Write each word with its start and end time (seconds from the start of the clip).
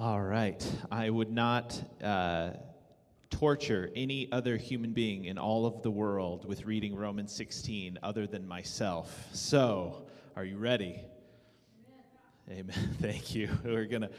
All 0.00 0.22
right. 0.22 0.64
I 0.92 1.10
would 1.10 1.32
not 1.32 1.82
uh, 2.04 2.50
torture 3.30 3.90
any 3.96 4.30
other 4.30 4.56
human 4.56 4.92
being 4.92 5.24
in 5.24 5.38
all 5.38 5.66
of 5.66 5.82
the 5.82 5.90
world 5.90 6.46
with 6.46 6.66
reading 6.66 6.94
Romans 6.94 7.32
16 7.32 7.98
other 8.00 8.24
than 8.28 8.46
myself. 8.46 9.26
So, 9.32 10.06
are 10.36 10.44
you 10.44 10.56
ready? 10.56 11.00
Amen. 12.48 12.70
Amen. 12.76 12.96
Thank 13.00 13.34
you. 13.34 13.50
We're 13.64 13.86
going 13.86 14.02
to. 14.02 14.10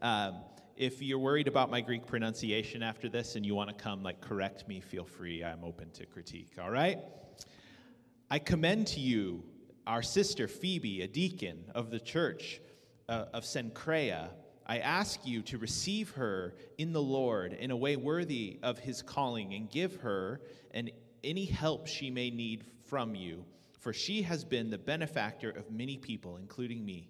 Um, 0.00 0.36
if 0.74 1.02
you're 1.02 1.18
worried 1.18 1.48
about 1.48 1.70
my 1.70 1.82
Greek 1.82 2.06
pronunciation 2.06 2.82
after 2.82 3.10
this 3.10 3.36
and 3.36 3.44
you 3.44 3.54
want 3.54 3.68
to 3.68 3.74
come, 3.74 4.02
like, 4.02 4.22
correct 4.22 4.66
me, 4.66 4.80
feel 4.80 5.04
free. 5.04 5.44
I'm 5.44 5.64
open 5.64 5.90
to 5.90 6.06
critique. 6.06 6.52
All 6.58 6.70
right? 6.70 6.98
I 8.30 8.38
commend 8.38 8.86
to 8.86 9.00
you 9.00 9.44
our 9.86 10.02
sister 10.02 10.48
Phoebe, 10.48 11.02
a 11.02 11.06
deacon 11.06 11.62
of 11.74 11.90
the 11.90 12.00
church 12.00 12.62
uh, 13.10 13.26
of 13.34 13.44
Cenchrea 13.44 14.30
I 14.66 14.78
ask 14.78 15.24
you 15.24 15.42
to 15.42 15.58
receive 15.58 16.10
her 16.10 16.54
in 16.76 16.92
the 16.92 17.02
Lord 17.02 17.52
in 17.52 17.70
a 17.70 17.76
way 17.76 17.94
worthy 17.94 18.58
of 18.62 18.78
his 18.78 19.00
calling 19.00 19.54
and 19.54 19.70
give 19.70 19.96
her 19.96 20.40
and 20.72 20.90
any 21.22 21.44
help 21.44 21.86
she 21.86 22.10
may 22.10 22.30
need 22.30 22.64
from 22.88 23.14
you, 23.14 23.44
for 23.78 23.92
she 23.92 24.22
has 24.22 24.44
been 24.44 24.70
the 24.70 24.78
benefactor 24.78 25.50
of 25.50 25.70
many 25.70 25.96
people, 25.96 26.36
including 26.36 26.84
me. 26.84 27.08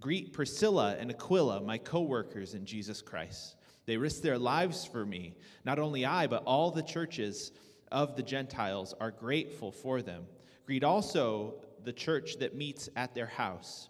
Greet 0.00 0.32
Priscilla 0.32 0.96
and 0.98 1.10
Aquila, 1.10 1.60
my 1.60 1.78
co 1.78 2.00
workers 2.00 2.54
in 2.54 2.66
Jesus 2.66 3.00
Christ. 3.00 3.54
They 3.86 3.96
risked 3.96 4.22
their 4.22 4.38
lives 4.38 4.84
for 4.84 5.06
me. 5.06 5.36
Not 5.64 5.78
only 5.78 6.04
I, 6.04 6.26
but 6.26 6.42
all 6.44 6.72
the 6.72 6.82
churches 6.82 7.52
of 7.92 8.16
the 8.16 8.22
Gentiles 8.22 8.94
are 9.00 9.10
grateful 9.12 9.70
for 9.70 10.02
them. 10.02 10.24
Greet 10.66 10.82
also 10.82 11.54
the 11.84 11.92
church 11.92 12.38
that 12.38 12.56
meets 12.56 12.88
at 12.96 13.14
their 13.14 13.26
house. 13.26 13.88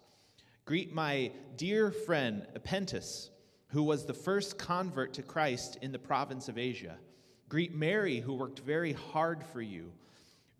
Greet 0.65 0.93
my 0.93 1.29
dear 1.57 1.91
friend 1.91 2.47
Epaenetus, 2.55 3.31
who 3.67 3.83
was 3.83 4.05
the 4.05 4.13
first 4.13 4.57
convert 4.57 5.13
to 5.13 5.21
Christ 5.21 5.77
in 5.81 5.91
the 5.91 5.99
province 5.99 6.47
of 6.47 6.57
Asia. 6.57 6.97
Greet 7.49 7.75
Mary, 7.75 8.21
who 8.21 8.33
worked 8.33 8.59
very 8.59 8.93
hard 8.93 9.43
for 9.43 9.61
you. 9.61 9.91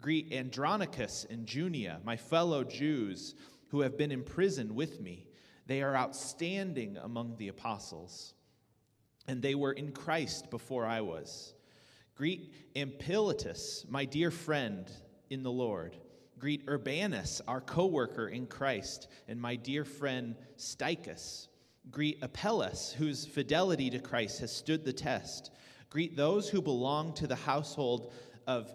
Greet 0.01 0.33
Andronicus 0.33 1.25
and 1.29 1.47
Junia, 1.47 2.01
my 2.03 2.17
fellow 2.17 2.65
Jews, 2.65 3.35
who 3.69 3.79
have 3.79 3.97
been 3.97 4.11
in 4.11 4.23
prison 4.23 4.75
with 4.75 4.99
me. 4.99 5.25
They 5.67 5.81
are 5.81 5.95
outstanding 5.95 6.97
among 6.97 7.37
the 7.37 7.47
apostles, 7.47 8.33
and 9.29 9.41
they 9.41 9.55
were 9.55 9.71
in 9.71 9.93
Christ 9.93 10.49
before 10.49 10.85
I 10.85 10.99
was. 10.99 11.53
Greet 12.15 12.53
Ampliatus, 12.75 13.85
my 13.89 14.03
dear 14.03 14.31
friend 14.31 14.91
in 15.29 15.43
the 15.43 15.51
Lord. 15.51 15.95
Greet 16.43 16.65
Urbanus, 16.67 17.41
our 17.47 17.61
co 17.61 17.85
worker 17.85 18.27
in 18.27 18.47
Christ, 18.47 19.07
and 19.29 19.39
my 19.39 19.55
dear 19.55 19.85
friend 19.85 20.35
Stachys. 20.57 21.47
Greet 21.89 22.21
Apelles, 22.21 22.91
whose 22.97 23.25
fidelity 23.25 23.89
to 23.89 23.99
Christ 23.99 24.41
has 24.41 24.53
stood 24.53 24.83
the 24.83 24.91
test. 24.91 25.51
Greet 25.89 26.17
those 26.17 26.49
who 26.49 26.61
belong 26.61 27.13
to 27.13 27.27
the 27.27 27.35
household 27.37 28.11
of 28.45 28.69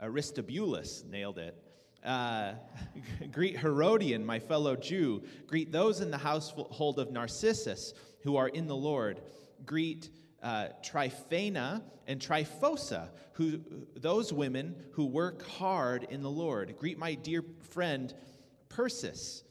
Aristobulus, 0.00 1.04
nailed 1.06 1.36
it. 1.36 1.54
Uh, 2.02 2.54
greet 3.32 3.58
Herodion, 3.58 4.24
my 4.24 4.38
fellow 4.38 4.74
Jew. 4.74 5.24
Greet 5.46 5.72
those 5.72 6.00
in 6.00 6.10
the 6.10 6.16
household 6.16 6.98
of 6.98 7.12
Narcissus 7.12 7.92
who 8.22 8.36
are 8.36 8.48
in 8.48 8.66
the 8.66 8.74
Lord. 8.74 9.20
Greet 9.66 10.08
uh, 10.42 10.68
Tryphena 10.82 11.82
and 12.06 12.20
Tryphosa, 12.20 13.10
who, 13.34 13.60
those 13.96 14.32
women 14.32 14.74
who 14.92 15.06
work 15.06 15.46
hard 15.46 16.06
in 16.10 16.22
the 16.22 16.30
Lord. 16.30 16.74
Greet 16.76 16.98
my 16.98 17.14
dear 17.14 17.44
friend 17.70 18.12
Persis, 18.68 19.44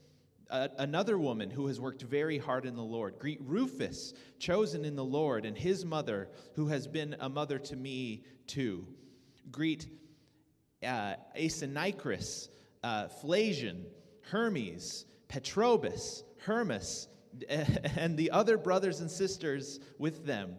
another 0.50 1.16
woman 1.16 1.50
who 1.50 1.66
has 1.68 1.80
worked 1.80 2.02
very 2.02 2.38
hard 2.38 2.66
in 2.66 2.76
the 2.76 2.82
Lord. 2.82 3.18
Greet 3.18 3.40
Rufus, 3.42 4.12
chosen 4.38 4.84
in 4.84 4.96
the 4.96 5.04
Lord, 5.04 5.46
and 5.46 5.56
his 5.56 5.84
mother, 5.84 6.28
who 6.54 6.68
has 6.68 6.86
been 6.86 7.16
a 7.20 7.28
mother 7.28 7.58
to 7.58 7.76
me 7.76 8.24
too. 8.46 8.86
Greet 9.50 9.86
uh, 10.82 11.14
Asyncritus, 11.36 12.48
uh, 12.84 13.08
Hermes, 14.30 15.06
Patrobas, 15.28 16.22
Hermas, 16.38 17.08
and 17.48 18.16
the 18.16 18.30
other 18.30 18.58
brothers 18.58 19.00
and 19.00 19.10
sisters 19.10 19.80
with 19.98 20.26
them. 20.26 20.56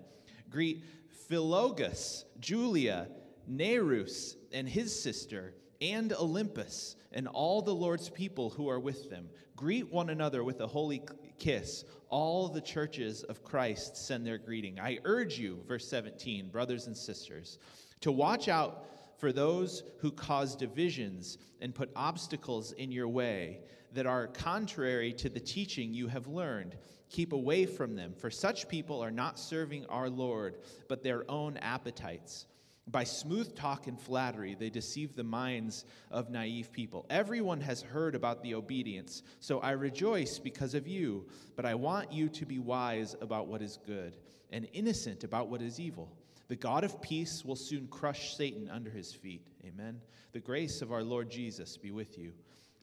Greet 0.53 0.83
Philologus, 1.29 2.25
Julia, 2.39 3.07
Nereus, 3.47 4.37
and 4.53 4.69
his 4.69 4.97
sister, 4.97 5.55
and 5.81 6.11
Olympas, 6.11 6.95
and 7.11 7.27
all 7.27 7.63
the 7.63 7.73
Lord's 7.73 8.07
people 8.07 8.51
who 8.51 8.69
are 8.69 8.79
with 8.79 9.09
them. 9.09 9.29
Greet 9.55 9.91
one 9.91 10.11
another 10.11 10.43
with 10.43 10.61
a 10.61 10.67
holy 10.67 11.01
kiss. 11.39 11.85
All 12.09 12.47
the 12.47 12.61
churches 12.61 13.23
of 13.23 13.43
Christ 13.43 13.97
send 13.97 14.27
their 14.27 14.37
greeting. 14.37 14.79
I 14.79 14.99
urge 15.05 15.39
you, 15.39 15.63
verse 15.67 15.87
17, 15.87 16.49
brothers 16.49 16.85
and 16.85 16.95
sisters, 16.95 17.57
to 18.01 18.11
watch 18.11 18.47
out 18.47 18.85
for 19.17 19.31
those 19.31 19.81
who 19.97 20.11
cause 20.11 20.55
divisions 20.55 21.39
and 21.61 21.73
put 21.73 21.89
obstacles 21.95 22.73
in 22.73 22.91
your 22.91 23.07
way 23.07 23.61
that 23.93 24.05
are 24.05 24.27
contrary 24.27 25.13
to 25.13 25.29
the 25.29 25.39
teaching 25.39 25.95
you 25.95 26.07
have 26.07 26.27
learned 26.27 26.75
Keep 27.13 27.31
away 27.31 27.67
from 27.67 27.95
them, 27.95 28.11
for 28.17 28.31
such 28.31 28.67
people 28.67 28.99
are 28.99 29.11
not 29.11 29.37
serving 29.37 29.85
our 29.85 30.09
Lord, 30.09 30.57
but 30.87 31.03
their 31.03 31.29
own 31.29 31.57
appetites. 31.57 32.47
By 32.87 33.03
smooth 33.03 33.55
talk 33.55 33.85
and 33.85 33.99
flattery, 33.99 34.55
they 34.55 34.71
deceive 34.71 35.15
the 35.15 35.23
minds 35.23 35.85
of 36.09 36.31
naive 36.31 36.71
people. 36.71 37.05
Everyone 37.11 37.61
has 37.61 37.83
heard 37.83 38.15
about 38.15 38.41
the 38.41 38.55
obedience, 38.55 39.21
so 39.39 39.59
I 39.59 39.71
rejoice 39.73 40.39
because 40.39 40.73
of 40.73 40.87
you, 40.87 41.27
but 41.55 41.67
I 41.67 41.75
want 41.75 42.11
you 42.11 42.29
to 42.29 42.47
be 42.47 42.57
wise 42.57 43.15
about 43.21 43.45
what 43.45 43.61
is 43.61 43.77
good 43.85 44.17
and 44.51 44.67
innocent 44.73 45.23
about 45.23 45.49
what 45.49 45.61
is 45.61 45.79
evil. 45.79 46.11
The 46.47 46.55
God 46.55 46.83
of 46.83 46.99
peace 46.99 47.45
will 47.45 47.55
soon 47.55 47.87
crush 47.89 48.35
Satan 48.35 48.71
under 48.71 48.89
his 48.89 49.13
feet. 49.13 49.45
Amen. 49.63 50.01
The 50.31 50.39
grace 50.39 50.81
of 50.81 50.91
our 50.91 51.03
Lord 51.03 51.29
Jesus 51.29 51.77
be 51.77 51.91
with 51.91 52.17
you. 52.17 52.33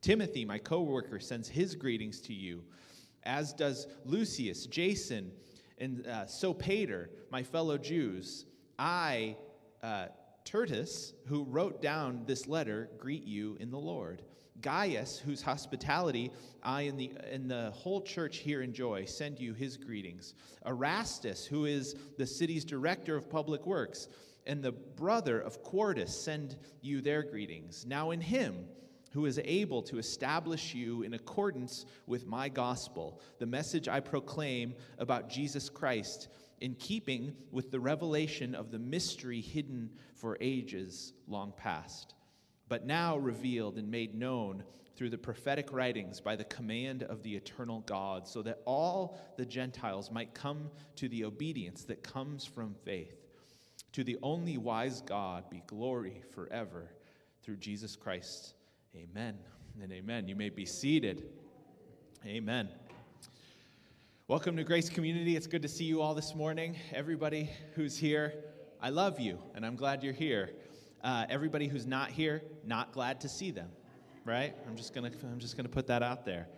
Timothy, 0.03 0.45
my 0.45 0.59
co 0.59 0.83
worker, 0.83 1.19
sends 1.19 1.49
his 1.49 1.75
greetings 1.75 2.21
to 2.21 2.33
you 2.33 2.63
as 3.25 3.53
does 3.53 3.87
Lucius, 4.05 4.67
Jason, 4.67 5.31
and 5.79 6.07
uh, 6.07 6.25
Sopater, 6.25 7.09
my 7.31 7.43
fellow 7.43 7.79
Jews. 7.79 8.47
I, 8.79 9.37
uh, 9.83 10.07
Tertus, 10.45 11.13
who 11.27 11.45
wrote 11.45 11.83
down 11.83 12.23
this 12.27 12.47
letter, 12.47 12.91
greet 12.99 13.25
you 13.25 13.57
in 13.61 13.71
the 13.71 13.79
Lord. 13.79 14.23
Gaius, 14.61 15.19
whose 15.19 15.41
hospitality 15.41 16.31
I 16.63 16.83
and 16.83 16.99
the, 16.99 17.13
and 17.31 17.51
the 17.51 17.71
whole 17.71 18.03
church 18.03 18.39
here 18.39 18.63
enjoy, 18.63 19.07
send 19.07 19.41
you 19.41 19.55
his 19.55 19.77
greetings. 19.77 20.35
Erastus, 20.67 21.47
who 21.47 21.65
is 21.65 21.97
the 22.19 22.27
city's 22.27 22.65
director 22.65 23.17
of 23.17 23.31
public 23.31 23.67
works, 23.67 24.09
and 24.47 24.63
the 24.63 24.73
brother 24.73 25.41
of 25.41 25.63
Quartus 25.63 26.15
send 26.15 26.57
you 26.83 27.01
their 27.01 27.23
greetings. 27.23 27.87
Now 27.87 28.11
in 28.11 28.21
him, 28.21 28.67
who 29.11 29.27
is 29.27 29.41
able 29.45 29.83
to 29.83 29.99
establish 29.99 30.75
you 30.75 31.03
in 31.03 31.15
accordance 31.15 31.85
with 32.07 32.27
my 32.27 32.49
gospel, 32.49 33.21
the 33.39 33.47
message 33.47 33.89
I 33.89 34.01
proclaim 34.01 34.75
about 34.99 35.29
Jesus 35.29 35.69
Christ, 35.69 36.29
in 36.61 36.75
keeping 36.75 37.35
with 37.51 37.71
the 37.71 37.81
revelation 37.81 38.55
of 38.55 38.71
the 38.71 38.79
mystery 38.79 39.41
hidden 39.41 39.91
for 40.15 40.37
ages 40.41 41.15
long 41.27 41.53
past, 41.57 42.15
but 42.69 42.87
now 42.87 43.17
revealed 43.17 43.79
and 43.79 43.91
made 43.91 44.15
known 44.15 44.63
through 44.95 45.11
the 45.11 45.19
prophetic 45.19 45.73
writings 45.73 46.21
by 46.21 46.37
the 46.37 46.45
command 46.45 47.03
of 47.05 47.23
the 47.23 47.35
eternal 47.35 47.81
God, 47.87 48.29
so 48.29 48.43
that 48.43 48.61
all 48.67 49.19
the 49.39 49.47
Gentiles 49.47 50.11
might 50.11 50.35
come 50.35 50.71
to 50.97 51.09
the 51.09 51.25
obedience 51.25 51.85
that 51.85 52.03
comes 52.03 52.45
from 52.45 52.75
faith. 52.85 53.17
To 53.93 54.05
the 54.05 54.19
only 54.23 54.59
wise 54.59 55.01
God 55.01 55.49
be 55.49 55.63
glory 55.67 56.23
forever 56.33 56.93
through 57.43 57.57
Jesus 57.57 57.97
Christ 57.97 58.55
Amen 58.97 59.39
and 59.81 59.93
amen. 59.93 60.27
You 60.27 60.35
may 60.35 60.49
be 60.49 60.67
seated. 60.67 61.23
Amen. 62.27 62.69
Welcome 64.27 64.57
to 64.57 64.65
Grace 64.65 64.89
Community. 64.89 65.37
It's 65.37 65.47
good 65.47 65.63
to 65.63 65.69
see 65.69 65.85
you 65.85 66.03
all 66.03 66.13
this 66.13 66.35
morning. 66.35 66.75
Everybody 66.93 67.51
who's 67.77 67.97
here, 67.97 68.35
I 68.83 68.91
love 68.91 69.21
you 69.21 69.39
and 69.55 69.65
I'm 69.65 69.77
glad 69.77 70.03
you're 70.03 70.13
here. 70.13 70.51
Uh, 71.05 71.25
everybody 71.31 71.69
who's 71.69 71.87
not 71.87 72.11
here, 72.11 72.43
not 72.65 72.91
glad 72.91 73.21
to 73.21 73.29
see 73.29 73.53
them, 73.53 73.71
right? 74.25 74.57
I'm 74.67 74.77
just 74.77 74.93
gonna, 74.93 75.13
I'm 75.23 75.39
just 75.39 75.57
gonna 75.57 75.69
put 75.69 75.87
that 75.87 76.03
out 76.03 76.25
there. 76.25 76.49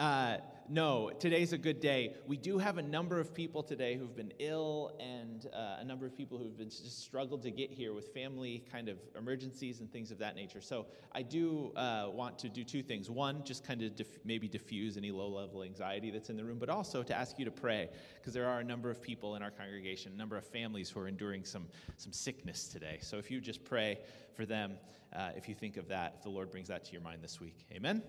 Uh, 0.00 0.38
no, 0.68 1.10
today's 1.18 1.52
a 1.52 1.58
good 1.58 1.80
day. 1.80 2.14
We 2.26 2.36
do 2.36 2.58
have 2.58 2.78
a 2.78 2.82
number 2.82 3.18
of 3.20 3.34
people 3.34 3.62
today 3.62 3.96
who've 3.96 4.14
been 4.14 4.32
ill 4.38 4.92
and 5.00 5.46
uh, 5.52 5.76
a 5.80 5.84
number 5.84 6.06
of 6.06 6.16
people 6.16 6.38
who've 6.38 6.56
been 6.56 6.70
just 6.70 7.02
struggled 7.02 7.42
to 7.42 7.50
get 7.50 7.70
here 7.70 7.92
with 7.92 8.08
family 8.08 8.64
kind 8.70 8.88
of 8.88 8.98
emergencies 9.16 9.80
and 9.80 9.92
things 9.92 10.10
of 10.10 10.18
that 10.18 10.36
nature. 10.36 10.60
So 10.60 10.86
I 11.12 11.22
do 11.22 11.72
uh, 11.76 12.08
want 12.12 12.38
to 12.40 12.48
do 12.48 12.64
two 12.64 12.82
things. 12.82 13.10
One, 13.10 13.44
just 13.44 13.66
kind 13.66 13.82
of 13.82 13.92
maybe 14.24 14.48
diffuse 14.48 14.96
any 14.96 15.10
low 15.10 15.28
level 15.28 15.62
anxiety 15.62 16.10
that's 16.10 16.30
in 16.30 16.36
the 16.36 16.44
room, 16.44 16.58
but 16.58 16.68
also 16.68 17.02
to 17.02 17.14
ask 17.14 17.38
you 17.38 17.44
to 17.44 17.50
pray 17.50 17.88
because 18.20 18.32
there 18.32 18.48
are 18.48 18.60
a 18.60 18.64
number 18.64 18.90
of 18.90 19.02
people 19.02 19.36
in 19.36 19.42
our 19.42 19.50
congregation, 19.50 20.12
a 20.12 20.16
number 20.16 20.36
of 20.36 20.46
families 20.46 20.90
who 20.90 21.00
are 21.00 21.08
enduring 21.08 21.44
some, 21.44 21.66
some 21.96 22.12
sickness 22.12 22.68
today. 22.68 22.98
So 23.00 23.18
if 23.18 23.30
you 23.30 23.40
just 23.40 23.64
pray 23.64 23.98
for 24.34 24.46
them, 24.46 24.74
uh, 25.14 25.30
if 25.36 25.48
you 25.48 25.54
think 25.54 25.76
of 25.76 25.88
that, 25.88 26.14
if 26.16 26.22
the 26.22 26.30
Lord 26.30 26.50
brings 26.50 26.68
that 26.68 26.84
to 26.84 26.92
your 26.92 27.02
mind 27.02 27.22
this 27.22 27.40
week. 27.40 27.66
Amen. 27.72 28.02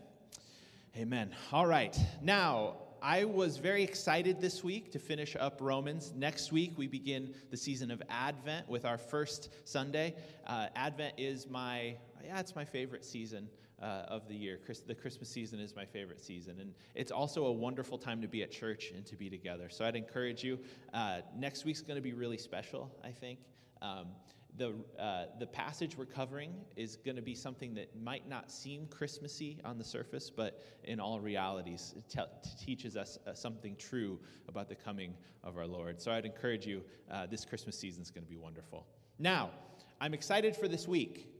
Amen. 0.95 1.31
All 1.51 1.65
right. 1.65 1.97
Now, 2.21 2.75
I 3.01 3.25
was 3.25 3.57
very 3.57 3.81
excited 3.81 4.39
this 4.39 4.63
week 4.63 4.91
to 4.91 4.99
finish 4.99 5.35
up 5.35 5.57
Romans. 5.59 6.13
Next 6.15 6.51
week, 6.51 6.73
we 6.77 6.85
begin 6.85 7.33
the 7.49 7.57
season 7.57 7.89
of 7.89 8.03
Advent 8.11 8.69
with 8.69 8.85
our 8.85 8.99
first 8.99 9.49
Sunday. 9.65 10.13
Uh, 10.45 10.67
Advent 10.75 11.15
is 11.17 11.49
my, 11.49 11.95
yeah, 12.23 12.39
it's 12.39 12.55
my 12.55 12.63
favorite 12.63 13.03
season. 13.03 13.49
Uh, 13.81 14.05
of 14.07 14.25
the 14.29 14.33
year. 14.33 14.61
Chris, 14.65 14.79
the 14.79 14.95
Christmas 14.95 15.27
season 15.27 15.59
is 15.59 15.75
my 15.75 15.83
favorite 15.83 16.21
season. 16.21 16.55
And 16.61 16.73
it's 16.95 17.11
also 17.11 17.47
a 17.47 17.51
wonderful 17.51 17.97
time 17.97 18.21
to 18.21 18.29
be 18.29 18.41
at 18.41 18.49
church 18.49 18.93
and 18.95 19.05
to 19.07 19.17
be 19.17 19.29
together. 19.29 19.67
So 19.69 19.83
I'd 19.83 19.97
encourage 19.97 20.41
you. 20.41 20.57
Uh, 20.93 21.19
next 21.35 21.65
week's 21.65 21.81
going 21.81 21.97
to 21.97 22.01
be 22.01 22.13
really 22.13 22.37
special, 22.37 22.89
I 23.03 23.11
think. 23.11 23.39
Um, 23.81 24.05
the, 24.57 24.73
uh, 24.99 25.25
the 25.39 25.47
passage 25.47 25.97
we're 25.97 26.05
covering 26.05 26.53
is 26.75 26.97
going 26.97 27.15
to 27.15 27.21
be 27.21 27.33
something 27.33 27.73
that 27.73 27.89
might 27.99 28.27
not 28.29 28.51
seem 28.51 28.87
Christmassy 28.87 29.59
on 29.65 29.77
the 29.77 29.83
surface, 29.83 30.29
but 30.29 30.63
in 30.83 30.99
all 30.99 31.19
realities, 31.19 31.93
it 31.97 32.07
te- 32.09 32.63
teaches 32.63 32.95
us 32.95 33.17
uh, 33.25 33.33
something 33.33 33.75
true 33.77 34.19
about 34.47 34.69
the 34.69 34.75
coming 34.75 35.15
of 35.43 35.57
our 35.57 35.65
Lord. 35.65 35.99
So 36.01 36.11
I'd 36.11 36.25
encourage 36.25 36.67
you, 36.67 36.83
uh, 37.11 37.25
this 37.25 37.45
Christmas 37.45 37.77
season 37.77 38.03
is 38.03 38.11
going 38.11 38.23
to 38.23 38.29
be 38.29 38.37
wonderful. 38.37 38.85
Now, 39.17 39.49
I'm 39.99 40.13
excited 40.13 40.55
for 40.55 40.67
this 40.67 40.87
week. 40.87 41.32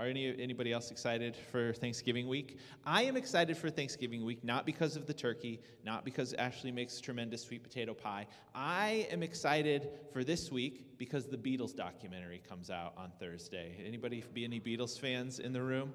Are 0.00 0.06
any, 0.06 0.34
anybody 0.40 0.72
else 0.72 0.90
excited 0.90 1.36
for 1.36 1.74
Thanksgiving 1.74 2.26
week? 2.26 2.56
I 2.86 3.02
am 3.02 3.18
excited 3.18 3.54
for 3.58 3.68
Thanksgiving 3.68 4.24
week, 4.24 4.42
not 4.42 4.64
because 4.64 4.96
of 4.96 5.04
the 5.04 5.12
turkey, 5.12 5.60
not 5.84 6.06
because 6.06 6.32
Ashley 6.32 6.72
makes 6.72 7.02
tremendous 7.02 7.42
sweet 7.42 7.62
potato 7.62 7.92
pie. 7.92 8.26
I 8.54 9.06
am 9.10 9.22
excited 9.22 9.90
for 10.10 10.24
this 10.24 10.50
week 10.50 10.96
because 10.96 11.26
the 11.26 11.36
Beatles 11.36 11.76
documentary 11.76 12.40
comes 12.48 12.70
out 12.70 12.94
on 12.96 13.12
Thursday. 13.20 13.74
Anybody 13.86 14.24
be 14.32 14.42
any 14.42 14.58
Beatles 14.58 14.98
fans 14.98 15.38
in 15.38 15.52
the 15.52 15.60
room? 15.60 15.92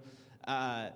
Uh, 0.47 0.89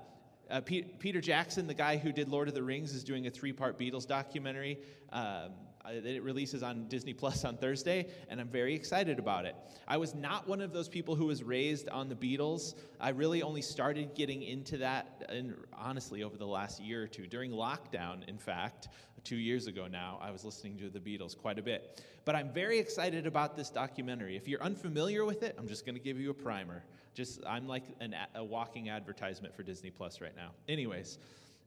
uh, 0.51 0.61
Peter 0.61 1.19
Jackson, 1.19 1.65
the 1.65 1.73
guy 1.73 1.97
who 1.97 2.11
did 2.11 2.29
Lord 2.29 2.47
of 2.47 2.53
the 2.53 2.61
Rings, 2.61 2.93
is 2.93 3.03
doing 3.03 3.25
a 3.25 3.31
three 3.31 3.53
part 3.53 3.79
Beatles 3.79 4.05
documentary. 4.05 4.77
Um, 5.11 5.53
Uh, 5.89 6.01
it 6.05 6.23
releases 6.23 6.61
on 6.61 6.87
Disney 6.87 7.13
Plus 7.13 7.45
on 7.45 7.57
Thursday, 7.57 8.07
and 8.29 8.39
I'm 8.39 8.47
very 8.47 8.75
excited 8.75 9.17
about 9.17 9.45
it. 9.45 9.55
I 9.87 9.97
was 9.97 10.13
not 10.13 10.47
one 10.47 10.61
of 10.61 10.71
those 10.71 10.87
people 10.87 11.15
who 11.15 11.25
was 11.25 11.43
raised 11.43 11.89
on 11.89 12.09
the 12.09 12.15
Beatles. 12.15 12.75
I 12.99 13.09
really 13.09 13.41
only 13.41 13.61
started 13.61 14.13
getting 14.13 14.43
into 14.43 14.77
that, 14.77 15.29
in, 15.29 15.55
honestly, 15.75 16.23
over 16.23 16.37
the 16.37 16.45
last 16.45 16.79
year 16.79 17.03
or 17.03 17.07
two. 17.07 17.25
During 17.25 17.51
lockdown, 17.51 18.27
in 18.27 18.37
fact, 18.37 18.89
two 19.23 19.37
years 19.37 19.67
ago 19.67 19.87
now, 19.87 20.19
I 20.21 20.31
was 20.31 20.45
listening 20.45 20.77
to 20.77 20.89
the 20.89 20.99
Beatles 20.99 21.35
quite 21.35 21.57
a 21.57 21.63
bit. 21.63 22.03
But 22.23 22.35
I'm 22.35 22.51
very 22.51 22.77
excited 22.77 23.25
about 23.25 23.55
this 23.55 23.69
documentary. 23.69 24.35
If 24.35 24.47
you're 24.47 24.61
unfamiliar 24.61 25.25
with 25.25 25.41
it, 25.41 25.55
I'm 25.57 25.67
just 25.67 25.85
going 25.85 25.95
to 25.95 26.01
give 26.01 26.19
you 26.19 26.29
a 26.29 26.35
primer. 26.35 26.83
Just 27.15 27.43
I'm 27.47 27.67
like 27.67 27.83
an, 27.99 28.15
a 28.35 28.43
walking 28.43 28.89
advertisement 28.89 29.55
for 29.55 29.63
Disney 29.63 29.89
Plus 29.89 30.21
right 30.21 30.35
now. 30.35 30.51
Anyways. 30.67 31.17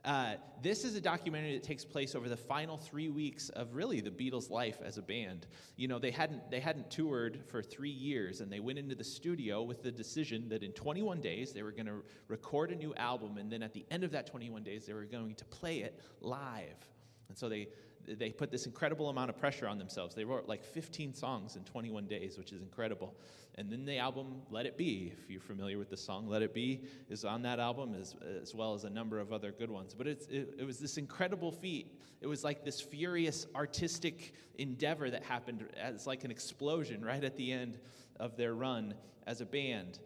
Uh, 0.05 0.35
this 0.61 0.85
is 0.85 0.97
a 0.97 1.01
documentary 1.01 1.53
that 1.53 1.63
takes 1.63 1.85
place 1.85 2.17
over 2.17 2.29
the 2.29 2.37
final 2.37 2.77
three 2.77 3.09
weeks 3.09 3.51
of 3.51 3.75
really 3.75 4.01
the 4.01 4.11
Beatles' 4.11 4.51
life 4.51 4.79
as 4.85 4.99
a 4.99 5.03
band. 5.03 5.47
You 5.77 5.87
know, 5.87 6.01
they 6.01 6.11
hadn't 6.11 6.51
they 6.51 6.59
hadn't 6.59 6.91
toured 6.91 7.41
for 7.47 7.63
three 7.63 7.91
years, 7.91 8.41
and 8.41 8.51
they 8.51 8.59
went 8.59 8.81
into 8.81 8.97
the 8.97 9.05
studio 9.05 9.63
with 9.63 9.83
the 9.83 9.93
decision 9.93 10.49
that 10.49 10.65
in 10.65 10.73
21 10.73 11.21
days 11.21 11.53
they 11.53 11.63
were 11.63 11.71
going 11.71 11.87
to 11.87 12.03
record 12.27 12.73
a 12.73 12.75
new 12.75 12.93
album, 12.97 13.39
and 13.39 13.51
then 13.51 13.63
at 13.63 13.73
the 13.73 13.87
end 13.93 14.03
of 14.03 14.11
that 14.11 14.27
21 14.27 14.65
days 14.65 14.87
they 14.87 14.93
were 14.93 15.05
going 15.05 15.37
to 15.37 15.45
play 15.45 15.79
it 15.79 16.01
live. 16.21 16.89
And 17.29 17.39
so 17.39 17.49
they 17.49 17.69
they 18.07 18.31
put 18.31 18.51
this 18.51 18.67
incredible 18.67 19.09
amount 19.09 19.31
of 19.31 19.39
pressure 19.39 19.69
on 19.69 19.79
themselves. 19.79 20.15
They 20.15 20.25
wrote 20.25 20.49
like 20.49 20.65
15 20.65 21.15
songs 21.15 21.57
in 21.57 21.65
21 21.65 22.07
days, 22.07 22.37
which 22.37 22.53
is 22.53 22.61
incredible. 22.61 23.15
And 23.57 23.71
then 23.71 23.85
the 23.85 23.99
album 23.99 24.43
Let 24.51 24.67
It 24.67 24.77
Be, 24.77 25.13
if 25.13 25.31
you're 25.31 25.41
familiar 25.41 25.79
with 25.79 25.91
the 25.91 25.97
song 25.97 26.27
Let 26.27 26.43
It 26.43 26.55
Be, 26.55 26.83
is 27.09 27.25
on 27.25 27.43
that 27.43 27.61
album 27.61 27.95
as, 27.95 28.17
as 28.41 28.55
well 28.55 28.75
as 28.75 28.85
a 28.85 28.91
number 28.91 29.21
of 29.21 29.33
other 29.33 29.53
good 29.53 29.71
ones. 29.71 29.95
But 29.95 30.07
it, 30.07 30.27
it 30.31 30.67
was 30.67 30.79
this 30.79 30.97
incredible 30.97 31.53
feat. 31.53 31.99
It 32.21 32.27
was 32.27 32.45
like 32.45 32.65
this 32.65 32.81
furious 32.81 33.47
artistic 33.55 34.35
endeavor 34.57 35.11
that 35.11 35.23
happened 35.23 35.69
as 35.77 36.07
like 36.07 36.25
an 36.25 36.31
explosion 36.31 37.05
right 37.05 37.23
at 37.23 37.37
the 37.37 37.53
end 37.53 37.79
of 38.19 38.37
their 38.37 38.55
run 38.55 38.95
as 39.27 39.41
a 39.41 39.47
band. 39.47 39.99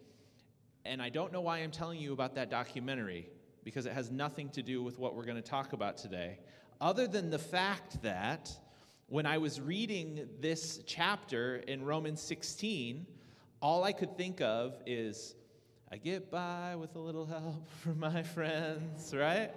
And 0.85 1.01
I 1.01 1.09
don't 1.09 1.31
know 1.31 1.41
why 1.41 1.59
I'm 1.59 1.71
telling 1.71 1.99
you 1.99 2.13
about 2.13 2.35
that 2.35 2.49
documentary 2.49 3.29
because 3.63 3.85
it 3.85 3.93
has 3.93 4.11
nothing 4.11 4.49
to 4.51 4.61
do 4.61 4.81
with 4.81 4.97
what 4.97 5.15
we're 5.15 5.25
going 5.25 5.35
to 5.35 5.41
talk 5.41 5.73
about 5.73 5.97
today 5.97 6.39
other 6.79 7.07
than 7.07 7.29
the 7.29 7.39
fact 7.39 8.01
that 8.03 8.51
when 9.07 9.25
I 9.25 9.37
was 9.37 9.59
reading 9.61 10.27
this 10.39 10.81
chapter 10.85 11.57
in 11.67 11.83
Romans 11.85 12.21
16, 12.21 13.05
all 13.61 13.83
I 13.83 13.93
could 13.93 14.17
think 14.17 14.41
of 14.41 14.81
is, 14.85 15.35
I 15.91 15.97
get 15.97 16.29
by 16.29 16.75
with 16.75 16.95
a 16.95 16.99
little 16.99 17.25
help 17.25 17.69
from 17.81 17.99
my 17.99 18.21
friends, 18.21 19.13
right? 19.15 19.51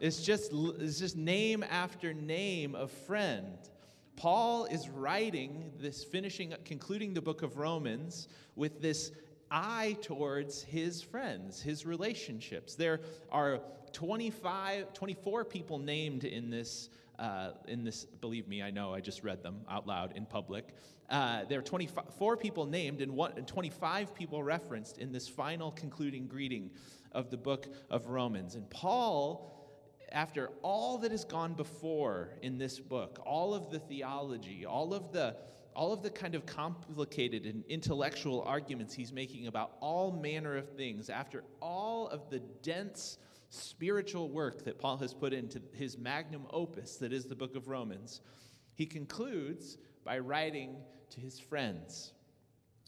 It's 0.00 0.22
just, 0.22 0.52
it's 0.52 0.98
just 0.98 1.16
name 1.16 1.64
after 1.70 2.12
name 2.12 2.74
of 2.74 2.90
friend. 2.90 3.56
Paul 4.16 4.64
is 4.64 4.88
writing 4.88 5.70
this, 5.78 6.02
finishing, 6.02 6.54
concluding 6.64 7.12
the 7.12 7.20
book 7.20 7.42
of 7.42 7.58
Romans 7.58 8.28
with 8.56 8.80
this 8.80 9.12
eye 9.50 9.96
towards 10.02 10.62
his 10.62 11.02
friends, 11.02 11.60
his 11.60 11.86
relationships. 11.86 12.74
There 12.74 13.00
are 13.30 13.60
25, 13.92 14.92
24 14.92 15.44
people 15.44 15.78
named 15.78 16.24
in 16.24 16.50
this, 16.50 16.90
uh, 17.18 17.52
in 17.66 17.84
this, 17.84 18.04
believe 18.04 18.48
me, 18.48 18.62
I 18.62 18.70
know, 18.70 18.92
I 18.92 19.00
just 19.00 19.22
read 19.22 19.42
them 19.42 19.60
out 19.70 19.86
loud 19.86 20.12
in 20.16 20.26
public. 20.26 20.74
Uh, 21.08 21.44
there 21.48 21.60
are 21.60 21.62
24 21.62 22.36
people 22.36 22.66
named 22.66 23.00
and, 23.00 23.12
one, 23.12 23.32
and 23.36 23.46
25 23.46 24.14
people 24.14 24.42
referenced 24.42 24.98
in 24.98 25.12
this 25.12 25.28
final 25.28 25.70
concluding 25.70 26.26
greeting 26.26 26.70
of 27.12 27.30
the 27.30 27.36
book 27.36 27.68
of 27.90 28.08
Romans. 28.08 28.56
And 28.56 28.68
Paul, 28.68 29.52
after 30.12 30.50
all 30.62 30.98
that 30.98 31.12
has 31.12 31.24
gone 31.24 31.54
before 31.54 32.30
in 32.42 32.58
this 32.58 32.80
book, 32.80 33.20
all 33.24 33.54
of 33.54 33.70
the 33.70 33.78
theology, 33.78 34.66
all 34.66 34.92
of 34.92 35.12
the 35.12 35.36
all 35.76 35.92
of 35.92 36.02
the 36.02 36.10
kind 36.10 36.34
of 36.34 36.46
complicated 36.46 37.44
and 37.44 37.62
intellectual 37.68 38.42
arguments 38.42 38.94
he's 38.94 39.12
making 39.12 39.46
about 39.46 39.76
all 39.80 40.10
manner 40.10 40.56
of 40.56 40.70
things, 40.70 41.10
after 41.10 41.44
all 41.60 42.08
of 42.08 42.30
the 42.30 42.40
dense 42.62 43.18
spiritual 43.50 44.30
work 44.30 44.64
that 44.64 44.78
Paul 44.78 44.96
has 44.96 45.12
put 45.12 45.32
into 45.32 45.60
his 45.74 45.98
magnum 45.98 46.46
opus, 46.50 46.96
that 46.96 47.12
is 47.12 47.26
the 47.26 47.36
book 47.36 47.54
of 47.54 47.68
Romans, 47.68 48.22
he 48.74 48.86
concludes 48.86 49.76
by 50.02 50.18
writing 50.18 50.76
to 51.10 51.20
his 51.20 51.38
friends. 51.38 52.14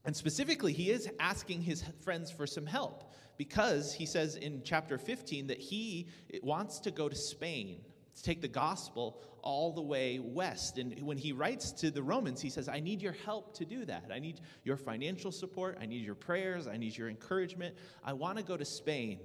And 0.05 0.17
specifically, 0.17 0.73
he 0.73 0.91
is 0.91 1.11
asking 1.21 1.63
his 1.63 1.85
friends 2.01 2.31
for 2.31 2.47
some 2.47 2.67
help 2.67 3.13
because 3.37 3.93
he 3.93 4.07
says 4.07 4.37
in 4.37 4.63
chapter 4.65 4.97
15 4.97 5.49
that 5.49 5.59
he 5.59 6.09
wants 6.43 6.79
to 6.81 6.91
go 6.91 7.09
to 7.09 7.15
Spain 7.15 7.83
take 8.23 8.41
the 8.41 8.49
gospel 8.49 9.21
all 9.43 9.73
the 9.73 9.83
way 9.83 10.19
west. 10.19 10.79
And 10.79 11.01
when 11.03 11.17
he 11.17 11.33
writes 11.33 11.73
to 11.73 11.91
the 11.91 12.03
Romans, 12.03 12.41
he 12.41 12.51
says, 12.51 12.69
I 12.69 12.81
need 12.81 13.01
your 13.01 13.17
help 13.25 13.55
to 13.59 13.65
do 13.65 13.85
that. 13.87 14.11
I 14.13 14.19
need 14.19 14.41
your 14.65 14.77
financial 14.77 15.33
support. 15.33 15.79
I 15.81 15.87
need 15.87 16.05
your 16.05 16.15
prayers. 16.15 16.67
I 16.67 16.77
need 16.77 16.97
your 16.97 17.09
encouragement. 17.09 17.77
I 18.05 18.13
want 18.13 18.39
to 18.39 18.45
go 18.45 18.57
to 18.57 18.65
Spain. 18.65 19.21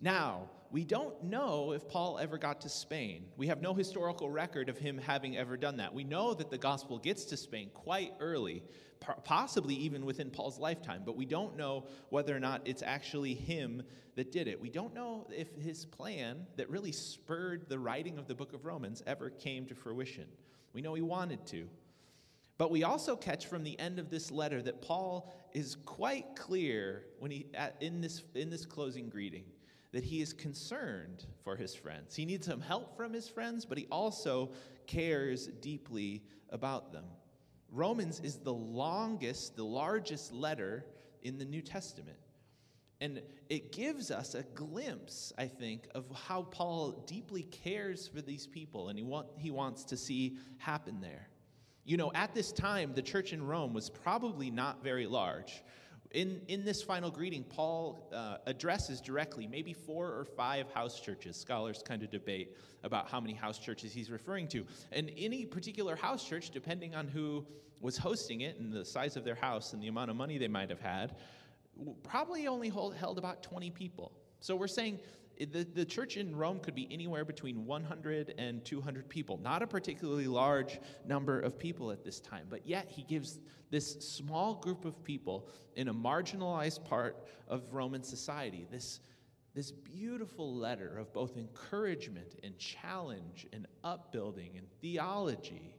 Now, 0.00 0.50
we 0.70 0.84
don't 0.84 1.24
know 1.24 1.72
if 1.72 1.88
Paul 1.88 2.18
ever 2.18 2.36
got 2.36 2.60
to 2.62 2.68
Spain. 2.68 3.24
We 3.36 3.46
have 3.46 3.62
no 3.62 3.72
historical 3.72 4.28
record 4.28 4.68
of 4.68 4.78
him 4.78 4.98
having 4.98 5.36
ever 5.36 5.56
done 5.56 5.78
that. 5.78 5.94
We 5.94 6.04
know 6.04 6.34
that 6.34 6.50
the 6.50 6.58
gospel 6.58 6.98
gets 6.98 7.24
to 7.26 7.36
Spain 7.36 7.70
quite 7.72 8.12
early, 8.20 8.62
possibly 9.24 9.74
even 9.74 10.04
within 10.04 10.30
Paul's 10.30 10.58
lifetime, 10.58 11.02
but 11.04 11.16
we 11.16 11.24
don't 11.24 11.56
know 11.56 11.86
whether 12.10 12.34
or 12.36 12.40
not 12.40 12.62
it's 12.64 12.82
actually 12.82 13.34
him 13.34 13.82
that 14.16 14.32
did 14.32 14.48
it. 14.48 14.60
We 14.60 14.70
don't 14.70 14.94
know 14.94 15.26
if 15.30 15.48
his 15.56 15.84
plan 15.84 16.46
that 16.56 16.68
really 16.68 16.92
spurred 16.92 17.68
the 17.68 17.78
writing 17.78 18.18
of 18.18 18.26
the 18.26 18.34
book 18.34 18.52
of 18.52 18.64
Romans 18.64 19.02
ever 19.06 19.30
came 19.30 19.66
to 19.66 19.74
fruition. 19.74 20.26
We 20.72 20.82
know 20.82 20.94
he 20.94 21.02
wanted 21.02 21.46
to. 21.46 21.68
But 22.58 22.72
we 22.72 22.82
also 22.82 23.14
catch 23.14 23.46
from 23.46 23.62
the 23.62 23.78
end 23.78 24.00
of 24.00 24.10
this 24.10 24.32
letter 24.32 24.60
that 24.62 24.82
Paul 24.82 25.32
is 25.52 25.76
quite 25.86 26.34
clear 26.34 27.04
when 27.20 27.30
he 27.30 27.46
in 27.80 28.00
this 28.00 28.24
in 28.34 28.50
this 28.50 28.66
closing 28.66 29.08
greeting 29.08 29.44
that 29.92 30.04
he 30.04 30.20
is 30.20 30.32
concerned 30.32 31.24
for 31.44 31.56
his 31.56 31.74
friends. 31.74 32.14
He 32.14 32.26
needs 32.26 32.46
some 32.46 32.60
help 32.60 32.96
from 32.96 33.12
his 33.12 33.28
friends, 33.28 33.64
but 33.64 33.78
he 33.78 33.86
also 33.90 34.50
cares 34.86 35.46
deeply 35.46 36.24
about 36.50 36.92
them. 36.92 37.04
Romans 37.70 38.20
is 38.20 38.36
the 38.36 38.52
longest, 38.52 39.56
the 39.56 39.64
largest 39.64 40.32
letter 40.32 40.86
in 41.22 41.38
the 41.38 41.44
New 41.44 41.62
Testament. 41.62 42.16
And 43.00 43.22
it 43.48 43.70
gives 43.72 44.10
us 44.10 44.34
a 44.34 44.42
glimpse, 44.42 45.32
I 45.38 45.46
think, 45.46 45.88
of 45.94 46.04
how 46.12 46.42
Paul 46.42 47.04
deeply 47.06 47.44
cares 47.44 48.08
for 48.08 48.20
these 48.20 48.46
people 48.46 48.88
and 48.88 48.98
he, 48.98 49.04
want, 49.04 49.28
he 49.36 49.50
wants 49.50 49.84
to 49.84 49.96
see 49.96 50.38
happen 50.58 51.00
there. 51.00 51.28
You 51.84 51.96
know, 51.96 52.10
at 52.14 52.34
this 52.34 52.52
time, 52.52 52.92
the 52.94 53.02
church 53.02 53.32
in 53.32 53.46
Rome 53.46 53.72
was 53.72 53.88
probably 53.88 54.50
not 54.50 54.82
very 54.82 55.06
large. 55.06 55.62
In, 56.12 56.40
in 56.48 56.64
this 56.64 56.82
final 56.82 57.10
greeting, 57.10 57.44
Paul 57.44 58.08
uh, 58.14 58.38
addresses 58.46 59.00
directly 59.00 59.46
maybe 59.46 59.74
four 59.74 60.06
or 60.06 60.24
five 60.24 60.70
house 60.72 61.00
churches. 61.00 61.36
Scholars 61.36 61.82
kind 61.86 62.02
of 62.02 62.10
debate 62.10 62.56
about 62.82 63.10
how 63.10 63.20
many 63.20 63.34
house 63.34 63.58
churches 63.58 63.92
he's 63.92 64.10
referring 64.10 64.48
to. 64.48 64.64
And 64.90 65.10
any 65.18 65.44
particular 65.44 65.96
house 65.96 66.26
church, 66.26 66.50
depending 66.50 66.94
on 66.94 67.08
who 67.08 67.44
was 67.80 67.98
hosting 67.98 68.40
it 68.40 68.58
and 68.58 68.72
the 68.72 68.84
size 68.84 69.16
of 69.16 69.24
their 69.24 69.34
house 69.34 69.74
and 69.74 69.82
the 69.82 69.88
amount 69.88 70.10
of 70.10 70.16
money 70.16 70.38
they 70.38 70.48
might 70.48 70.70
have 70.70 70.80
had, 70.80 71.14
probably 72.02 72.46
only 72.46 72.68
hold, 72.68 72.94
held 72.94 73.18
about 73.18 73.42
20 73.42 73.70
people. 73.70 74.12
So 74.40 74.56
we're 74.56 74.66
saying 74.66 75.00
the, 75.38 75.64
the 75.74 75.84
church 75.84 76.16
in 76.16 76.34
Rome 76.34 76.58
could 76.58 76.74
be 76.74 76.88
anywhere 76.90 77.24
between 77.24 77.64
100 77.64 78.34
and 78.38 78.64
200 78.64 79.08
people, 79.08 79.38
not 79.38 79.62
a 79.62 79.66
particularly 79.66 80.26
large 80.26 80.80
number 81.06 81.38
of 81.40 81.58
people 81.58 81.92
at 81.92 82.04
this 82.04 82.20
time, 82.20 82.46
but 82.50 82.66
yet 82.66 82.90
he 82.90 83.02
gives 83.02 83.38
this 83.70 83.94
small 84.00 84.54
group 84.54 84.84
of 84.84 85.02
people 85.04 85.48
in 85.76 85.88
a 85.88 85.94
marginalized 85.94 86.84
part 86.84 87.28
of 87.46 87.62
Roman 87.72 88.02
society 88.02 88.66
this, 88.70 89.00
this 89.54 89.70
beautiful 89.70 90.54
letter 90.54 90.98
of 90.98 91.12
both 91.12 91.36
encouragement 91.36 92.34
and 92.42 92.58
challenge 92.58 93.46
and 93.52 93.66
upbuilding 93.84 94.56
and 94.56 94.66
theology. 94.80 95.74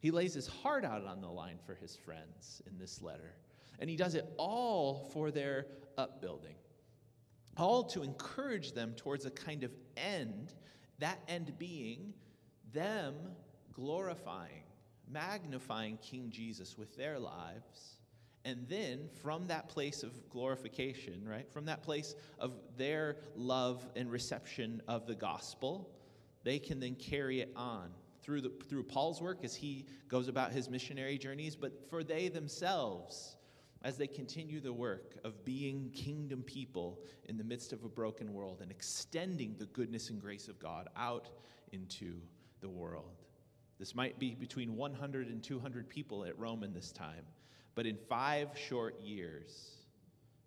He 0.00 0.10
lays 0.10 0.34
his 0.34 0.46
heart 0.46 0.84
out 0.84 1.04
on 1.06 1.20
the 1.20 1.28
line 1.28 1.58
for 1.64 1.74
his 1.74 1.94
friends 1.94 2.60
in 2.66 2.78
this 2.78 3.00
letter, 3.02 3.34
and 3.78 3.88
he 3.88 3.96
does 3.96 4.14
it 4.14 4.26
all 4.36 5.10
for 5.12 5.30
their 5.30 5.66
upbuilding 5.96 6.56
all 7.56 7.84
to 7.84 8.02
encourage 8.02 8.72
them 8.72 8.94
towards 8.96 9.26
a 9.26 9.30
kind 9.30 9.64
of 9.64 9.72
end, 9.96 10.54
that 10.98 11.18
end 11.28 11.58
being 11.58 12.12
them 12.72 13.14
glorifying, 13.72 14.64
magnifying 15.10 15.98
King 15.98 16.30
Jesus 16.30 16.76
with 16.76 16.96
their 16.96 17.18
lives. 17.18 17.98
And 18.44 18.66
then 18.68 19.08
from 19.22 19.48
that 19.48 19.68
place 19.68 20.02
of 20.02 20.28
glorification, 20.30 21.26
right, 21.26 21.50
from 21.50 21.64
that 21.66 21.82
place 21.82 22.14
of 22.38 22.52
their 22.76 23.16
love 23.34 23.86
and 23.96 24.10
reception 24.10 24.80
of 24.86 25.06
the 25.06 25.14
gospel, 25.14 25.90
they 26.44 26.58
can 26.58 26.78
then 26.78 26.94
carry 26.94 27.40
it 27.40 27.52
on 27.56 27.90
through, 28.22 28.40
the, 28.40 28.52
through 28.68 28.84
Paul's 28.84 29.20
work 29.20 29.44
as 29.44 29.54
he 29.54 29.84
goes 30.08 30.28
about 30.28 30.52
his 30.52 30.68
missionary 30.68 31.18
journeys, 31.18 31.56
but 31.56 31.88
for 31.90 32.04
they 32.04 32.28
themselves 32.28 33.36
as 33.86 33.96
they 33.96 34.08
continue 34.08 34.60
the 34.60 34.72
work 34.72 35.14
of 35.22 35.44
being 35.44 35.88
kingdom 35.94 36.42
people 36.42 36.98
in 37.26 37.38
the 37.38 37.44
midst 37.44 37.72
of 37.72 37.84
a 37.84 37.88
broken 37.88 38.34
world 38.34 38.58
and 38.60 38.68
extending 38.68 39.54
the 39.60 39.66
goodness 39.66 40.10
and 40.10 40.20
grace 40.20 40.48
of 40.48 40.58
God 40.58 40.88
out 40.96 41.28
into 41.70 42.14
the 42.60 42.68
world. 42.68 43.22
This 43.78 43.94
might 43.94 44.18
be 44.18 44.34
between 44.34 44.74
100 44.74 45.28
and 45.28 45.40
200 45.40 45.88
people 45.88 46.24
at 46.24 46.36
Rome 46.36 46.64
in 46.64 46.74
this 46.74 46.90
time, 46.90 47.24
but 47.76 47.86
in 47.86 47.96
five 48.08 48.48
short 48.58 49.00
years, 49.00 49.76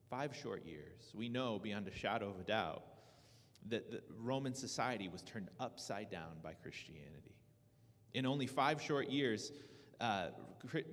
five 0.09 0.35
short 0.35 0.65
years, 0.65 1.13
we 1.13 1.29
know 1.29 1.59
beyond 1.59 1.87
a 1.87 1.95
shadow 1.95 2.27
of 2.27 2.41
a 2.41 2.43
doubt 2.43 2.83
that 3.69 4.03
Roman 4.21 4.53
society 4.53 5.07
was 5.07 5.21
turned 5.21 5.47
upside 5.61 6.11
down 6.11 6.41
by 6.43 6.55
Christianity. 6.55 7.37
In 8.13 8.25
only 8.25 8.47
five 8.47 8.81
short 8.81 9.09
years, 9.09 9.53
uh, 9.99 10.27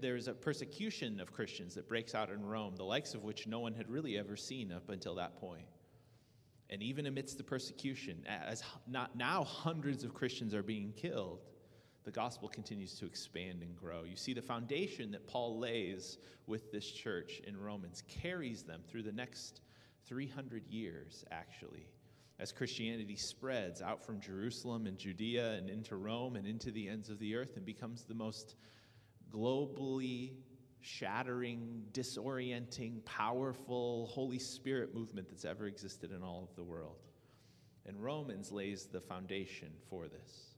there's 0.01 0.29
a 0.29 0.33
persecution 0.33 1.21
of 1.21 1.33
Christians 1.33 1.75
that 1.75 1.89
breaks 1.89 2.15
out 2.15 2.31
in 2.31 2.45
Rome, 2.45 2.77
the 2.77 2.85
likes 2.85 3.15
of 3.15 3.23
which 3.23 3.47
no 3.47 3.61
one 3.61 3.75
had 3.75 3.89
really 3.89 4.19
ever 4.19 4.37
seen 4.37 4.73
up 4.73 4.89
until 4.89 5.15
that 5.17 5.37
point. 5.41 5.67
And 6.71 6.83
even 6.83 7.07
amidst 7.07 7.39
the 7.39 7.45
persecution, 7.45 8.25
as 8.27 8.63
not 8.89 9.17
now 9.17 9.45
hundreds 9.45 10.03
of 10.03 10.15
Christians 10.15 10.55
are 10.55 10.65
being 10.65 10.93
killed, 10.97 11.45
the 12.05 12.11
gospel 12.11 12.49
continues 12.49 12.95
to 12.95 13.07
expand 13.07 13.63
and 13.63 13.77
grow. 13.77 14.05
You 14.05 14.17
see, 14.17 14.33
the 14.33 14.43
foundation 14.43 15.11
that 15.13 15.27
Paul 15.27 15.59
lays 15.59 16.19
with 16.47 16.73
this 16.73 16.91
church 16.91 17.41
in 17.47 17.57
Romans 17.57 18.03
carries 18.09 18.63
them 18.63 18.81
through 18.89 19.03
the 19.03 19.13
next 19.13 19.61
300 20.07 20.67
years, 20.69 21.25
actually, 21.31 21.89
as 22.39 22.53
Christianity 22.53 23.17
spreads 23.17 23.83
out 23.83 24.05
from 24.05 24.21
Jerusalem 24.21 24.87
and 24.87 24.99
Judea 24.99 25.55
and 25.55 25.69
into 25.69 25.97
Rome 25.97 26.37
and 26.37 26.47
into 26.47 26.71
the 26.71 26.89
ends 26.89 27.11
of 27.11 27.19
the 27.19 27.35
earth 27.35 27.57
and 27.57 27.65
becomes 27.65 28.05
the 28.05 28.15
most 28.15 28.55
globally 29.37 30.33
shattering, 30.81 31.83
disorienting, 31.93 33.05
powerful 33.05 34.07
Holy 34.07 34.39
Spirit 34.39 34.95
movement 34.95 35.29
that's 35.29 35.45
ever 35.45 35.67
existed 35.67 36.13
in 36.13 36.23
all 36.23 36.49
of 36.49 36.55
the 36.55 36.63
world. 36.63 36.99
And 37.87 38.03
Romans 38.03 38.53
lays 38.53 38.87
the 38.87 39.01
foundation 39.01 39.69
for 39.91 40.07
this. 40.07 40.55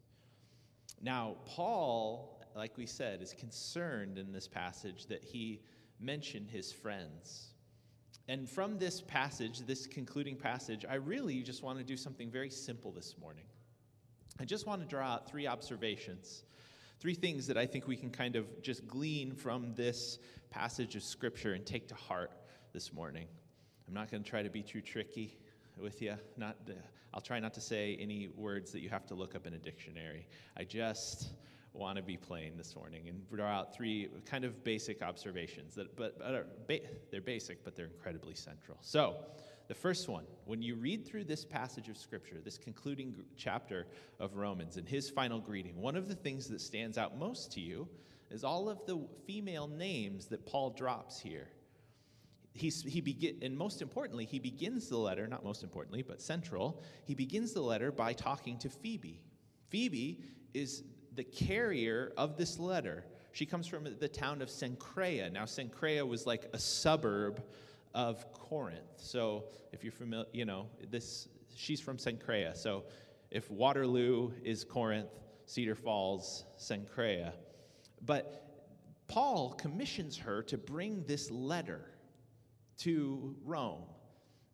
Now, 1.01 1.37
Paul, 1.45 2.43
like 2.55 2.77
we 2.77 2.87
said, 2.87 3.23
is 3.23 3.33
concerned 3.33 4.19
in 4.19 4.33
this 4.33 4.49
passage 4.49 5.07
that 5.07 5.23
he 5.25 5.61
mentioned 6.01 6.51
his 6.51 6.73
friends. 6.73 7.55
And 8.29 8.49
from 8.49 8.79
this 8.79 9.01
passage, 9.01 9.61
this 9.61 9.87
concluding 9.87 10.37
passage, 10.37 10.85
I 10.89 10.97
really 10.97 11.43
just 11.43 11.63
want 11.63 11.79
to 11.79 11.85
do 11.85 11.97
something 11.97 12.31
very 12.31 12.51
simple 12.51 12.93
this 12.93 13.15
morning. 13.19 13.45
I 14.39 14.45
just 14.45 14.67
want 14.67 14.83
to 14.83 14.87
draw 14.87 15.07
out 15.07 15.31
three 15.31 15.47
observations 15.47 16.45
three 17.01 17.15
things 17.15 17.47
that 17.47 17.57
I 17.57 17.67
think 17.67 17.87
we 17.87 17.97
can 17.97 18.11
kind 18.11 18.37
of 18.37 18.63
just 18.63 18.87
glean 18.87 19.33
from 19.33 19.75
this 19.75 20.19
passage 20.51 20.97
of 20.97 21.03
Scripture 21.03 21.55
and 21.55 21.65
take 21.65 21.89
to 21.89 21.95
heart 21.95 22.33
this 22.73 22.93
morning. 22.93 23.27
I'm 23.87 23.95
not 23.95 24.11
going 24.11 24.23
to 24.23 24.29
try 24.29 24.43
to 24.43 24.51
be 24.51 24.63
too 24.63 24.81
tricky 24.81 25.39
with 25.81 26.03
you. 26.03 26.15
Not, 26.37 26.57
I'll 27.15 27.21
try 27.21 27.41
not 27.41 27.55
to 27.55 27.61
say 27.61 27.97
any 28.01 28.29
words 28.37 28.73
that 28.73 28.81
you 28.81 28.89
have 28.89 29.07
to 29.07 29.15
look 29.15 29.35
up 29.35 29.47
in 29.47 29.55
a 29.55 29.59
dictionary. 29.59 30.27
I 30.57 30.65
just 30.65 31.29
want 31.73 31.97
to 31.97 32.03
be 32.03 32.17
plain 32.17 32.57
this 32.57 32.75
morning 32.75 33.09
and 33.09 33.23
draw 33.31 33.47
out 33.47 33.75
three 33.75 34.09
kind 34.27 34.45
of 34.45 34.65
basic 34.65 35.01
observations 35.01 35.75
that, 35.77 35.95
but, 35.97 36.19
but 36.19 36.67
ba- 36.67 36.81
they're 37.11 37.21
basic, 37.21 37.65
but 37.65 37.77
they're 37.77 37.87
incredibly 37.87 38.35
central. 38.35 38.79
So, 38.81 39.17
the 39.69 39.75
first 39.75 40.09
one, 40.09 40.25
when 40.47 40.63
you 40.63 40.75
read 40.75 41.07
through 41.07 41.25
this 41.25 41.45
passage 41.45 41.91
of 41.91 41.99
Scripture, 41.99 42.37
this 42.43 42.57
concluding 42.57 43.15
chapter 43.37 43.87
of 44.19 44.37
Romans, 44.37 44.79
and 44.79 44.89
his 44.89 45.11
final 45.11 45.39
greeting, 45.39 45.77
one 45.77 45.95
of 45.95 46.09
the 46.09 46.15
things 46.15 46.49
that 46.49 46.63
stands 46.63 46.97
out 46.97 47.19
most 47.19 47.53
to 47.53 47.61
you 47.61 47.87
is 48.31 48.45
all 48.45 48.71
of 48.71 48.85
the 48.87 48.99
female 49.27 49.69
names 49.69 50.27
that 50.27 50.47
Paul 50.47 50.71
drops 50.71 51.21
here. 51.21 51.49
He's, 52.55 52.83
he 52.83 53.03
begin, 53.03 53.37
and 53.43 53.57
most 53.57 53.83
importantly, 53.83 54.25
he 54.25 54.39
begins 54.39 54.89
the 54.89 54.97
letter, 54.97 55.27
not 55.27 55.45
most 55.45 55.63
importantly, 55.63 56.03
but 56.03 56.21
central, 56.21 56.83
he 57.05 57.15
begins 57.15 57.53
the 57.53 57.61
letter 57.61 57.93
by 57.93 58.15
talking 58.15 58.59
to 58.59 58.71
Phoebe. 58.71 59.21
Phoebe 59.69 60.23
is 60.55 60.83
the 61.15 61.25
carrier 61.25 62.13
of 62.17 62.39
this 62.39 62.59
letter. 62.59 63.05
She 63.33 63.45
comes 63.45 63.67
from 63.67 63.87
the 64.01 64.09
town 64.09 64.41
of 64.41 64.49
Cenchrea. 64.49 65.31
Now, 65.31 65.45
Cenchrea 65.45 66.07
was 66.07 66.27
like 66.27 66.49
a 66.55 66.59
suburb 66.59 67.43
of 67.99 68.33
Corinth. 68.33 68.93
So 68.97 69.47
if 69.73 69.83
you're 69.83 69.93
familiar, 69.93 70.29
you 70.33 70.45
know, 70.45 70.67
this 70.89 71.29
she's 71.55 71.81
from 71.81 71.97
Cenchrea. 71.97 72.57
So 72.57 72.85
if 73.33 73.51
Waterloo 73.51 74.31
is 74.45 74.63
Corinth, 74.63 75.11
Cedar 75.47 75.75
Falls, 75.75 76.45
Cenchrea. 76.57 77.33
But 78.07 78.45
Paul 79.09 79.53
commissions 79.55 80.17
her 80.17 80.45
to 80.45 80.57
bring 80.57 81.03
this 81.09 81.29
letter 81.33 81.91
to 82.79 83.35
Rome. 83.45 83.83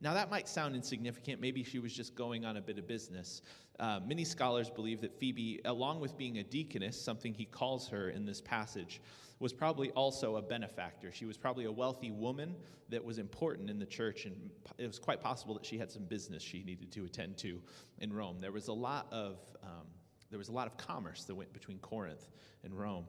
Now, 0.01 0.15
that 0.15 0.31
might 0.31 0.49
sound 0.49 0.75
insignificant. 0.75 1.41
Maybe 1.41 1.63
she 1.63 1.79
was 1.79 1.95
just 1.95 2.15
going 2.15 2.47
on 2.47 2.57
a 2.57 2.63
bit 2.63 2.79
of 2.79 2.87
business. 2.87 3.43
Uh, 3.79 4.01
many 4.07 4.25
scholars 4.25 4.71
believe 4.71 5.03
that 5.03 5.19
Phoebe, 5.19 5.61
along 5.67 6.01
with 6.01 6.17
being 6.17 6.39
a 6.39 6.43
deaconess, 6.43 7.01
something 7.01 7.35
he 7.35 7.45
calls 7.45 7.89
her 7.89 8.09
in 8.09 8.25
this 8.25 8.41
passage, 8.41 9.03
was 9.39 9.53
probably 9.53 9.91
also 9.91 10.37
a 10.37 10.43
benefactor. 10.43 11.13
She 11.13 11.27
was 11.27 11.37
probably 11.37 11.65
a 11.65 11.73
wealthy 11.73 12.11
woman 12.11 12.55
that 12.89 13.05
was 13.05 13.19
important 13.19 13.71
in 13.71 13.79
the 13.79 13.87
church, 13.87 14.27
and 14.27 14.51
it 14.79 14.87
was 14.87 14.99
quite 14.99 15.21
possible 15.21 15.55
that 15.55 15.67
she 15.67 15.79
had 15.79 15.91
some 15.91 16.05
business 16.05 16.43
she 16.43 16.63
needed 16.63 16.93
to 16.93 17.05
attend 17.05 17.37
to 17.39 17.61
in 17.99 18.13
Rome. 18.13 18.39
There 18.41 18.53
was 18.53 18.69
a 18.69 18.73
lot 18.73 19.07
of 19.13 19.39
um, 19.63 19.87
there 20.31 20.39
was 20.39 20.49
a 20.49 20.53
lot 20.53 20.67
of 20.67 20.77
commerce 20.77 21.25
that 21.25 21.35
went 21.35 21.53
between 21.53 21.79
Corinth 21.79 22.29
and 22.65 22.77
Rome. 22.77 23.05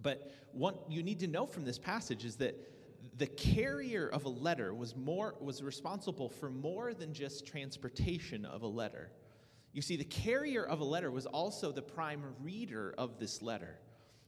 But 0.00 0.32
what 0.52 0.86
you 0.88 1.02
need 1.02 1.20
to 1.20 1.26
know 1.26 1.46
from 1.46 1.64
this 1.64 1.78
passage 1.78 2.24
is 2.24 2.36
that 2.36 2.56
the 3.16 3.26
carrier 3.26 4.08
of 4.08 4.24
a 4.24 4.28
letter 4.28 4.74
was 4.74 4.96
more 4.96 5.34
was 5.40 5.62
responsible 5.62 6.28
for 6.28 6.50
more 6.50 6.94
than 6.94 7.12
just 7.12 7.46
transportation 7.46 8.44
of 8.44 8.62
a 8.62 8.66
letter. 8.66 9.10
You 9.72 9.82
see, 9.82 9.96
the 9.96 10.04
carrier 10.04 10.64
of 10.64 10.80
a 10.80 10.84
letter 10.84 11.10
was 11.10 11.26
also 11.26 11.72
the 11.72 11.82
prime 11.82 12.22
reader 12.40 12.94
of 12.96 13.18
this 13.18 13.42
letter. 13.42 13.78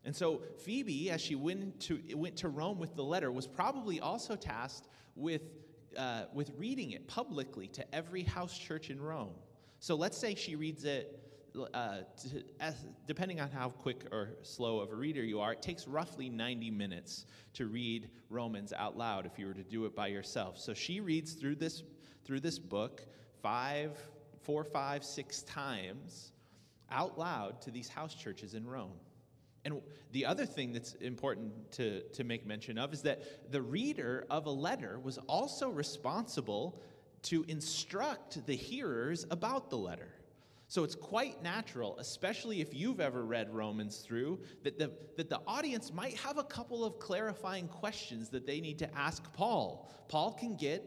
And 0.05 0.17
so 0.17 0.43
Phoebe, 0.65 1.11
as 1.11 1.21
she 1.21 1.35
went 1.35 1.79
to, 1.81 2.01
went 2.15 2.37
to 2.37 2.49
Rome 2.49 2.79
with 2.79 2.97
the 2.97 3.05
letter, 3.05 3.31
was 3.31 3.47
probably 3.47 4.01
also 4.01 4.35
tasked 4.35 4.89
with, 5.15 5.43
uh, 5.97 6.25
with 6.33 6.53
reading 6.57 6.93
it 6.93 7.07
publicly 7.07 7.69
to 7.69 7.95
every 7.95 8.23
house 8.23 8.57
church 8.57 8.91
in 8.91 9.01
Rome. 9.01 9.35
So 9.79 9.95
let's 9.95 10.17
say 10.17 10.35
she 10.35 10.57
reads 10.57 10.85
it, 10.85 11.17
uh, 11.75 11.99
to, 12.17 12.45
as, 12.61 12.75
depending 13.07 13.41
on 13.41 13.51
how 13.51 13.71
quick 13.71 14.07
or 14.13 14.37
slow 14.43 14.79
of 14.79 14.93
a 14.93 14.95
reader 14.95 15.23
you 15.23 15.41
are, 15.41 15.53
it 15.53 15.63
takes 15.63 15.87
roughly 15.87 16.29
90 16.29 16.71
minutes 16.71 17.27
to 17.55 17.67
read 17.67 18.09
Romans 18.31 18.73
out 18.73 18.97
loud 18.97 19.27
if 19.27 19.39
you 19.39 19.47
were 19.47 19.55
to 19.55 19.65
do 19.65 19.85
it 19.85 19.95
by 19.95 20.07
yourself. 20.07 20.59
So 20.59 20.73
she 20.73 21.01
reads 21.01 21.33
through 21.33 21.57
this, 21.57 21.83
through 22.25 22.41
this 22.41 22.59
book 22.59 23.03
five, 23.43 23.99
four, 24.43 24.65
five, 24.65 25.05
six 25.05 25.43
times 25.43 26.33
out 26.91 27.19
loud 27.19 27.61
to 27.63 27.71
these 27.71 27.89
house 27.89 28.15
churches 28.15 28.55
in 28.55 28.67
Rome. 28.67 28.93
And 29.65 29.81
the 30.13 30.27
other 30.27 30.47
thing 30.47 30.73
that's 30.73 30.95
important 30.95 31.53
to, 31.73 32.01
to 32.01 32.25
make 32.25 32.47
mention 32.47 32.79
of 32.79 32.93
is 32.93 33.03
that 33.03 33.53
the 33.53 33.61
reader 33.61 34.27
of 34.31 34.47
a 34.47 34.51
letter 34.51 34.99
was 34.99 35.19
also 35.29 35.69
responsible 35.69 36.81
to 37.23 37.45
instruct 37.49 38.47
the 38.47 38.55
hearers 38.55 39.27
about 39.31 39.69
the 39.69 39.77
letter. 39.77 40.09
So 40.69 40.85
it's 40.85 40.95
quite 40.95 41.43
natural, 41.43 41.99
especially 41.99 42.61
if 42.61 42.73
you've 42.73 43.01
ever 43.01 43.25
read 43.25 43.53
Romans 43.53 43.99
through, 43.99 44.39
that 44.63 44.79
the, 44.79 44.93
that 45.17 45.29
the 45.29 45.41
audience 45.47 45.93
might 45.93 46.17
have 46.19 46.39
a 46.39 46.45
couple 46.45 46.85
of 46.85 47.01
clarifying 47.01 47.67
questions 47.67 48.29
that 48.29 48.47
they 48.47 48.61
need 48.61 48.79
to 48.79 48.97
ask 48.97 49.33
Paul. 49.33 49.91
Paul 50.07 50.33
can 50.33 50.55
get 50.55 50.85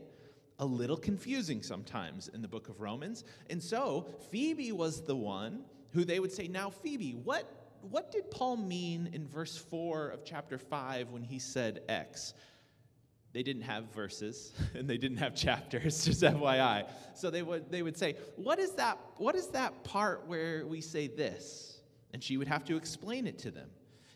a 0.59 0.65
little 0.65 0.95
confusing 0.95 1.61
sometimes 1.61 2.29
in 2.29 2.41
the 2.41 2.47
book 2.47 2.69
of 2.69 2.79
Romans. 2.79 3.25
And 3.49 3.61
so 3.61 4.07
Phoebe 4.31 4.71
was 4.71 5.01
the 5.01 5.17
one 5.17 5.65
who 5.91 6.05
they 6.05 6.21
would 6.21 6.31
say, 6.31 6.47
Now, 6.47 6.69
Phoebe, 6.69 7.11
what, 7.11 7.62
what 7.89 8.11
did 8.11 8.31
Paul 8.31 8.57
mean 8.57 9.09
in 9.13 9.27
verse 9.27 9.57
4 9.57 10.09
of 10.09 10.25
chapter 10.25 10.57
5 10.57 11.09
when 11.09 11.23
he 11.23 11.39
said 11.39 11.81
X? 11.89 12.33
They 13.33 13.43
didn't 13.43 13.63
have 13.63 13.85
verses 13.93 14.53
and 14.75 14.89
they 14.89 14.97
didn't 14.97 15.17
have 15.17 15.35
chapters, 15.35 16.05
just 16.05 16.21
FYI. 16.21 16.89
So 17.15 17.29
they 17.29 17.41
would, 17.41 17.71
they 17.71 17.81
would 17.81 17.97
say, 17.97 18.15
what 18.35 18.59
is, 18.59 18.73
that, 18.73 18.97
what 19.17 19.35
is 19.35 19.47
that 19.49 19.83
part 19.83 20.27
where 20.27 20.65
we 20.65 20.81
say 20.81 21.07
this? 21.07 21.79
And 22.13 22.23
she 22.23 22.37
would 22.37 22.47
have 22.47 22.63
to 22.65 22.77
explain 22.77 23.27
it 23.27 23.39
to 23.39 23.51
them. 23.51 23.69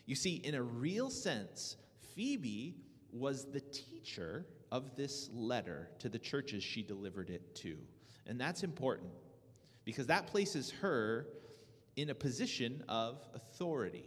You 0.06 0.16
see, 0.16 0.36
in 0.36 0.56
a 0.56 0.62
real 0.62 1.10
sense, 1.10 1.78
Phoebe 2.16 2.76
was 3.12 3.46
the 3.46 3.60
teacher 3.60 4.46
of 4.72 4.96
this 4.96 5.30
letter 5.34 5.90
to 6.00 6.10
the 6.10 6.20
churches 6.20 6.64
she 6.64 6.84
delivered 6.84 7.30
it 7.30 7.56
to. 7.56 7.78
And 8.28 8.40
that's 8.40 8.64
important 8.64 9.12
because 9.84 10.08
that 10.08 10.28
places 10.28 10.72
her 10.82 11.28
in 11.98 12.12
a 12.12 12.16
position 12.16 12.84
of 12.88 13.26
authority 13.34 14.06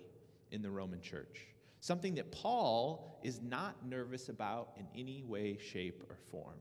in 0.51 0.63
the 0.63 0.71
Roman 0.71 1.01
church. 1.01 1.47
Something 1.81 2.15
that 2.15 2.33
Paul 2.33 3.21
is 3.23 3.41
not 3.43 3.87
nervous 3.87 4.29
about 4.29 4.71
in 4.79 4.87
any 4.99 5.23
way, 5.23 5.59
shape, 5.59 6.03
or 6.09 6.17
form. 6.31 6.57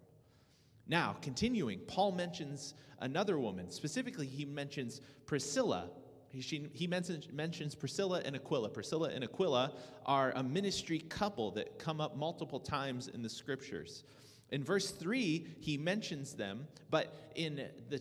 Now, 0.87 1.15
continuing, 1.21 1.79
Paul 1.87 2.13
mentions 2.13 2.73
another 2.99 3.37
woman. 3.37 3.69
Specifically, 3.69 4.25
he 4.25 4.43
mentions 4.43 5.01
Priscilla, 5.25 5.89
he, 6.29 6.41
she, 6.41 6.67
he 6.73 6.87
mentions, 6.87 7.27
mentions 7.31 7.75
Priscilla 7.75 8.21
and 8.23 8.35
Aquila. 8.35 8.69
Priscilla 8.69 9.09
and 9.09 9.23
Aquila 9.23 9.73
are 10.05 10.31
a 10.35 10.43
ministry 10.43 10.99
couple 10.99 11.51
that 11.51 11.79
come 11.79 11.99
up 12.01 12.17
multiple 12.17 12.59
times 12.59 13.07
in 13.07 13.21
the 13.21 13.29
scriptures. 13.29 14.03
In 14.51 14.63
verse 14.63 14.91
3, 14.91 15.45
he 15.59 15.77
mentions 15.77 16.33
them, 16.33 16.67
but 16.89 17.31
in 17.35 17.67
the 17.89 17.99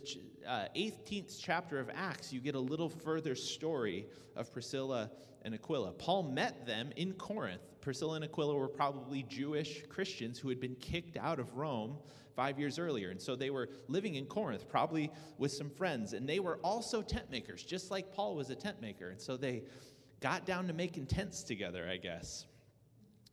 uh, 0.49 0.67
18th 0.75 1.39
chapter 1.41 1.79
of 1.79 1.91
Acts, 1.95 2.33
you 2.33 2.41
get 2.41 2.55
a 2.55 2.61
little 2.61 2.89
further 2.89 3.35
story 3.35 4.07
of 4.35 4.53
Priscilla 4.53 5.11
and 5.43 5.55
Aquila. 5.55 5.93
Paul 5.93 6.25
met 6.25 6.67
them 6.67 6.91
in 6.97 7.13
Corinth. 7.13 7.61
Priscilla 7.81 8.17
and 8.17 8.25
Aquila 8.25 8.57
were 8.57 8.69
probably 8.69 9.23
Jewish 9.25 9.83
Christians 9.89 10.39
who 10.39 10.49
had 10.49 10.59
been 10.59 10.75
kicked 10.77 11.17
out 11.17 11.39
of 11.39 11.55
Rome 11.57 11.99
five 12.35 12.59
years 12.59 12.79
earlier. 12.79 13.11
And 13.11 13.21
so 13.21 13.37
they 13.37 13.51
were 13.51 13.69
living 13.89 14.15
in 14.15 14.25
Corinth, 14.25 14.69
probably 14.69 15.11
with 15.39 15.53
some 15.53 15.71
friends. 15.71 16.13
And 16.13 16.29
they 16.29 16.41
were 16.41 16.59
also 16.65 17.03
tent 17.03 17.31
makers, 17.31 17.63
just 17.63 17.91
like 17.91 18.13
Paul 18.13 18.35
was 18.35 18.51
a 18.51 18.55
tent 18.55 18.81
maker. 18.81 19.11
And 19.11 19.21
so 19.21 19.37
they 19.37 19.65
got 20.21 20.47
down 20.47 20.67
to 20.69 20.73
making 20.73 21.07
tents 21.07 21.43
together, 21.43 21.89
I 21.89 21.97
guess. 21.99 22.47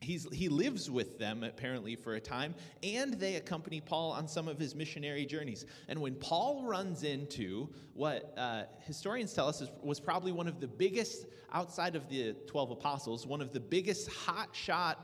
He's, 0.02 0.28
he 0.32 0.50
lives 0.50 0.92
with 0.92 1.18
them 1.18 1.44
apparently 1.44 1.96
for 1.96 2.16
a 2.16 2.20
time, 2.20 2.54
and 2.84 3.14
they 3.14 3.36
accompany 3.36 3.82
Paul 3.82 4.12
on 4.12 4.28
some 4.28 4.48
of 4.48 4.60
his 4.60 4.76
missionary 4.76 5.26
journeys. 5.26 5.66
And 5.88 6.00
when 6.00 6.16
Paul 6.16 6.64
runs 6.64 7.04
into 7.04 7.70
what 7.94 8.34
uh, 8.38 8.64
historians 8.82 9.34
tell 9.34 9.48
us 9.48 9.62
is, 9.62 9.70
was 9.82 10.00
probably 10.00 10.32
one 10.32 10.48
of 10.48 10.60
the 10.60 10.68
biggest, 10.68 11.28
outside 11.54 11.96
of 11.96 12.10
the 12.10 12.34
12 12.46 12.72
apostles, 12.72 13.26
one 13.26 13.42
of 13.42 13.54
the 13.54 13.60
biggest 13.60 14.10
hotshot 14.10 14.96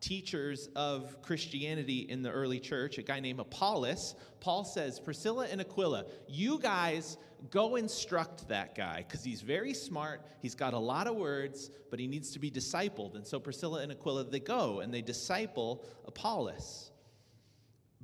teachers 0.00 0.68
of 0.76 1.20
Christianity 1.22 2.06
in 2.08 2.22
the 2.22 2.30
early 2.30 2.60
church, 2.60 2.98
a 2.98 3.02
guy 3.02 3.20
named 3.20 3.40
Apollos, 3.40 4.14
Paul 4.40 4.64
says, 4.64 5.00
Priscilla 5.00 5.46
and 5.50 5.60
Aquila, 5.60 6.04
you 6.28 6.58
guys 6.58 7.16
go 7.50 7.76
instruct 7.76 8.48
that 8.48 8.74
guy 8.74 9.04
because 9.06 9.24
he's 9.24 9.40
very 9.40 9.74
smart. 9.74 10.22
He's 10.40 10.54
got 10.54 10.74
a 10.74 10.78
lot 10.78 11.06
of 11.06 11.16
words, 11.16 11.70
but 11.90 11.98
he 11.98 12.06
needs 12.06 12.30
to 12.32 12.38
be 12.38 12.50
discipled. 12.50 13.14
And 13.14 13.26
so 13.26 13.40
Priscilla 13.40 13.82
and 13.82 13.92
Aquila, 13.92 14.24
they 14.24 14.40
go 14.40 14.80
and 14.80 14.92
they 14.92 15.02
disciple 15.02 15.84
Apollos. 16.06 16.90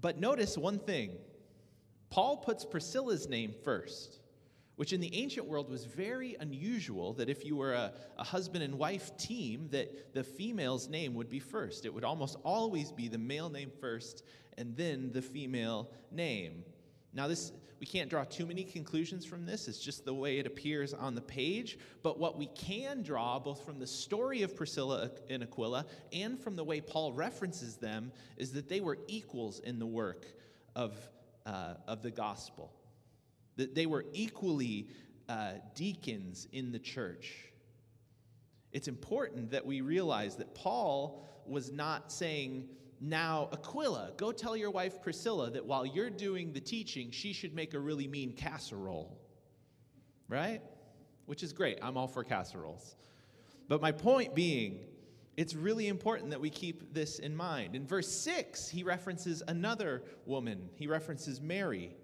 But 0.01 0.19
notice 0.19 0.59
one 0.59 0.79
thing 0.79 1.13
Paul 2.11 2.39
puts 2.39 2.65
Priscilla's 2.65 3.29
name 3.29 3.55
first 3.65 4.22
which 4.83 4.93
in 4.93 5.01
the 5.01 5.15
ancient 5.15 5.47
world 5.47 5.71
was 5.71 5.85
very 5.85 6.37
unusual 6.41 7.13
that 7.13 7.29
if 7.29 7.45
you 7.45 7.55
were 7.55 7.73
a, 7.73 7.93
a, 8.19 8.25
husband 8.25 8.65
and 8.65 8.75
wife 8.75 9.17
team 9.17 9.69
that 9.71 10.13
the 10.13 10.25
female's 10.25 10.89
name 10.89 11.15
would 11.15 11.31
be 11.31 11.39
first. 11.39 11.87
It 11.87 11.95
would 11.95 12.03
almost 12.03 12.37
always 12.43 12.91
be 12.91 13.07
the 13.07 13.17
male 13.17 13.49
name 13.49 13.71
first 13.81 14.25
and 14.59 14.77
then 14.77 15.13
the 15.13 15.23
female 15.23 15.89
name. 16.11 16.65
Now 17.15 17.29
this 17.29 17.53
we 17.79 17.87
can't 17.87 18.11
draw 18.11 18.25
too 18.25 18.45
many 18.45 18.65
conclusions 18.65 19.25
from 19.25 19.47
this. 19.47 19.69
It's 19.69 19.79
just 19.79 20.05
the 20.05 20.15
way 20.15 20.41
it 20.41 20.49
appears 20.49 20.93
on 20.93 21.15
the 21.15 21.21
page. 21.21 21.79
But 22.03 22.19
what 22.19 22.37
we 22.37 22.47
can 22.47 23.05
draw 23.05 23.39
both 23.39 23.65
from 23.65 23.79
the 23.79 23.87
story 23.87 24.43
of 24.43 24.57
priscilla 24.57 25.13
and 25.31 25.45
aquila 25.45 25.87
and 26.13 26.41
from 26.41 26.57
the 26.57 26.65
way 26.65 26.81
paul 26.81 27.13
references 27.13 27.77
them 27.77 28.11
is 28.37 28.51
that 28.55 28.69
they 28.69 28.81
were 28.81 28.99
equals 29.07 29.61
in 29.61 29.79
the 29.79 29.87
work 29.87 30.27
of, 30.75 30.93
uh, 31.47 31.75
of 31.87 32.03
the 32.03 32.11
gospel 32.11 32.73
that 33.57 33.75
they 33.75 33.87
were 33.87 34.05
equally 34.13 34.89
uh, 35.29 35.53
deacons 35.75 36.49
in 36.53 36.73
the 36.73 36.79
church. 36.79 37.53
It's 38.73 38.89
important 38.89 39.51
that 39.51 39.65
we 39.65 39.81
realize 39.81 40.37
that 40.37 40.55
Paul 40.55 41.23
was 41.47 41.71
not 41.73 42.11
saying, 42.11 42.69
now, 43.01 43.49
Aquila, 43.53 44.13
go 44.17 44.33
tell 44.33 44.57
your 44.57 44.71
wife 44.71 45.03
Priscilla 45.03 45.51
that 45.51 45.67
while 45.67 45.85
you're 45.85 46.11
doing 46.11 46.53
the 46.53 46.61
teaching, 46.61 47.11
she 47.11 47.33
should 47.33 47.55
make 47.55 47.75
a 47.75 47.79
really 47.79 48.07
mean 48.07 48.33
casserole. 48.33 49.19
Right? 50.29 50.63
Which 51.27 51.43
is 51.43 51.53
great. 51.53 51.79
I'm 51.83 51.97
all 51.97 52.09
for 52.09 52.25
casseroles. 52.25 52.97
But 53.69 53.83
my 53.83 53.93
point 53.93 54.35
being, 54.35 54.81
it's 55.37 55.55
really 55.55 55.89
important 55.89 56.31
that 56.31 56.41
we 56.41 56.51
keep 56.51 56.95
this 56.95 57.19
in 57.19 57.35
mind. 57.35 57.75
In 57.75 57.87
verse 57.87 58.09
6, 58.09 58.69
he 58.69 58.83
references 58.83 59.43
another 59.49 60.03
woman, 60.27 60.69
he 60.77 60.87
references 60.87 61.41
Mary. 61.41 61.97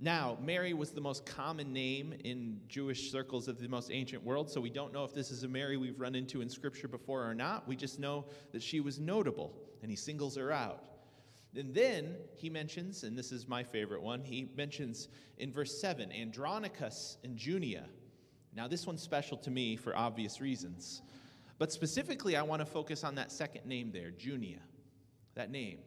Now, 0.00 0.36
Mary 0.42 0.74
was 0.74 0.90
the 0.90 1.00
most 1.00 1.24
common 1.24 1.72
name 1.72 2.14
in 2.24 2.60
Jewish 2.68 3.12
circles 3.12 3.46
of 3.46 3.60
the 3.60 3.68
most 3.68 3.92
ancient 3.92 4.24
world, 4.24 4.50
so 4.50 4.60
we 4.60 4.70
don't 4.70 4.92
know 4.92 5.04
if 5.04 5.14
this 5.14 5.30
is 5.30 5.44
a 5.44 5.48
Mary 5.48 5.76
we've 5.76 6.00
run 6.00 6.14
into 6.14 6.40
in 6.40 6.48
Scripture 6.48 6.88
before 6.88 7.24
or 7.24 7.34
not. 7.34 7.68
We 7.68 7.76
just 7.76 8.00
know 8.00 8.24
that 8.52 8.62
she 8.62 8.80
was 8.80 8.98
notable, 8.98 9.54
and 9.82 9.90
he 9.90 9.96
singles 9.96 10.36
her 10.36 10.50
out. 10.50 10.82
And 11.56 11.72
then 11.72 12.16
he 12.34 12.50
mentions, 12.50 13.04
and 13.04 13.16
this 13.16 13.30
is 13.30 13.46
my 13.46 13.62
favorite 13.62 14.02
one, 14.02 14.24
he 14.24 14.50
mentions 14.56 15.08
in 15.38 15.52
verse 15.52 15.80
7 15.80 16.10
Andronicus 16.10 17.18
and 17.22 17.36
Junia. 17.36 17.84
Now, 18.52 18.66
this 18.66 18.86
one's 18.86 19.02
special 19.02 19.36
to 19.38 19.50
me 19.50 19.76
for 19.76 19.96
obvious 19.96 20.40
reasons. 20.40 21.02
But 21.58 21.72
specifically, 21.72 22.36
I 22.36 22.42
want 22.42 22.60
to 22.60 22.66
focus 22.66 23.04
on 23.04 23.14
that 23.14 23.30
second 23.30 23.66
name 23.66 23.92
there, 23.92 24.10
Junia, 24.10 24.58
that 25.34 25.50
name. 25.50 25.78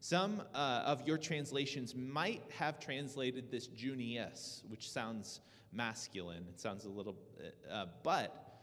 Some 0.00 0.42
uh, 0.54 0.82
of 0.84 1.06
your 1.06 1.18
translations 1.18 1.94
might 1.94 2.42
have 2.56 2.78
translated 2.78 3.50
this 3.50 3.66
Junius, 3.66 4.62
which 4.68 4.90
sounds 4.90 5.40
masculine. 5.72 6.46
It 6.48 6.60
sounds 6.60 6.84
a 6.84 6.88
little, 6.88 7.16
uh, 7.40 7.72
uh, 7.72 7.86
but 8.04 8.62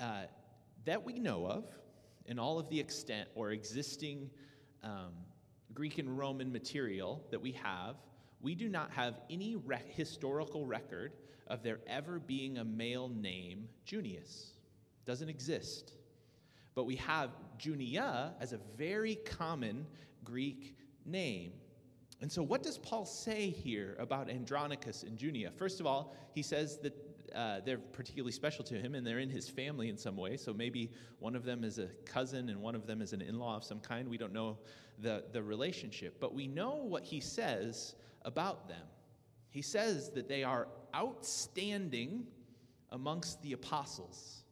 uh, 0.00 0.22
that 0.84 1.04
we 1.04 1.18
know 1.18 1.46
of, 1.46 1.64
in 2.26 2.38
all 2.38 2.58
of 2.58 2.68
the 2.68 2.78
extent 2.78 3.28
or 3.34 3.50
existing 3.50 4.30
um, 4.84 5.12
Greek 5.74 5.98
and 5.98 6.16
Roman 6.16 6.52
material 6.52 7.24
that 7.30 7.40
we 7.40 7.52
have, 7.52 7.96
we 8.40 8.54
do 8.54 8.68
not 8.68 8.90
have 8.92 9.20
any 9.28 9.56
re- 9.56 9.82
historical 9.88 10.64
record 10.64 11.12
of 11.48 11.62
there 11.62 11.80
ever 11.88 12.20
being 12.20 12.58
a 12.58 12.64
male 12.64 13.08
name 13.08 13.68
Junius. 13.84 14.52
Doesn't 15.04 15.28
exist. 15.28 15.92
But 16.74 16.84
we 16.84 16.96
have 16.96 17.30
Junia 17.58 18.34
as 18.40 18.52
a 18.52 18.60
very 18.76 19.16
common 19.16 19.86
Greek 20.26 20.76
name. 21.06 21.52
And 22.20 22.30
so, 22.30 22.42
what 22.42 22.62
does 22.62 22.78
Paul 22.78 23.06
say 23.06 23.50
here 23.50 23.96
about 23.98 24.28
Andronicus 24.28 25.02
and 25.02 25.20
Junia? 25.20 25.50
First 25.50 25.80
of 25.80 25.86
all, 25.86 26.14
he 26.34 26.42
says 26.42 26.78
that 26.78 26.94
uh, 27.34 27.60
they're 27.64 27.78
particularly 27.78 28.32
special 28.32 28.64
to 28.64 28.74
him 28.74 28.94
and 28.94 29.06
they're 29.06 29.18
in 29.18 29.28
his 29.30 29.48
family 29.48 29.88
in 29.88 29.98
some 29.98 30.16
way. 30.16 30.36
So, 30.36 30.52
maybe 30.52 30.92
one 31.18 31.36
of 31.36 31.44
them 31.44 31.62
is 31.62 31.78
a 31.78 31.88
cousin 32.04 32.48
and 32.48 32.60
one 32.60 32.74
of 32.74 32.86
them 32.86 33.00
is 33.00 33.12
an 33.12 33.22
in 33.22 33.38
law 33.38 33.56
of 33.56 33.64
some 33.64 33.80
kind. 33.80 34.08
We 34.08 34.18
don't 34.18 34.32
know 34.32 34.58
the, 34.98 35.24
the 35.32 35.42
relationship, 35.42 36.18
but 36.20 36.34
we 36.34 36.46
know 36.46 36.76
what 36.76 37.04
he 37.04 37.20
says 37.20 37.94
about 38.22 38.68
them. 38.68 38.86
He 39.50 39.62
says 39.62 40.10
that 40.10 40.28
they 40.28 40.42
are 40.42 40.68
outstanding 40.94 42.26
amongst 42.90 43.42
the 43.42 43.52
apostles. 43.52 44.44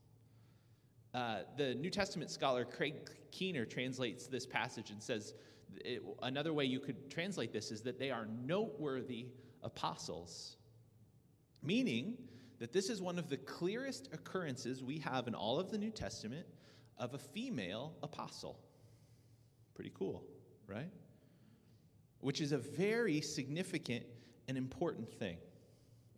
Uh, 1.14 1.40
the 1.56 1.74
New 1.76 1.90
Testament 1.90 2.30
scholar 2.30 2.64
Craig 2.64 2.94
Keener 3.30 3.64
translates 3.64 4.26
this 4.26 4.44
passage 4.44 4.90
and 4.90 5.02
says, 5.02 5.34
it, 5.84 6.02
another 6.22 6.52
way 6.52 6.64
you 6.64 6.80
could 6.80 7.10
translate 7.10 7.52
this 7.52 7.70
is 7.70 7.82
that 7.82 7.98
they 7.98 8.10
are 8.10 8.26
noteworthy 8.44 9.26
apostles, 9.62 10.56
meaning 11.62 12.16
that 12.58 12.72
this 12.72 12.88
is 12.88 13.02
one 13.02 13.18
of 13.18 13.28
the 13.28 13.36
clearest 13.36 14.08
occurrences 14.12 14.82
we 14.82 14.98
have 14.98 15.26
in 15.26 15.34
all 15.34 15.58
of 15.58 15.70
the 15.70 15.78
New 15.78 15.90
Testament 15.90 16.46
of 16.98 17.14
a 17.14 17.18
female 17.18 17.94
apostle. 18.02 18.58
Pretty 19.74 19.92
cool, 19.94 20.24
right? 20.66 20.90
Which 22.20 22.40
is 22.40 22.52
a 22.52 22.58
very 22.58 23.20
significant 23.20 24.04
and 24.48 24.56
important 24.56 25.10
thing. 25.10 25.38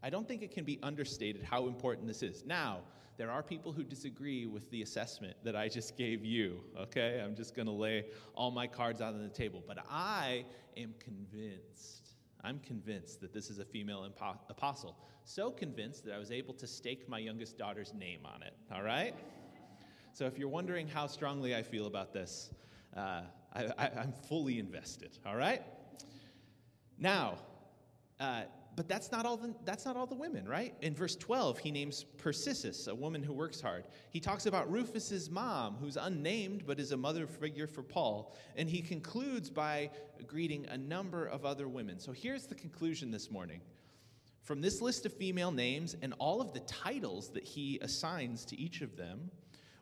I 0.03 0.11
don't 0.11 0.29
think 0.29 0.43
it 0.43 0.53
can 0.53 0.65
be 0.65 0.79
understated 0.83 1.43
how 1.43 1.67
important 1.67 2.07
this 2.07 2.23
is. 2.23 2.45
Now, 2.45 2.81
there 3.17 3.31
are 3.31 3.43
people 3.43 3.73
who 3.73 3.83
disagree 3.83 4.47
with 4.47 4.71
the 4.71 4.83
assessment 4.83 5.37
that 5.43 5.57
I 5.57 5.69
just 5.69 5.97
gave 5.97 6.25
you, 6.25 6.61
okay? 6.79 7.23
I'm 7.25 7.35
just 7.35 7.55
to 7.67 7.73
lay 7.73 8.07
all 8.35 8.51
my 8.51 8.67
cards 8.67 9.01
out 9.01 9.15
on 9.15 9.23
the 9.23 9.29
table. 9.29 9.63
But 9.67 9.79
I 9.91 10.45
am 10.77 10.95
convinced, 10.99 12.17
I'm 12.45 12.59
convinced 12.61 13.21
that 13.23 13.33
this 13.33 13.49
is 13.49 13.59
a 13.59 13.65
female 13.65 14.07
impo- 14.07 14.39
apostle. 14.51 14.97
So 15.25 15.51
convinced 15.51 16.05
that 16.05 16.15
I 16.15 16.19
was 16.19 16.31
able 16.31 16.55
to 16.55 16.67
stake 16.67 17.09
my 17.09 17.19
youngest 17.19 17.57
daughter's 17.57 17.95
name 17.95 18.21
on 18.25 18.43
it, 18.43 18.55
all 18.73 18.83
right? 18.83 19.15
So 20.13 20.27
if 20.27 20.39
you're 20.39 20.49
wondering 20.49 20.87
how 20.87 21.07
strongly 21.07 21.57
I 21.57 21.63
feel 21.63 21.87
about 21.87 22.13
this, 22.13 22.51
uh, 22.97 23.23
I, 23.55 23.91
am 23.97 24.13
fully 24.29 24.59
invested, 24.59 25.19
all 25.27 25.37
right? 25.37 25.63
Now, 26.99 27.39
uh, 28.21 28.43
but 28.77 28.89
that's 28.89 29.11
not 29.11 29.25
all 29.25 29.39
the, 29.39 29.55
that's 29.65 29.87
not 29.87 29.97
all 29.97 30.07
the 30.07 30.15
women, 30.15 30.47
right? 30.47 30.75
In 30.83 30.95
verse 30.95 31.17
12, 31.17 31.59
he 31.59 31.71
names 31.71 32.05
Persis, 32.19 32.89
a 32.89 32.95
woman 32.95 33.23
who 33.23 33.33
works 33.33 33.61
hard. 33.61 33.85
He 34.11 34.21
talks 34.21 34.45
about 34.45 34.71
Rufus's 34.71 35.31
mom, 35.31 35.77
who's 35.81 35.97
unnamed 35.97 36.65
but 36.67 36.79
is 36.79 36.93
a 36.93 36.97
mother 36.97 37.27
figure 37.27 37.67
for 37.67 37.83
Paul, 37.83 38.37
and 38.55 38.69
he 38.69 38.83
concludes 38.83 39.49
by 39.49 39.91
greeting 40.27 40.67
a 40.67 40.77
number 40.77 41.25
of 41.25 41.47
other 41.47 41.69
women. 41.69 41.99
So 41.99 42.13
here's 42.13 42.47
the 42.47 42.55
conclusion 42.55 43.11
this 43.11 43.31
morning. 43.31 43.63
From 44.43 44.61
this 44.61 44.81
list 44.81 45.07
of 45.07 45.13
female 45.13 45.51
names 45.51 45.97
and 46.03 46.15
all 46.19 46.41
of 46.41 46.53
the 46.53 46.61
titles 46.61 47.31
that 47.31 47.45
he 47.45 47.79
assigns 47.81 48.45
to 48.45 48.61
each 48.61 48.83
of 48.83 48.97
them, 48.97 49.31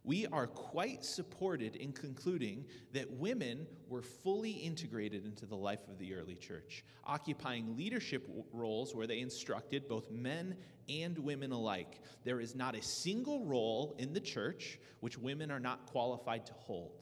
we 0.04 0.26
are 0.26 0.46
quite 0.46 1.02
supported 1.02 1.76
in 1.76 1.90
concluding 1.92 2.66
that 2.92 3.10
women 3.10 3.66
were 3.88 4.02
fully 4.02 4.50
integrated 4.50 5.24
into 5.24 5.46
the 5.46 5.56
life 5.56 5.88
of 5.88 5.98
the 5.98 6.14
early 6.14 6.34
church, 6.34 6.84
occupying 7.04 7.74
leadership 7.74 8.28
roles 8.52 8.94
where 8.94 9.06
they 9.06 9.20
instructed 9.20 9.88
both 9.88 10.10
men 10.10 10.56
and 10.90 11.18
women 11.18 11.52
alike. 11.52 12.00
There 12.22 12.40
is 12.40 12.54
not 12.54 12.74
a 12.74 12.82
single 12.82 13.46
role 13.46 13.96
in 13.98 14.12
the 14.12 14.20
church 14.20 14.78
which 15.00 15.16
women 15.16 15.50
are 15.50 15.60
not 15.60 15.86
qualified 15.86 16.44
to 16.46 16.52
hold. 16.52 17.00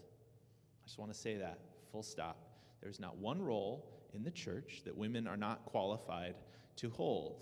I 0.80 0.86
just 0.86 0.98
want 0.98 1.12
to 1.12 1.18
say 1.18 1.36
that, 1.38 1.58
full 1.90 2.04
stop. 2.04 2.36
There's 2.80 3.00
not 3.00 3.16
one 3.16 3.42
role 3.42 3.84
in 4.14 4.22
the 4.22 4.30
church 4.30 4.82
that 4.84 4.96
women 4.96 5.26
are 5.26 5.36
not 5.36 5.64
qualified 5.64 6.36
to 6.76 6.88
hold. 6.90 7.40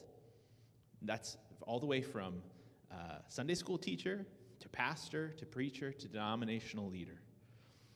That's 1.03 1.37
all 1.63 1.81
the 1.81 1.87
way 1.87 2.01
from 2.01 2.43
uh, 2.91 3.19
Sunday 3.29 3.55
school 3.55 3.77
teacher 3.77 4.27
pastor, 4.73 5.31
to 5.39 5.47
preacher, 5.47 5.93
to 5.93 6.09
denominational 6.09 6.89
leader. 6.89 7.21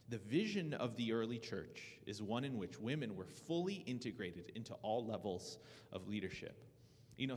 The 0.09 0.19
vision 0.19 0.75
of 0.75 0.97
the 0.97 1.13
early 1.13 1.39
church 1.39 1.83
is 2.07 2.23
one 2.23 2.45
in 2.45 2.59
which 2.59 2.79
women 2.79 3.17
were 3.17 3.27
fully 3.27 3.77
integrated 3.87 4.53
into 4.55 4.75
all 4.83 5.07
levels 5.07 5.59
of 5.93 6.07
leadership. 6.09 6.63
You 7.17 7.29
know, 7.29 7.37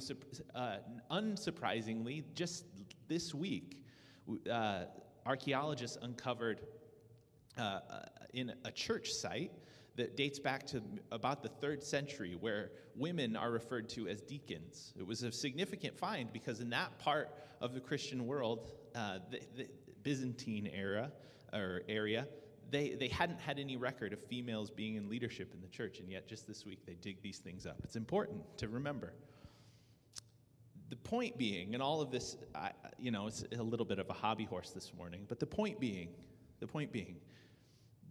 uh, 0.54 0.78
unsurprisingly, 1.10 2.24
just 2.34 2.66
this 3.08 3.34
week, 3.34 3.84
uh, 4.52 4.86
archaeologists 5.26 5.98
uncovered 6.02 6.62
uh, 7.58 7.62
uh, 7.62 7.80
in 8.34 8.54
a 8.66 8.72
church 8.72 9.12
site 9.12 9.52
that 9.96 10.16
dates 10.16 10.40
back 10.40 10.66
to 10.68 10.82
about 11.12 11.42
the 11.42 11.50
third 11.50 11.84
century, 11.84 12.36
where 12.40 12.72
women 12.96 13.36
are 13.36 13.52
referred 13.52 13.90
to 13.90 14.08
as 14.08 14.22
deacons. 14.22 14.94
It 14.98 15.06
was 15.06 15.24
a 15.24 15.32
significant 15.32 15.98
find 15.98 16.32
because 16.32 16.60
in 16.60 16.70
that 16.70 16.98
part 17.00 17.34
of 17.62 17.74
the 17.74 17.80
Christian 17.80 18.28
world, 18.28 18.72
uh, 18.98 19.20
the, 19.30 19.40
the, 19.56 19.68
Byzantine 20.04 20.70
era 20.74 21.12
or 21.54 21.82
area, 21.90 22.28
they, 22.70 22.96
they 23.00 23.10
hadn't 23.10 23.40
had 23.40 23.60
any 23.60 23.76
record 23.76 24.14
of 24.14 24.24
females 24.24 24.70
being 24.70 24.96
in 24.96 25.10
leadership 25.10 25.54
in 25.54 25.62
the 25.62 25.68
church, 25.68 26.00
and 26.00 26.10
yet 26.10 26.28
just 26.28 26.48
this 26.48 26.66
week 26.66 26.86
they 26.86 26.96
dig 26.96 27.22
these 27.22 27.40
things 27.40 27.66
up. 27.66 27.78
It's 27.84 27.96
important 27.96 28.42
to 28.58 28.68
remember. 28.68 29.14
The 30.90 30.96
point 30.96 31.38
being, 31.38 31.74
and 31.74 31.84
all 31.84 32.02
of 32.02 32.10
this, 32.10 32.38
I, 32.56 32.72
you 32.98 33.12
know, 33.12 33.28
it's 33.28 33.44
a 33.58 33.62
little 33.62 33.86
bit 33.86 34.00
of 34.00 34.10
a 34.10 34.14
hobby 34.14 34.46
horse 34.46 34.72
this 34.72 34.94
morning, 34.98 35.26
but 35.28 35.40
the 35.40 35.46
point 35.46 35.80
being, 35.80 36.10
the 36.60 36.68
point 36.68 36.92
being, 36.92 37.18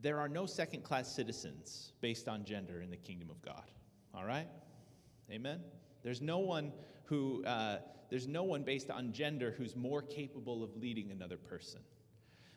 there 0.03 0.19
are 0.19 0.29
no 0.29 0.45
second 0.47 0.85
class 0.85 1.11
citizens 1.11 1.93
based 2.01 2.29
on 2.29 2.45
gender 2.45 2.83
in 2.83 2.91
the 2.91 2.97
kingdom 2.97 3.31
of 3.31 3.41
God. 3.43 3.71
All 4.15 4.25
right? 4.25 4.49
Amen? 5.31 5.61
There's 6.03 6.21
no 6.21 6.39
one 6.39 6.73
who, 7.07 7.45
uh, 7.45 7.79
there's 8.11 8.29
no 8.29 8.45
one 8.45 8.63
based 8.63 8.91
on 8.91 9.13
gender 9.13 9.55
who's 9.57 9.75
more 9.75 10.03
capable 10.03 10.63
of 10.63 10.77
leading 10.77 11.11
another 11.11 11.37
person. 11.37 11.81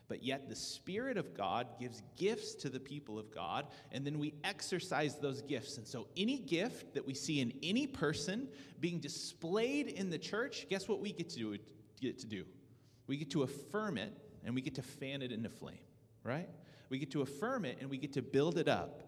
But 0.08 0.22
yet, 0.24 0.48
the 0.48 0.56
Spirit 0.56 1.16
of 1.16 1.34
God 1.36 1.68
gives 1.78 2.02
gifts 2.16 2.54
to 2.56 2.68
the 2.68 2.80
people 2.80 3.18
of 3.18 3.32
God, 3.32 3.66
and 3.92 4.04
then 4.04 4.18
we 4.18 4.34
exercise 4.42 5.16
those 5.16 5.40
gifts. 5.42 5.76
And 5.76 5.86
so, 5.86 6.08
any 6.16 6.38
gift 6.38 6.94
that 6.94 7.06
we 7.06 7.14
see 7.14 7.40
in 7.40 7.52
any 7.62 7.86
person 7.86 8.48
being 8.80 8.98
displayed 8.98 9.86
in 9.86 10.10
the 10.10 10.18
church, 10.18 10.66
guess 10.68 10.88
what 10.88 11.00
we 11.00 11.12
get 11.12 11.28
to 11.30 11.36
do? 11.36 11.56
Get 12.00 12.18
to 12.18 12.26
do? 12.26 12.44
We 13.06 13.18
get 13.18 13.30
to 13.30 13.44
affirm 13.44 13.98
it, 13.98 14.12
and 14.44 14.54
we 14.54 14.62
get 14.62 14.74
to 14.76 14.82
fan 14.82 15.22
it 15.22 15.30
into 15.30 15.48
flame, 15.48 15.78
right? 16.24 16.48
We 16.90 16.98
get 16.98 17.12
to 17.12 17.22
affirm 17.22 17.64
it 17.64 17.78
and 17.80 17.88
we 17.88 17.96
get 17.96 18.12
to 18.14 18.22
build 18.22 18.58
it 18.58 18.68
up, 18.68 19.02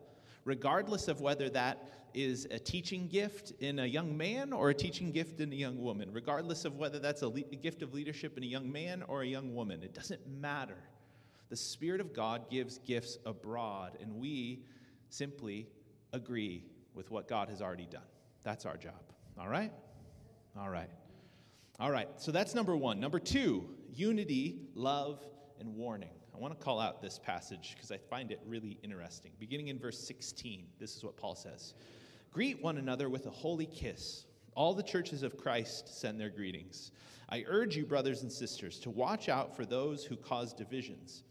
regardless 0.45 1.09
of 1.09 1.21
whether 1.21 1.49
that 1.51 1.89
is 2.15 2.47
a 2.51 2.59
teaching 2.59 3.09
gift 3.09 3.53
in 3.61 3.79
a 3.79 3.87
young 3.87 4.17
man 4.17 4.53
or 4.53 4.71
a 4.71 4.75
teaching 4.75 5.11
gift 5.13 5.41
in 5.41 5.53
a 5.53 5.57
young 5.57 5.81
woman, 5.81 6.11
regardless 6.13 6.65
of 6.65 6.77
whether 6.77 6.99
that's 6.99 7.23
a, 7.23 7.29
le- 7.29 7.45
a 7.53 7.57
gift 7.57 7.83
of 7.83 7.95
leadership 7.95 8.37
in 8.37 8.43
a 8.43 8.47
young 8.47 8.71
man 8.71 9.03
or 9.09 9.23
a 9.23 9.27
young 9.27 9.55
woman. 9.55 9.83
It 9.83 9.95
doesn't 9.95 10.27
matter. 10.29 10.77
The 11.49 11.57
Spirit 11.57 12.01
of 12.01 12.13
God 12.13 12.51
gives 12.51 12.79
gifts 12.79 13.19
abroad, 13.27 13.99
and 14.01 14.15
we 14.15 14.65
simply 15.11 15.69
agree 16.13 16.65
with 16.95 17.11
what 17.11 17.29
God 17.29 17.49
has 17.49 17.63
already 17.63 17.87
done. 17.87 18.03
That's 18.43 18.67
our 18.67 18.77
job. 18.77 19.01
All 19.39 19.49
right? 19.49 19.73
All 20.59 20.69
right. 20.69 20.91
All 21.81 21.91
right. 21.91 22.09
So 22.17 22.33
that's 22.33 22.55
number 22.55 22.77
one. 22.77 23.01
Number 23.01 23.19
two 23.19 23.69
unity, 23.95 24.61
love, 24.75 25.25
and 25.59 25.77
warning. 25.77 26.11
I 26.35 26.39
want 26.39 26.59
to 26.59 26.65
call 26.65 26.81
out 26.81 27.03
this 27.03 27.19
passage 27.19 27.73
because 27.75 27.91
I 27.91 27.99
find 27.99 28.31
it 28.31 28.41
really 28.47 28.79
interesting. 28.83 29.33
Beginning 29.39 29.69
in 29.69 29.79
verse 29.79 29.99
16, 29.99 30.65
this 30.79 30.97
is 30.97 31.05
what 31.05 31.17
Paul 31.17 31.35
says 31.35 31.75
Greet 32.33 32.63
one 32.63 32.79
another 32.79 33.09
with 33.09 33.27
a 33.27 33.31
holy 33.31 33.67
kiss. 33.67 34.25
All 34.55 34.75
the 34.75 34.83
churches 34.83 35.23
of 35.23 35.37
Christ 35.37 36.01
send 36.01 36.21
their 36.21 36.31
greetings. 36.31 36.91
I 37.29 37.45
urge 37.47 37.77
you, 37.77 37.87
brothers 37.87 38.23
and 38.23 38.31
sisters, 38.31 38.79
to 38.81 38.91
watch 38.91 39.29
out 39.29 39.57
for 39.57 39.65
those 39.65 40.05
who 40.05 40.17
cause 40.17 40.53
divisions 40.53 41.25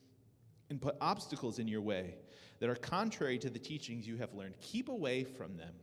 and 0.69 0.81
put 0.81 0.95
obstacles 1.01 1.59
in 1.59 1.67
your 1.67 1.81
way 1.81 2.15
that 2.59 2.69
are 2.69 2.75
contrary 2.75 3.37
to 3.39 3.49
the 3.49 3.59
teachings 3.59 4.07
you 4.07 4.17
have 4.17 4.33
learned. 4.33 4.55
Keep 4.61 4.89
away 4.89 5.23
from 5.23 5.57
them, 5.57 5.73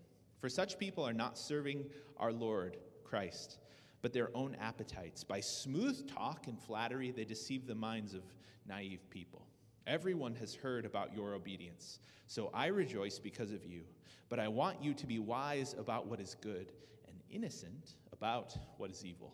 for 0.40 0.48
such 0.48 0.78
people 0.78 1.04
are 1.07 1.12
not 1.12 1.38
serving 1.38 1.85
our 2.16 2.33
Lord 2.33 2.78
Christ 3.04 3.59
but 4.02 4.12
their 4.12 4.31
own 4.35 4.57
appetites. 4.61 5.24
By 5.24 5.40
smooth 5.40 6.09
talk 6.09 6.46
and 6.46 6.59
flattery, 6.59 7.11
they 7.11 7.24
deceive 7.24 7.66
the 7.66 7.74
minds 7.74 8.14
of 8.14 8.22
naive 8.68 9.09
people. 9.11 9.46
Everyone 9.87 10.35
has 10.37 10.54
heard 10.54 10.85
about 10.85 11.14
your 11.14 11.35
obedience, 11.35 11.98
so 12.26 12.50
I 12.52 12.66
rejoice 12.66 13.18
because 13.18 13.52
of 13.52 13.64
you. 13.64 13.83
But 14.28 14.38
I 14.38 14.48
want 14.48 14.83
you 14.83 14.92
to 14.94 15.07
be 15.07 15.18
wise 15.18 15.74
about 15.78 16.07
what 16.07 16.20
is 16.20 16.37
good 16.42 16.72
and 17.09 17.16
innocent 17.31 17.94
about 18.12 18.54
what 18.76 18.90
is 18.90 19.04
evil. 19.04 19.33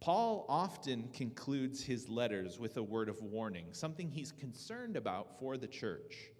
Paul 0.00 0.46
often 0.48 1.08
concludes 1.12 1.82
his 1.82 2.08
letters 2.08 2.58
with 2.58 2.76
a 2.76 2.82
word 2.82 3.08
of 3.08 3.20
warning, 3.22 3.66
something 3.72 4.10
he's 4.10 4.32
concerned 4.32 4.96
about 4.96 5.38
for 5.38 5.56
the 5.56 5.66
church. 5.66 6.30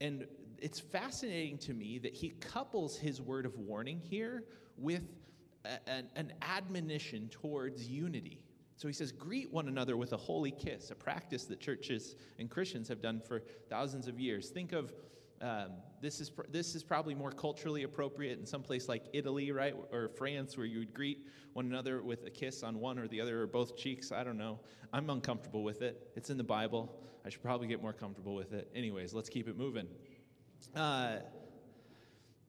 And 0.00 0.26
it's 0.58 0.80
fascinating 0.80 1.58
to 1.58 1.74
me 1.74 1.98
that 1.98 2.14
he 2.14 2.30
couples 2.30 2.98
his 2.98 3.20
word 3.20 3.46
of 3.46 3.56
warning 3.58 4.00
here 4.02 4.44
with 4.76 5.02
an, 5.86 6.08
an 6.16 6.32
admonition 6.42 7.28
towards 7.30 7.88
unity. 7.88 8.42
So 8.80 8.88
he 8.88 8.94
says, 8.94 9.12
greet 9.12 9.52
one 9.52 9.68
another 9.68 9.98
with 9.98 10.14
a 10.14 10.16
holy 10.16 10.52
kiss, 10.52 10.90
a 10.90 10.94
practice 10.94 11.44
that 11.44 11.60
churches 11.60 12.16
and 12.38 12.48
Christians 12.48 12.88
have 12.88 13.02
done 13.02 13.20
for 13.20 13.42
thousands 13.68 14.08
of 14.08 14.18
years. 14.18 14.48
Think 14.48 14.72
of 14.72 14.94
um, 15.42 15.72
this 16.00 16.18
is 16.18 16.32
this 16.50 16.74
is 16.74 16.82
probably 16.82 17.14
more 17.14 17.30
culturally 17.30 17.82
appropriate 17.82 18.38
in 18.38 18.46
some 18.46 18.62
place 18.62 18.88
like 18.88 19.04
Italy, 19.12 19.52
right, 19.52 19.74
or 19.92 20.08
France, 20.08 20.56
where 20.56 20.64
you 20.64 20.78
would 20.78 20.94
greet 20.94 21.26
one 21.52 21.66
another 21.66 22.02
with 22.02 22.24
a 22.24 22.30
kiss 22.30 22.62
on 22.62 22.80
one 22.80 22.98
or 22.98 23.06
the 23.06 23.20
other 23.20 23.42
or 23.42 23.46
both 23.46 23.76
cheeks. 23.76 24.12
I 24.12 24.24
don't 24.24 24.38
know. 24.38 24.58
I'm 24.94 25.10
uncomfortable 25.10 25.62
with 25.62 25.82
it. 25.82 26.10
It's 26.16 26.30
in 26.30 26.38
the 26.38 26.44
Bible. 26.44 26.90
I 27.26 27.28
should 27.28 27.42
probably 27.42 27.66
get 27.66 27.82
more 27.82 27.92
comfortable 27.92 28.34
with 28.34 28.54
it. 28.54 28.70
Anyways, 28.74 29.12
let's 29.12 29.28
keep 29.28 29.46
it 29.46 29.58
moving. 29.58 29.88
Uh, 30.74 31.16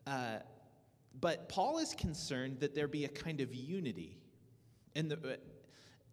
uh, 0.08 0.38
but 1.20 1.50
Paul 1.50 1.80
is 1.80 1.94
concerned 1.94 2.62
that 2.62 2.74
there 2.74 2.88
be 2.88 3.04
a 3.04 3.10
kind 3.10 3.42
of 3.42 3.54
unity. 3.54 4.18
And, 4.96 5.12
the, 5.12 5.40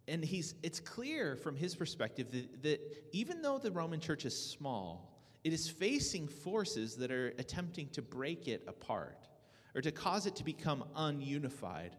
and 0.09 0.23
he's, 0.23 0.55
it's 0.63 0.79
clear 0.79 1.35
from 1.35 1.55
his 1.55 1.75
perspective 1.75 2.31
that, 2.31 2.63
that 2.63 3.07
even 3.11 3.41
though 3.41 3.59
the 3.59 3.71
Roman 3.71 3.99
church 3.99 4.25
is 4.25 4.35
small, 4.35 5.15
it 5.43 5.53
is 5.53 5.69
facing 5.69 6.27
forces 6.27 6.95
that 6.95 7.11
are 7.11 7.27
attempting 7.37 7.87
to 7.89 8.01
break 8.01 8.47
it 8.47 8.63
apart 8.67 9.27
or 9.75 9.81
to 9.81 9.91
cause 9.91 10.25
it 10.25 10.35
to 10.35 10.43
become 10.43 10.83
ununified. 10.95 11.91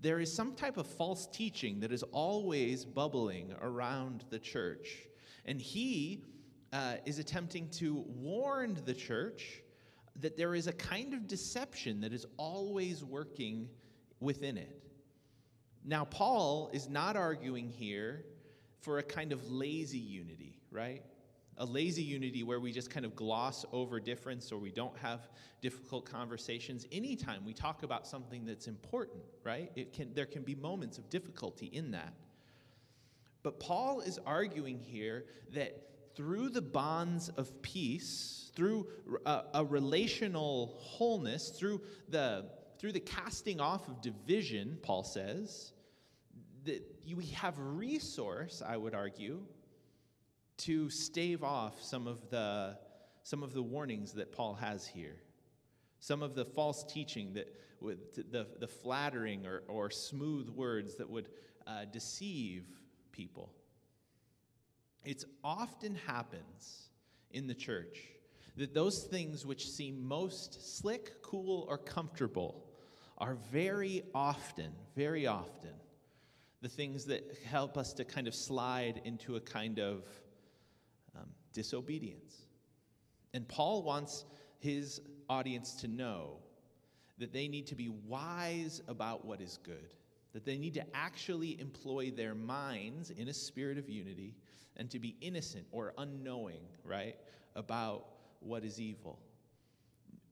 There 0.00 0.18
is 0.18 0.32
some 0.32 0.54
type 0.54 0.76
of 0.76 0.86
false 0.86 1.26
teaching 1.26 1.80
that 1.80 1.92
is 1.92 2.02
always 2.04 2.84
bubbling 2.84 3.54
around 3.60 4.24
the 4.30 4.38
church. 4.38 5.06
And 5.44 5.60
he 5.60 6.24
uh, 6.72 6.96
is 7.04 7.18
attempting 7.18 7.68
to 7.70 8.04
warn 8.08 8.76
the 8.84 8.94
church 8.94 9.62
that 10.20 10.36
there 10.36 10.54
is 10.54 10.66
a 10.66 10.72
kind 10.72 11.12
of 11.12 11.26
deception 11.26 12.00
that 12.00 12.12
is 12.12 12.26
always 12.36 13.04
working 13.04 13.68
within 14.20 14.56
it. 14.56 14.83
Now, 15.84 16.04
Paul 16.06 16.70
is 16.72 16.88
not 16.88 17.16
arguing 17.16 17.68
here 17.68 18.24
for 18.80 18.98
a 18.98 19.02
kind 19.02 19.32
of 19.32 19.50
lazy 19.50 19.98
unity, 19.98 20.58
right? 20.70 21.02
A 21.58 21.64
lazy 21.64 22.02
unity 22.02 22.42
where 22.42 22.58
we 22.58 22.72
just 22.72 22.90
kind 22.90 23.04
of 23.04 23.14
gloss 23.14 23.64
over 23.70 24.00
difference 24.00 24.50
or 24.50 24.58
we 24.58 24.70
don't 24.70 24.96
have 24.98 25.28
difficult 25.60 26.04
conversations. 26.04 26.86
Anytime 26.90 27.44
we 27.44 27.52
talk 27.52 27.82
about 27.82 28.06
something 28.06 28.44
that's 28.46 28.66
important, 28.66 29.22
right? 29.44 29.70
It 29.76 29.92
can, 29.92 30.12
there 30.14 30.26
can 30.26 30.42
be 30.42 30.54
moments 30.54 30.98
of 30.98 31.08
difficulty 31.10 31.66
in 31.66 31.90
that. 31.92 32.14
But 33.42 33.60
Paul 33.60 34.00
is 34.00 34.18
arguing 34.26 34.80
here 34.80 35.26
that 35.52 35.76
through 36.16 36.48
the 36.48 36.62
bonds 36.62 37.28
of 37.28 37.60
peace, 37.60 38.50
through 38.56 38.88
a, 39.26 39.42
a 39.54 39.64
relational 39.64 40.78
wholeness, 40.78 41.50
through 41.50 41.82
the, 42.08 42.46
through 42.78 42.92
the 42.92 43.00
casting 43.00 43.60
off 43.60 43.86
of 43.88 44.00
division, 44.00 44.78
Paul 44.82 45.04
says, 45.04 45.72
that 46.64 46.82
we 47.14 47.26
have 47.26 47.54
resource, 47.58 48.62
I 48.66 48.76
would 48.76 48.94
argue, 48.94 49.40
to 50.58 50.88
stave 50.90 51.42
off 51.42 51.82
some 51.82 52.06
of 52.06 52.30
the 52.30 52.76
some 53.22 53.42
of 53.42 53.54
the 53.54 53.62
warnings 53.62 54.12
that 54.12 54.32
Paul 54.32 54.54
has 54.54 54.86
here. 54.86 55.16
Some 55.98 56.22
of 56.22 56.34
the 56.34 56.44
false 56.44 56.84
teaching 56.84 57.32
that 57.34 57.48
would 57.80 57.98
the, 58.30 58.46
the 58.60 58.68
flattering 58.68 59.46
or, 59.46 59.62
or 59.68 59.90
smooth 59.90 60.48
words 60.50 60.96
that 60.96 61.08
would 61.08 61.28
uh, 61.66 61.86
deceive 61.90 62.64
people. 63.12 63.50
It 65.04 65.24
often 65.42 65.94
happens 66.06 66.88
in 67.30 67.46
the 67.46 67.54
church 67.54 67.98
that 68.56 68.74
those 68.74 69.04
things 69.04 69.44
which 69.44 69.68
seem 69.68 70.06
most 70.06 70.78
slick, 70.78 71.22
cool, 71.22 71.66
or 71.68 71.76
comfortable 71.76 72.64
are 73.18 73.34
very 73.50 74.02
often, 74.14 74.70
very 74.94 75.26
often 75.26 75.72
the 76.64 76.70
things 76.70 77.04
that 77.04 77.36
help 77.44 77.76
us 77.76 77.92
to 77.92 78.06
kind 78.06 78.26
of 78.26 78.34
slide 78.34 79.02
into 79.04 79.36
a 79.36 79.40
kind 79.40 79.78
of 79.78 80.02
um, 81.14 81.26
disobedience. 81.52 82.46
And 83.34 83.46
Paul 83.46 83.82
wants 83.82 84.24
his 84.60 85.02
audience 85.28 85.74
to 85.82 85.88
know 85.88 86.38
that 87.18 87.34
they 87.34 87.48
need 87.48 87.66
to 87.66 87.74
be 87.74 87.90
wise 87.90 88.80
about 88.88 89.26
what 89.26 89.42
is 89.42 89.58
good, 89.62 89.92
that 90.32 90.46
they 90.46 90.56
need 90.56 90.72
to 90.72 90.96
actually 90.96 91.60
employ 91.60 92.10
their 92.10 92.34
minds 92.34 93.10
in 93.10 93.28
a 93.28 93.34
spirit 93.34 93.76
of 93.76 93.90
unity 93.90 94.34
and 94.78 94.90
to 94.90 94.98
be 94.98 95.16
innocent 95.20 95.66
or 95.70 95.92
unknowing, 95.98 96.62
right, 96.82 97.16
about 97.56 98.06
what 98.40 98.64
is 98.64 98.80
evil. 98.80 99.18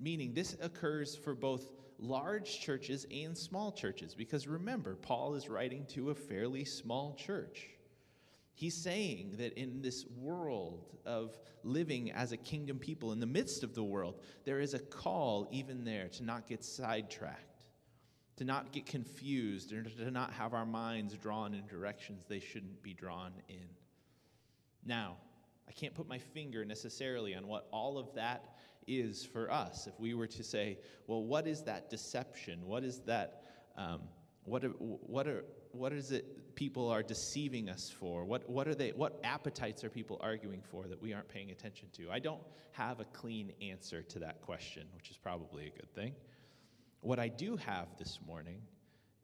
Meaning, 0.02 0.34
this 0.34 0.56
occurs 0.60 1.14
for 1.14 1.32
both 1.32 1.70
large 2.00 2.58
churches 2.60 3.06
and 3.12 3.38
small 3.38 3.70
churches. 3.70 4.14
Because 4.14 4.48
remember, 4.48 4.96
Paul 4.96 5.34
is 5.34 5.48
writing 5.48 5.86
to 5.90 6.10
a 6.10 6.14
fairly 6.14 6.64
small 6.64 7.14
church. 7.14 7.68
He's 8.54 8.74
saying 8.74 9.36
that 9.38 9.54
in 9.54 9.80
this 9.80 10.04
world 10.18 10.84
of 11.06 11.38
living 11.62 12.10
as 12.10 12.32
a 12.32 12.36
kingdom 12.36 12.78
people, 12.78 13.12
in 13.12 13.20
the 13.20 13.26
midst 13.26 13.62
of 13.62 13.74
the 13.74 13.84
world, 13.84 14.20
there 14.44 14.60
is 14.60 14.74
a 14.74 14.80
call 14.80 15.48
even 15.52 15.84
there 15.84 16.08
to 16.08 16.24
not 16.24 16.48
get 16.48 16.64
sidetracked, 16.64 17.62
to 18.36 18.44
not 18.44 18.72
get 18.72 18.86
confused, 18.86 19.72
or 19.72 19.84
to 19.84 20.10
not 20.10 20.32
have 20.32 20.52
our 20.52 20.66
minds 20.66 21.14
drawn 21.14 21.54
in 21.54 21.64
directions 21.68 22.24
they 22.28 22.40
shouldn't 22.40 22.82
be 22.82 22.92
drawn 22.92 23.32
in. 23.48 23.68
Now, 24.84 25.16
I 25.68 25.72
can't 25.72 25.94
put 25.94 26.08
my 26.08 26.18
finger 26.18 26.64
necessarily 26.64 27.36
on 27.36 27.46
what 27.46 27.68
all 27.70 27.98
of 27.98 28.14
that 28.16 28.56
is 28.86 29.24
for 29.24 29.50
us. 29.50 29.86
If 29.86 29.98
we 29.98 30.14
were 30.14 30.26
to 30.26 30.42
say, 30.42 30.78
well, 31.06 31.22
what 31.22 31.46
is 31.46 31.62
that 31.62 31.90
deception? 31.90 32.60
What 32.66 32.84
is 32.84 33.00
that? 33.00 33.44
Um, 33.76 34.00
what 34.44 34.64
what 35.08 35.26
are 35.26 35.44
what 35.70 35.92
is 35.92 36.10
it 36.10 36.54
people 36.54 36.88
are 36.88 37.02
deceiving 37.02 37.68
us 37.68 37.90
for? 37.90 38.24
What 38.24 38.48
what 38.48 38.68
are 38.68 38.74
they? 38.74 38.90
What 38.90 39.20
appetites 39.24 39.84
are 39.84 39.90
people 39.90 40.18
arguing 40.20 40.62
for 40.62 40.86
that 40.86 41.00
we 41.00 41.12
aren't 41.12 41.28
paying 41.28 41.50
attention 41.50 41.88
to? 41.92 42.10
I 42.10 42.18
don't 42.18 42.42
have 42.72 43.00
a 43.00 43.04
clean 43.04 43.52
answer 43.60 44.02
to 44.02 44.18
that 44.20 44.42
question, 44.42 44.86
which 44.94 45.10
is 45.10 45.16
probably 45.16 45.66
a 45.66 45.70
good 45.70 45.94
thing. 45.94 46.14
What 47.00 47.18
I 47.18 47.28
do 47.28 47.56
have 47.56 47.88
this 47.98 48.18
morning 48.26 48.60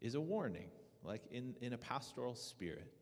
is 0.00 0.14
a 0.14 0.20
warning, 0.20 0.68
like 1.02 1.22
in, 1.30 1.54
in 1.60 1.72
a 1.72 1.78
pastoral 1.78 2.34
spirit. 2.34 2.92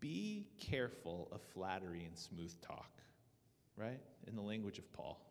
Be 0.00 0.46
careful 0.60 1.28
of 1.32 1.40
flattery 1.54 2.04
and 2.04 2.16
smooth 2.16 2.54
talk, 2.60 2.90
right? 3.76 4.00
In 4.26 4.36
the 4.36 4.42
language 4.42 4.78
of 4.78 4.92
Paul. 4.92 5.25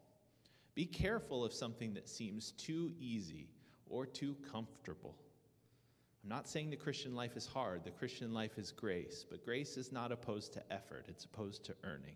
Be 0.76 0.86
careful 0.86 1.44
of 1.44 1.54
something 1.54 1.94
that 1.94 2.10
seems 2.10 2.52
too 2.52 2.92
easy 3.00 3.48
or 3.90 4.06
too 4.06 4.36
comfortable. 4.52 5.16
I'm 6.24 6.30
not 6.30 6.48
saying 6.48 6.70
the 6.70 6.76
Christian 6.76 7.16
life 7.16 7.38
is 7.38 7.46
hard, 7.46 7.84
the 7.84 7.92
Christian 7.92 8.34
life 8.34 8.58
is 8.58 8.72
grace, 8.72 9.26
but 9.30 9.46
grace 9.46 9.78
is 9.78 9.92
not 9.92 10.12
opposed 10.12 10.54
to 10.54 10.74
effort, 10.74 11.06
it's 11.08 11.24
opposed 11.26 11.64
to 11.66 11.76
earning. 11.84 12.16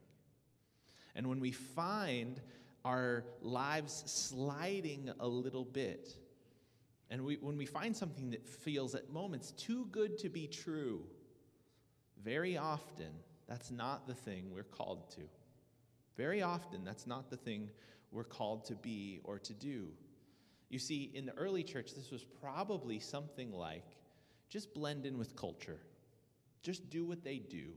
And 1.15 1.27
when 1.27 1.39
we 1.39 1.51
find 1.51 2.41
our 2.83 3.23
lives 3.41 4.03
sliding 4.05 5.11
a 5.19 5.27
little 5.27 5.65
bit, 5.65 6.15
and 7.09 7.23
we, 7.23 7.35
when 7.35 7.57
we 7.57 7.65
find 7.65 7.95
something 7.95 8.31
that 8.31 8.47
feels 8.47 8.93
at 8.95 9.09
moments 9.09 9.51
too 9.51 9.87
good 9.91 10.17
to 10.19 10.29
be 10.29 10.47
true, 10.47 11.01
very 12.23 12.57
often 12.57 13.11
that's 13.47 13.71
not 13.71 14.07
the 14.07 14.13
thing 14.13 14.51
we're 14.53 14.63
called 14.63 15.09
to. 15.11 15.21
Very 16.17 16.41
often 16.41 16.83
that's 16.83 17.07
not 17.07 17.29
the 17.29 17.37
thing 17.37 17.69
we're 18.11 18.23
called 18.23 18.65
to 18.65 18.75
be 18.75 19.19
or 19.23 19.39
to 19.39 19.53
do. 19.53 19.87
You 20.69 20.79
see, 20.79 21.11
in 21.13 21.25
the 21.25 21.33
early 21.33 21.63
church, 21.63 21.93
this 21.95 22.11
was 22.11 22.23
probably 22.23 22.99
something 22.99 23.51
like 23.51 23.85
just 24.49 24.73
blend 24.73 25.05
in 25.05 25.17
with 25.17 25.35
culture, 25.35 25.79
just 26.61 26.89
do 26.89 27.05
what 27.05 27.23
they 27.23 27.37
do, 27.37 27.69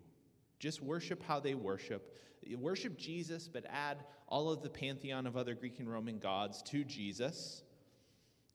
just 0.59 0.83
worship 0.83 1.23
how 1.23 1.41
they 1.41 1.55
worship. 1.55 2.19
Worship 2.59 2.99
Jesus, 2.99 3.47
but 3.47 3.65
add 3.69 3.99
all 4.27 4.51
of 4.51 4.63
the 4.63 4.69
pantheon 4.69 5.29
of 5.29 5.37
other 5.37 5.55
Greek 5.55 5.79
and 5.79 5.89
Roman 5.89 6.19
gods 6.19 6.61
to 6.63 6.83
Jesus, 6.83 7.63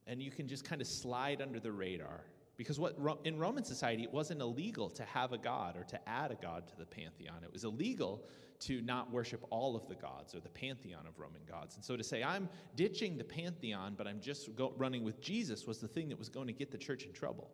and 0.06 0.22
you 0.22 0.30
can 0.30 0.48
just 0.48 0.66
kind 0.66 0.82
of 0.82 0.88
slide 0.88 1.42
under 1.42 1.60
the 1.60 1.72
radar. 1.72 2.22
Because 2.58 2.80
what 2.80 2.98
in 3.24 3.38
Roman 3.38 3.64
society, 3.64 4.04
it 4.04 4.12
wasn't 4.12 4.42
illegal 4.42 4.90
to 4.90 5.04
have 5.04 5.32
a 5.32 5.38
god 5.38 5.78
or 5.78 5.84
to 5.84 6.10
add 6.10 6.32
a 6.32 6.36
god 6.36 6.68
to 6.68 6.76
the 6.76 6.86
pantheon. 6.86 7.44
It 7.44 7.54
was 7.54 7.64
illegal 7.64 8.26
to 8.62 8.82
not 8.82 9.12
worship 9.12 9.46
all 9.52 9.76
of 9.76 9.88
the 9.88 9.94
gods 9.94 10.34
or 10.34 10.40
the 10.40 10.50
pantheon 10.50 11.06
of 11.06 11.20
Roman 11.20 11.42
gods. 11.48 11.76
And 11.76 11.86
so 11.86 11.96
to 11.96 12.04
say, 12.04 12.24
I'm 12.24 12.50
ditching 12.76 13.16
the 13.16 13.24
pantheon, 13.24 13.94
but 13.96 14.08
I'm 14.08 14.20
just 14.20 14.56
go, 14.56 14.74
running 14.76 15.04
with 15.04 15.22
Jesus 15.22 15.68
was 15.68 15.78
the 15.78 15.88
thing 15.88 16.10
that 16.10 16.18
was 16.18 16.30
going 16.30 16.48
to 16.48 16.54
get 16.54 16.72
the 16.72 16.78
church 16.78 17.04
in 17.04 17.14
trouble. 17.14 17.52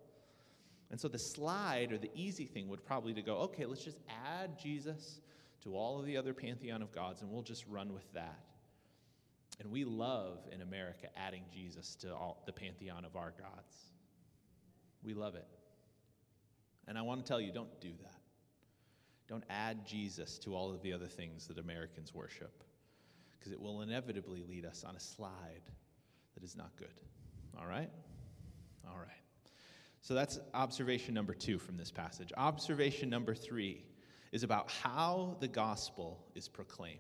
And 0.89 0.99
so 0.99 1.09
the 1.09 1.19
slide 1.19 1.91
or 1.91 1.97
the 1.97 2.11
easy 2.15 2.45
thing 2.45 2.69
would 2.69 2.85
probably 2.85 3.13
to 3.15 3.21
go, 3.21 3.37
okay, 3.39 3.65
let's 3.65 3.83
just 3.83 3.99
add 4.25 4.57
Jesus 4.57 5.19
to 5.63 5.75
all 5.75 5.99
of 5.99 6.05
the 6.05 6.15
other 6.15 6.33
pantheon 6.33 6.81
of 6.81 6.93
gods 6.93 7.21
and 7.21 7.29
we'll 7.29 7.41
just 7.41 7.65
run 7.67 7.93
with 7.93 8.09
that. 8.13 8.39
And 9.59 9.69
we 9.69 9.83
love 9.83 10.39
in 10.51 10.61
America 10.61 11.07
adding 11.17 11.43
Jesus 11.53 11.95
to 11.95 12.13
all 12.13 12.41
the 12.45 12.53
pantheon 12.53 13.03
of 13.03 13.17
our 13.17 13.33
gods. 13.37 13.92
We 15.03 15.13
love 15.13 15.35
it. 15.35 15.47
And 16.87 16.97
I 16.97 17.01
want 17.01 17.25
to 17.25 17.27
tell 17.27 17.39
you, 17.39 17.51
don't 17.51 17.79
do 17.81 17.91
that. 18.01 18.21
Don't 19.27 19.43
add 19.49 19.85
Jesus 19.85 20.37
to 20.39 20.55
all 20.55 20.71
of 20.71 20.81
the 20.81 20.93
other 20.93 21.07
things 21.07 21.47
that 21.47 21.57
Americans 21.57 22.13
worship, 22.13 22.63
because 23.37 23.51
it 23.51 23.59
will 23.59 23.81
inevitably 23.81 24.43
lead 24.47 24.65
us 24.65 24.83
on 24.87 24.95
a 24.95 24.99
slide 24.99 25.63
that 26.33 26.43
is 26.43 26.55
not 26.55 26.75
good. 26.77 26.99
All 27.57 27.65
right? 27.65 27.89
All 28.87 28.97
right. 28.97 29.07
So 30.01 30.13
that's 30.13 30.39
observation 30.53 31.13
number 31.13 31.33
two 31.33 31.57
from 31.57 31.77
this 31.77 31.89
passage. 31.89 32.33
Observation 32.35 33.09
number 33.09 33.33
three 33.33 33.85
is 34.33 34.43
about 34.43 34.69
how 34.69 35.37
the 35.39 35.47
gospel 35.47 36.25
is 36.35 36.49
proclaimed. 36.49 36.99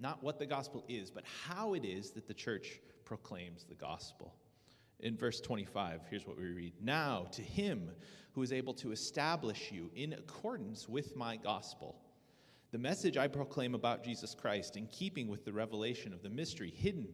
Not 0.00 0.22
what 0.22 0.38
the 0.38 0.46
gospel 0.46 0.84
is, 0.88 1.10
but 1.10 1.24
how 1.46 1.74
it 1.74 1.84
is 1.84 2.10
that 2.12 2.26
the 2.26 2.34
church 2.34 2.80
proclaims 3.04 3.64
the 3.64 3.74
gospel 3.74 4.34
in 5.02 5.16
verse 5.16 5.40
25, 5.40 6.02
here's 6.10 6.26
what 6.26 6.38
we 6.38 6.50
read 6.50 6.72
Now 6.80 7.26
to 7.32 7.42
him 7.42 7.90
who 8.32 8.42
is 8.42 8.52
able 8.52 8.74
to 8.74 8.92
establish 8.92 9.72
you 9.72 9.90
in 9.94 10.12
accordance 10.12 10.88
with 10.88 11.16
my 11.16 11.36
gospel. 11.36 11.96
The 12.70 12.78
message 12.78 13.16
I 13.16 13.26
proclaim 13.26 13.74
about 13.74 14.04
Jesus 14.04 14.34
Christ, 14.34 14.76
in 14.76 14.86
keeping 14.86 15.26
with 15.26 15.44
the 15.44 15.52
revelation 15.52 16.12
of 16.12 16.22
the 16.22 16.30
mystery 16.30 16.70
hidden 16.70 17.08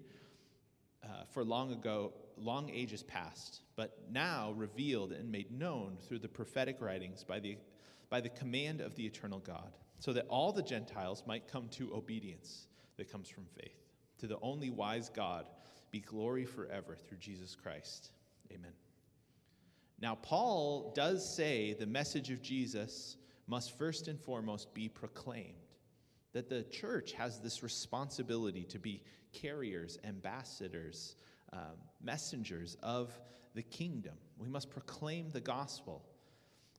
uh, 1.02 1.24
for 1.30 1.44
long 1.44 1.72
ago, 1.72 2.12
long 2.36 2.68
ages 2.68 3.02
past, 3.02 3.62
but 3.74 3.98
now 4.10 4.52
revealed 4.52 5.12
and 5.12 5.30
made 5.30 5.50
known 5.50 5.96
through 6.06 6.18
the 6.18 6.28
prophetic 6.28 6.76
writings 6.80 7.24
by 7.24 7.40
the, 7.40 7.56
by 8.10 8.20
the 8.20 8.28
command 8.28 8.82
of 8.82 8.94
the 8.96 9.06
eternal 9.06 9.38
God, 9.38 9.76
so 9.98 10.12
that 10.12 10.26
all 10.28 10.52
the 10.52 10.62
Gentiles 10.62 11.22
might 11.26 11.48
come 11.48 11.68
to 11.70 11.94
obedience 11.94 12.66
that 12.98 13.10
comes 13.10 13.28
from 13.28 13.46
faith, 13.58 13.80
to 14.18 14.26
the 14.26 14.38
only 14.42 14.68
wise 14.68 15.08
God 15.08 15.46
be 15.96 16.00
glory 16.00 16.44
forever 16.44 16.94
through 16.94 17.16
Jesus 17.16 17.54
Christ. 17.54 18.10
Amen. 18.52 18.72
Now, 19.98 20.16
Paul 20.16 20.92
does 20.94 21.34
say 21.34 21.72
the 21.72 21.86
message 21.86 22.30
of 22.30 22.42
Jesus 22.42 23.16
must 23.46 23.78
first 23.78 24.06
and 24.06 24.20
foremost 24.20 24.74
be 24.74 24.90
proclaimed. 24.90 25.54
That 26.34 26.50
the 26.50 26.64
church 26.64 27.12
has 27.12 27.40
this 27.40 27.62
responsibility 27.62 28.64
to 28.64 28.78
be 28.78 29.04
carriers, 29.32 29.98
ambassadors, 30.04 31.16
um, 31.54 31.78
messengers 32.02 32.76
of 32.82 33.18
the 33.54 33.62
kingdom. 33.62 34.16
We 34.38 34.50
must 34.50 34.68
proclaim 34.68 35.30
the 35.30 35.40
gospel. 35.40 36.04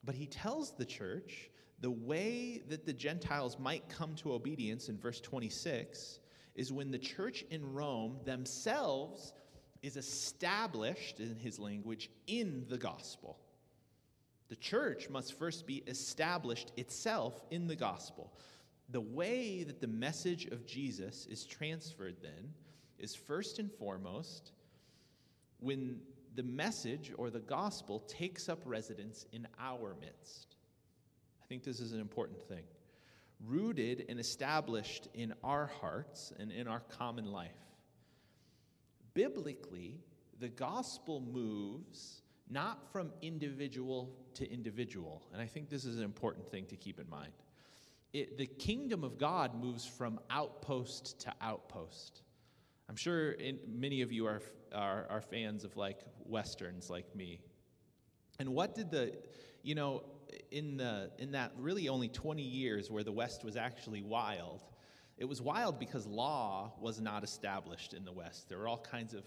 But 0.04 0.14
he 0.14 0.28
tells 0.28 0.74
the 0.74 0.86
church 0.86 1.50
the 1.82 1.90
way 1.90 2.62
that 2.70 2.86
the 2.86 2.94
Gentiles 2.94 3.58
might 3.58 3.90
come 3.90 4.14
to 4.18 4.34
obedience 4.34 4.90
in 4.90 4.98
verse 5.00 5.20
26 5.22 6.20
is 6.58 6.74
when 6.74 6.92
the 6.92 6.98
church 6.98 7.46
in 7.52 7.74
Rome 7.74 8.18
themselves 8.26 9.32
is 9.84 9.96
established, 9.96 11.20
in 11.20 11.36
his 11.36 11.60
language, 11.60 12.10
in 12.26 12.66
the 12.68 12.78
gospel. 12.78 13.38
The 14.50 14.56
church 14.56 15.10
must 15.10 15.38
first 15.38 15.68
be 15.68 15.84
established 15.88 16.72
itself 16.76 17.42
in 17.52 17.68
the 17.68 17.76
gospel. 17.76 18.34
The 18.90 19.02
way 19.02 19.64
that 19.64 19.82
the 19.82 19.88
message 19.88 20.46
of 20.48 20.66
Jesus 20.66 21.28
is 21.28 21.46
transferred 21.46 22.16
then 22.22 22.54
is 22.98 23.14
first 23.14 23.60
and 23.60 23.72
foremost 23.72 24.52
when 25.60 26.00
the 26.36 26.44
message 26.44 27.12
or 27.18 27.30
the 27.30 27.40
gospel 27.40 28.00
takes 28.08 28.50
up 28.50 28.60
residence 28.66 29.26
in 29.32 29.48
our 29.60 29.96
midst. 30.00 30.56
I 31.44 31.46
think 31.48 31.64
this 31.64 31.80
is 31.80 31.94
an 31.94 32.00
important 32.00 32.42
thing. 32.42 32.64
Rooted 33.46 34.06
and 34.10 34.20
established 34.20 35.08
in 35.14 35.34
our 35.44 35.68
hearts 35.68 36.34
and 36.40 36.52
in 36.52 36.68
our 36.68 36.82
common 36.98 37.26
life. 37.26 37.52
Biblically, 39.14 40.00
the 40.40 40.50
gospel 40.50 41.22
moves 41.22 42.22
not 42.50 42.92
from 42.92 43.12
individual 43.22 44.14
to 44.36 44.52
individual. 44.52 45.24
And 45.34 45.42
I 45.42 45.46
think 45.46 45.70
this 45.70 45.86
is 45.86 45.98
an 45.98 46.04
important 46.04 46.48
thing 46.50 46.66
to 46.68 46.76
keep 46.76 47.00
in 47.00 47.10
mind. 47.10 47.34
It, 48.14 48.38
the 48.38 48.46
kingdom 48.46 49.04
of 49.04 49.18
God 49.18 49.54
moves 49.62 49.86
from 49.86 50.20
outpost 50.30 51.20
to 51.22 51.34
outpost. 51.42 52.22
I'm 52.90 52.96
sure 52.96 53.32
in, 53.32 53.60
many 53.68 54.02
of 54.02 54.12
you 54.12 54.26
are, 54.26 54.42
are, 54.74 55.08
are 55.10 55.22
fans 55.22 55.64
of 55.64 55.76
like 55.76 56.00
westerns 56.26 56.90
like 56.90 57.14
me. 57.16 57.42
And 58.40 58.50
what 58.50 58.76
did 58.76 58.92
the, 58.92 59.14
you 59.62 59.76
know, 59.76 60.04
in, 60.52 60.78
the, 60.78 61.12
in 61.18 61.32
that 61.32 61.52
really 61.58 61.90
only 61.90 62.08
20 62.08 62.42
years 62.42 62.90
where 62.90 63.04
the 63.04 63.12
West 63.12 63.44
was 63.44 63.56
actually 63.56 64.02
wild, 64.02 64.64
it 65.18 65.26
was 65.26 65.42
wild 65.42 65.80
because 65.80 66.06
law 66.06 66.74
was 66.80 67.02
not 67.02 67.24
established 67.24 67.94
in 67.94 68.06
the 68.06 68.12
West. 68.12 68.50
There 68.50 68.60
were 68.60 68.68
all 68.68 68.78
kinds 68.78 69.14
of 69.14 69.24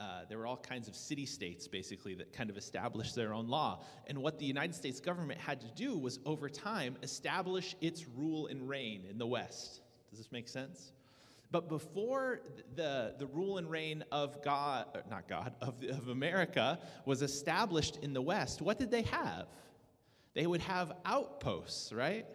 uh, 0.00 0.22
there 0.30 0.38
were 0.38 0.46
all 0.46 0.56
kinds 0.56 0.88
of 0.88 0.96
city 0.96 1.26
states 1.26 1.68
basically 1.68 2.14
that 2.14 2.32
kind 2.32 2.48
of 2.48 2.56
established 2.56 3.14
their 3.14 3.34
own 3.34 3.48
law. 3.48 3.82
And 4.06 4.16
what 4.16 4.38
the 4.38 4.46
United 4.46 4.74
States 4.74 4.98
government 4.98 5.38
had 5.38 5.60
to 5.60 5.66
do 5.76 5.98
was 5.98 6.18
over 6.24 6.48
time 6.48 6.96
establish 7.02 7.76
its 7.82 8.06
rule 8.08 8.46
and 8.46 8.66
reign 8.66 9.04
in 9.10 9.18
the 9.18 9.26
West. 9.26 9.82
Does 10.08 10.18
this 10.18 10.32
make 10.32 10.48
sense? 10.48 10.92
But 11.50 11.68
before 11.68 12.40
the, 12.76 13.14
the 13.18 13.26
rule 13.26 13.58
and 13.58 13.68
reign 13.70 14.02
of 14.10 14.42
God, 14.42 14.86
not 15.10 15.28
God, 15.28 15.52
of, 15.60 15.74
of 15.84 16.08
America 16.08 16.78
was 17.04 17.20
established 17.20 17.98
in 18.02 18.14
the 18.14 18.22
West, 18.22 18.62
what 18.62 18.78
did 18.78 18.90
they 18.90 19.02
have? 19.02 19.48
They 20.34 20.46
would 20.46 20.60
have 20.62 20.92
outposts, 21.04 21.92
right? 21.92 22.26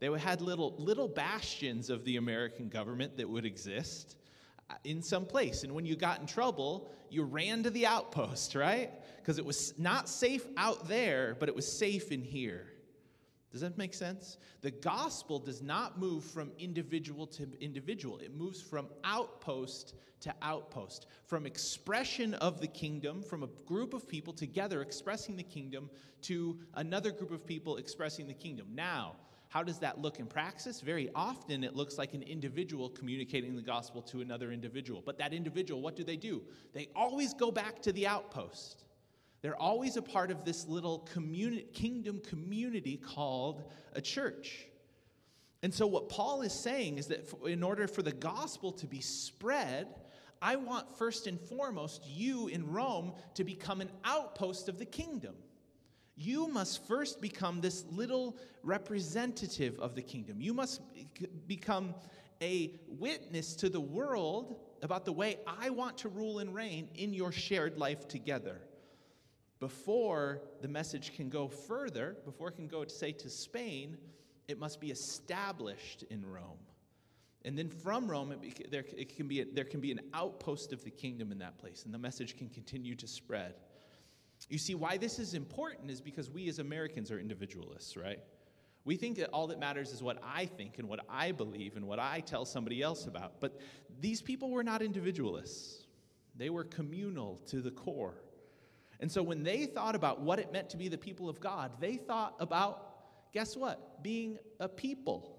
They 0.00 0.08
would 0.08 0.20
have 0.20 0.40
little, 0.40 0.74
little 0.76 1.08
bastions 1.08 1.88
of 1.88 2.04
the 2.04 2.16
American 2.16 2.68
government 2.68 3.16
that 3.16 3.28
would 3.28 3.44
exist 3.44 4.16
uh, 4.68 4.74
in 4.84 5.02
some 5.02 5.24
place. 5.24 5.62
And 5.62 5.74
when 5.74 5.86
you 5.86 5.96
got 5.96 6.20
in 6.20 6.26
trouble, 6.26 6.90
you 7.10 7.22
ran 7.22 7.62
to 7.62 7.70
the 7.70 7.86
outpost, 7.86 8.54
right? 8.54 8.90
Because 9.16 9.38
it 9.38 9.44
was 9.44 9.72
not 9.78 10.08
safe 10.08 10.44
out 10.56 10.88
there, 10.88 11.36
but 11.38 11.48
it 11.48 11.54
was 11.54 11.70
safe 11.70 12.10
in 12.10 12.22
here. 12.22 12.66
Does 13.54 13.60
that 13.60 13.78
make 13.78 13.94
sense? 13.94 14.38
The 14.62 14.72
gospel 14.72 15.38
does 15.38 15.62
not 15.62 15.96
move 15.96 16.24
from 16.24 16.50
individual 16.58 17.24
to 17.28 17.46
individual. 17.60 18.18
It 18.18 18.34
moves 18.34 18.60
from 18.60 18.88
outpost 19.04 19.94
to 20.22 20.34
outpost, 20.42 21.06
from 21.26 21.46
expression 21.46 22.34
of 22.34 22.60
the 22.60 22.66
kingdom, 22.66 23.22
from 23.22 23.44
a 23.44 23.48
group 23.64 23.94
of 23.94 24.08
people 24.08 24.32
together 24.32 24.82
expressing 24.82 25.36
the 25.36 25.44
kingdom, 25.44 25.88
to 26.22 26.58
another 26.74 27.12
group 27.12 27.30
of 27.30 27.46
people 27.46 27.76
expressing 27.76 28.26
the 28.26 28.34
kingdom. 28.34 28.66
Now, 28.74 29.14
how 29.50 29.62
does 29.62 29.78
that 29.78 30.00
look 30.00 30.18
in 30.18 30.26
praxis? 30.26 30.80
Very 30.80 31.08
often 31.14 31.62
it 31.62 31.76
looks 31.76 31.96
like 31.96 32.12
an 32.12 32.24
individual 32.24 32.88
communicating 32.88 33.54
the 33.54 33.62
gospel 33.62 34.02
to 34.02 34.20
another 34.20 34.50
individual. 34.50 35.00
But 35.00 35.16
that 35.18 35.32
individual, 35.32 35.80
what 35.80 35.94
do 35.94 36.02
they 36.02 36.16
do? 36.16 36.42
They 36.72 36.88
always 36.96 37.32
go 37.34 37.52
back 37.52 37.80
to 37.82 37.92
the 37.92 38.08
outpost. 38.08 38.83
They're 39.44 39.60
always 39.60 39.98
a 39.98 40.02
part 40.02 40.30
of 40.30 40.46
this 40.46 40.66
little 40.68 41.06
communi- 41.12 41.70
kingdom 41.74 42.22
community 42.26 42.96
called 42.96 43.62
a 43.92 44.00
church. 44.00 44.64
And 45.62 45.72
so, 45.72 45.86
what 45.86 46.08
Paul 46.08 46.40
is 46.40 46.54
saying 46.54 46.96
is 46.96 47.08
that 47.08 47.28
in 47.44 47.62
order 47.62 47.86
for 47.86 48.00
the 48.00 48.10
gospel 48.10 48.72
to 48.72 48.86
be 48.86 49.02
spread, 49.02 49.88
I 50.40 50.56
want 50.56 50.96
first 50.96 51.26
and 51.26 51.38
foremost 51.38 52.06
you 52.08 52.48
in 52.48 52.72
Rome 52.72 53.12
to 53.34 53.44
become 53.44 53.82
an 53.82 53.90
outpost 54.02 54.70
of 54.70 54.78
the 54.78 54.86
kingdom. 54.86 55.34
You 56.16 56.48
must 56.48 56.86
first 56.88 57.20
become 57.20 57.60
this 57.60 57.84
little 57.90 58.38
representative 58.62 59.78
of 59.78 59.94
the 59.94 60.00
kingdom. 60.00 60.40
You 60.40 60.54
must 60.54 60.80
become 61.46 61.94
a 62.40 62.80
witness 62.88 63.54
to 63.56 63.68
the 63.68 63.80
world 63.80 64.56
about 64.80 65.04
the 65.04 65.12
way 65.12 65.36
I 65.46 65.68
want 65.68 65.98
to 65.98 66.08
rule 66.08 66.38
and 66.38 66.54
reign 66.54 66.88
in 66.94 67.12
your 67.12 67.30
shared 67.30 67.76
life 67.76 68.08
together 68.08 68.62
before 69.64 70.42
the 70.60 70.68
message 70.68 71.14
can 71.16 71.30
go 71.30 71.48
further, 71.48 72.18
before 72.26 72.48
it 72.48 72.52
can 72.52 72.68
go, 72.68 72.84
to 72.84 72.90
say, 72.90 73.12
to 73.12 73.30
Spain, 73.30 73.96
it 74.46 74.58
must 74.58 74.78
be 74.78 74.90
established 74.90 76.04
in 76.10 76.22
Rome. 76.22 76.58
And 77.46 77.56
then 77.56 77.70
from 77.70 78.10
Rome, 78.10 78.34
it, 78.42 78.70
there, 78.70 78.84
it 78.94 79.16
can 79.16 79.26
be 79.26 79.42
there 79.42 79.64
can 79.64 79.80
be 79.80 79.90
an 79.90 80.00
outpost 80.12 80.74
of 80.74 80.84
the 80.84 80.90
kingdom 80.90 81.32
in 81.32 81.38
that 81.38 81.56
place, 81.56 81.86
and 81.86 81.94
the 81.94 81.98
message 81.98 82.36
can 82.36 82.50
continue 82.50 82.94
to 82.94 83.06
spread. 83.06 83.54
You 84.50 84.58
see, 84.58 84.74
why 84.74 84.98
this 84.98 85.18
is 85.18 85.32
important 85.32 85.90
is 85.90 86.02
because 86.02 86.30
we 86.30 86.46
as 86.50 86.58
Americans 86.58 87.10
are 87.10 87.18
individualists, 87.18 87.96
right? 87.96 88.18
We 88.84 88.96
think 88.96 89.16
that 89.16 89.30
all 89.30 89.46
that 89.46 89.58
matters 89.58 89.92
is 89.92 90.02
what 90.02 90.18
I 90.22 90.44
think 90.44 90.78
and 90.78 90.86
what 90.90 91.00
I 91.08 91.32
believe 91.32 91.76
and 91.76 91.86
what 91.86 91.98
I 91.98 92.20
tell 92.20 92.44
somebody 92.44 92.82
else 92.82 93.06
about. 93.06 93.40
But 93.40 93.58
these 93.98 94.20
people 94.20 94.50
were 94.50 94.62
not 94.62 94.82
individualists, 94.82 95.86
they 96.36 96.50
were 96.50 96.64
communal 96.64 97.40
to 97.46 97.62
the 97.62 97.70
core. 97.70 98.23
And 99.00 99.10
so 99.10 99.22
when 99.22 99.42
they 99.42 99.66
thought 99.66 99.94
about 99.94 100.20
what 100.20 100.38
it 100.38 100.52
meant 100.52 100.70
to 100.70 100.76
be 100.76 100.88
the 100.88 100.98
people 100.98 101.28
of 101.28 101.40
God, 101.40 101.72
they 101.80 101.96
thought 101.96 102.34
about, 102.38 103.32
guess 103.32 103.56
what? 103.56 104.02
Being 104.02 104.38
a 104.60 104.68
people. 104.68 105.38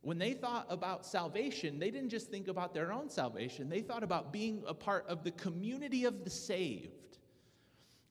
When 0.00 0.18
they 0.18 0.32
thought 0.32 0.66
about 0.68 1.06
salvation, 1.06 1.78
they 1.78 1.90
didn't 1.90 2.08
just 2.08 2.28
think 2.28 2.48
about 2.48 2.74
their 2.74 2.92
own 2.92 3.08
salvation, 3.08 3.68
they 3.68 3.82
thought 3.82 4.02
about 4.02 4.32
being 4.32 4.64
a 4.66 4.74
part 4.74 5.06
of 5.06 5.22
the 5.22 5.30
community 5.32 6.04
of 6.04 6.24
the 6.24 6.30
saved. 6.30 7.18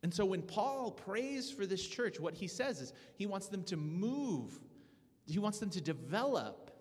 And 0.03 0.13
so 0.13 0.25
when 0.25 0.41
Paul 0.41 0.91
prays 0.91 1.51
for 1.51 1.65
this 1.65 1.85
church, 1.85 2.19
what 2.19 2.33
he 2.33 2.47
says 2.47 2.81
is 2.81 2.93
he 3.15 3.27
wants 3.27 3.47
them 3.47 3.63
to 3.65 3.77
move, 3.77 4.59
he 5.25 5.37
wants 5.37 5.59
them 5.59 5.69
to 5.71 5.81
develop 5.81 6.71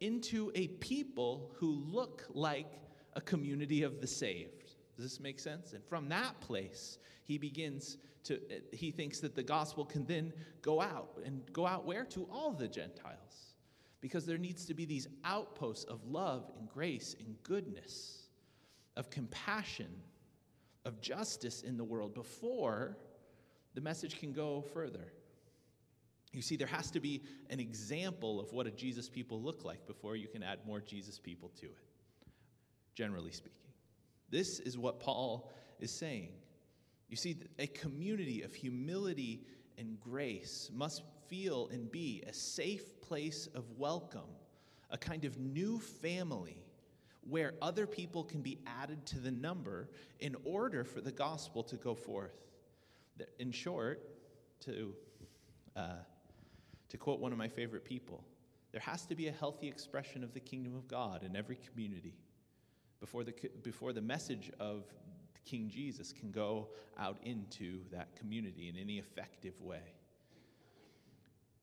into 0.00 0.52
a 0.54 0.68
people 0.68 1.50
who 1.56 1.70
look 1.70 2.24
like 2.32 2.70
a 3.14 3.20
community 3.20 3.82
of 3.82 4.00
the 4.00 4.06
saved. 4.06 4.57
Does 4.98 5.12
this 5.12 5.20
make 5.20 5.38
sense? 5.38 5.74
And 5.74 5.84
from 5.84 6.08
that 6.08 6.40
place, 6.40 6.98
he 7.22 7.38
begins 7.38 7.98
to, 8.24 8.40
he 8.72 8.90
thinks 8.90 9.20
that 9.20 9.36
the 9.36 9.44
gospel 9.44 9.84
can 9.84 10.04
then 10.06 10.32
go 10.60 10.80
out. 10.80 11.20
And 11.24 11.40
go 11.52 11.68
out 11.68 11.86
where? 11.86 12.04
To 12.06 12.28
all 12.32 12.52
the 12.52 12.66
Gentiles. 12.66 13.54
Because 14.00 14.26
there 14.26 14.38
needs 14.38 14.66
to 14.66 14.74
be 14.74 14.84
these 14.84 15.06
outposts 15.24 15.84
of 15.84 16.04
love 16.04 16.50
and 16.58 16.68
grace 16.68 17.14
and 17.20 17.36
goodness, 17.44 18.24
of 18.96 19.08
compassion, 19.08 20.02
of 20.84 21.00
justice 21.00 21.62
in 21.62 21.76
the 21.76 21.84
world 21.84 22.12
before 22.12 22.96
the 23.74 23.80
message 23.80 24.18
can 24.18 24.32
go 24.32 24.62
further. 24.74 25.12
You 26.32 26.42
see, 26.42 26.56
there 26.56 26.66
has 26.66 26.90
to 26.90 26.98
be 26.98 27.22
an 27.50 27.60
example 27.60 28.40
of 28.40 28.52
what 28.52 28.66
a 28.66 28.72
Jesus 28.72 29.08
people 29.08 29.40
look 29.40 29.64
like 29.64 29.86
before 29.86 30.16
you 30.16 30.26
can 30.26 30.42
add 30.42 30.58
more 30.66 30.80
Jesus 30.80 31.20
people 31.20 31.50
to 31.60 31.66
it, 31.66 31.86
generally 32.96 33.30
speaking. 33.30 33.67
This 34.30 34.60
is 34.60 34.76
what 34.76 35.00
Paul 35.00 35.50
is 35.80 35.90
saying. 35.90 36.30
You 37.08 37.16
see, 37.16 37.36
a 37.58 37.66
community 37.66 38.42
of 38.42 38.54
humility 38.54 39.40
and 39.78 39.98
grace 39.98 40.70
must 40.74 41.02
feel 41.28 41.68
and 41.72 41.90
be 41.90 42.22
a 42.26 42.32
safe 42.32 43.00
place 43.00 43.48
of 43.54 43.64
welcome, 43.78 44.28
a 44.90 44.98
kind 44.98 45.24
of 45.24 45.38
new 45.38 45.78
family 45.78 46.64
where 47.28 47.54
other 47.60 47.86
people 47.86 48.24
can 48.24 48.40
be 48.40 48.58
added 48.66 49.04
to 49.06 49.18
the 49.18 49.30
number 49.30 49.88
in 50.20 50.34
order 50.44 50.84
for 50.84 51.00
the 51.00 51.12
gospel 51.12 51.62
to 51.62 51.76
go 51.76 51.94
forth. 51.94 52.36
In 53.38 53.50
short, 53.50 54.02
to, 54.60 54.94
uh, 55.76 55.96
to 56.88 56.96
quote 56.96 57.20
one 57.20 57.32
of 57.32 57.38
my 57.38 57.48
favorite 57.48 57.84
people, 57.84 58.24
there 58.72 58.80
has 58.80 59.06
to 59.06 59.14
be 59.14 59.28
a 59.28 59.32
healthy 59.32 59.68
expression 59.68 60.22
of 60.22 60.34
the 60.34 60.40
kingdom 60.40 60.74
of 60.74 60.88
God 60.88 61.22
in 61.22 61.36
every 61.36 61.58
community 61.70 62.14
before 63.00 63.24
the, 63.24 63.34
before 63.62 63.92
the 63.92 64.00
message 64.00 64.50
of 64.58 64.84
King 65.44 65.68
Jesus 65.68 66.12
can 66.12 66.30
go 66.30 66.68
out 66.98 67.18
into 67.22 67.80
that 67.90 68.14
community 68.16 68.68
in 68.68 68.76
any 68.76 68.98
effective 68.98 69.60
way. 69.60 69.94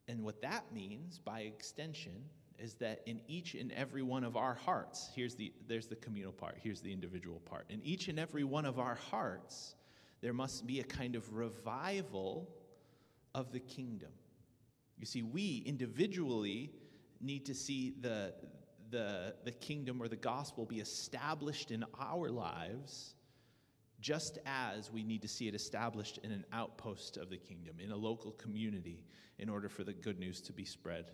And 0.07 0.23
what 0.23 0.41
that 0.41 0.73
means, 0.73 1.19
by 1.19 1.41
extension, 1.41 2.23
is 2.57 2.75
that 2.75 3.01
in 3.05 3.19
each 3.27 3.53
and 3.55 3.71
every 3.73 4.01
one 4.01 4.23
of 4.23 4.37
our 4.37 4.53
hearts, 4.53 5.09
here's 5.13 5.35
the, 5.35 5.51
there's 5.67 5.87
the 5.87 5.95
communal 5.95 6.31
part, 6.31 6.57
here's 6.61 6.81
the 6.81 6.91
individual 6.91 7.39
part. 7.39 7.65
In 7.69 7.81
each 7.83 8.07
and 8.07 8.19
every 8.19 8.43
one 8.43 8.65
of 8.65 8.79
our 8.79 8.95
hearts, 8.95 9.75
there 10.21 10.33
must 10.33 10.65
be 10.65 10.79
a 10.79 10.83
kind 10.83 11.15
of 11.15 11.33
revival 11.33 12.47
of 13.33 13.51
the 13.51 13.59
kingdom. 13.59 14.11
You 14.97 15.05
see, 15.05 15.21
we 15.21 15.63
individually 15.65 16.71
need 17.19 17.45
to 17.45 17.53
see 17.53 17.93
the, 17.99 18.33
the, 18.95 19.35
the 19.43 19.51
kingdom 19.51 20.01
or 20.01 20.07
the 20.07 20.15
gospel 20.15 20.65
be 20.65 20.79
established 20.79 21.69
in 21.69 21.83
our 21.99 22.29
lives, 22.29 23.13
just 23.99 24.39
as 24.45 24.89
we 24.89 25.03
need 25.03 25.21
to 25.21 25.27
see 25.27 25.49
it 25.49 25.53
established 25.53 26.17
in 26.23 26.31
an 26.31 26.45
outpost 26.53 27.17
of 27.17 27.29
the 27.29 27.35
kingdom, 27.35 27.75
in 27.83 27.91
a 27.91 27.95
local 27.97 28.31
community, 28.31 29.03
in 29.37 29.49
order 29.49 29.67
for 29.67 29.83
the 29.83 29.91
good 29.91 30.17
news 30.17 30.39
to 30.39 30.53
be 30.53 30.63
spread. 30.63 31.11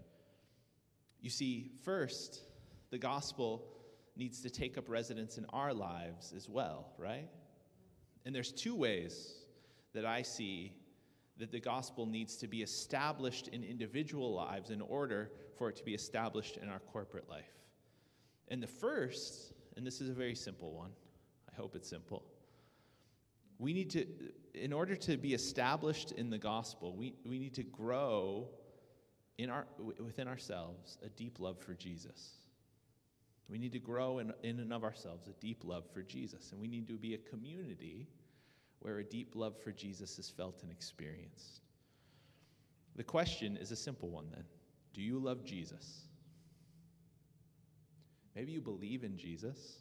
You 1.21 1.32
see, 1.32 1.71
first, 1.84 2.41
the 2.91 2.99
gospel 2.99 3.65
needs 4.15 4.41
to 4.41 4.51
take 4.51 4.77
up 4.77 4.88
residence 4.88 5.39
in 5.39 5.47
our 5.51 5.73
lives 5.73 6.34
as 6.38 6.47
well, 6.47 6.93
right? 6.99 7.29
And 8.25 8.36
there's 8.36 8.51
two 8.51 8.75
ways 8.75 9.34
that 9.95 10.05
I 10.05 10.21
see 10.21 10.71
that 11.39 11.51
the 11.51 11.59
gospel 11.59 12.05
needs 12.05 12.38
to 12.38 12.47
be 12.47 12.61
established 12.61 13.47
in 13.47 13.63
individual 13.63 14.36
lives 14.36 14.69
in 14.69 14.82
order 14.82 15.32
for 15.57 15.69
it 15.69 15.77
to 15.77 15.84
be 15.84 15.95
established 15.95 16.57
in 16.57 16.69
our 16.69 16.79
corporate 16.79 17.27
life. 17.27 17.61
And 18.47 18.61
the 18.61 18.67
first, 18.67 19.53
and 19.77 19.85
this 19.85 20.01
is 20.01 20.09
a 20.09 20.13
very 20.13 20.35
simple 20.35 20.71
one, 20.71 20.91
I 21.51 21.55
hope 21.55 21.75
it's 21.75 21.89
simple. 21.89 22.23
We 23.59 23.73
need 23.73 23.91
to, 23.91 24.05
in 24.53 24.73
order 24.73 24.95
to 24.95 25.17
be 25.17 25.33
established 25.33 26.11
in 26.13 26.29
the 26.29 26.37
gospel, 26.37 26.95
we, 26.95 27.13
we 27.25 27.39
need 27.39 27.53
to 27.55 27.63
grow 27.63 28.47
in 29.37 29.49
our, 29.49 29.67
within 29.99 30.27
ourselves 30.27 30.97
a 31.05 31.09
deep 31.09 31.39
love 31.39 31.59
for 31.59 31.73
Jesus. 31.73 32.37
We 33.47 33.57
need 33.57 33.73
to 33.73 33.79
grow 33.79 34.19
in, 34.19 34.33
in 34.43 34.59
and 34.59 34.71
of 34.71 34.83
ourselves 34.83 35.27
a 35.27 35.33
deep 35.41 35.63
love 35.63 35.83
for 35.93 36.01
Jesus. 36.01 36.51
And 36.51 36.61
we 36.61 36.67
need 36.67 36.87
to 36.87 36.97
be 36.97 37.13
a 37.13 37.17
community 37.17 38.07
where 38.79 38.99
a 38.99 39.03
deep 39.03 39.35
love 39.35 39.61
for 39.61 39.71
Jesus 39.71 40.17
is 40.17 40.29
felt 40.29 40.63
and 40.63 40.71
experienced. 40.71 41.61
The 42.95 43.03
question 43.03 43.57
is 43.57 43.71
a 43.71 43.75
simple 43.75 44.09
one 44.09 44.27
then 44.33 44.43
Do 44.93 45.01
you 45.01 45.19
love 45.19 45.43
Jesus? 45.43 46.07
Maybe 48.36 48.51
you 48.51 48.61
believe 48.61 49.03
in 49.03 49.17
Jesus. 49.17 49.77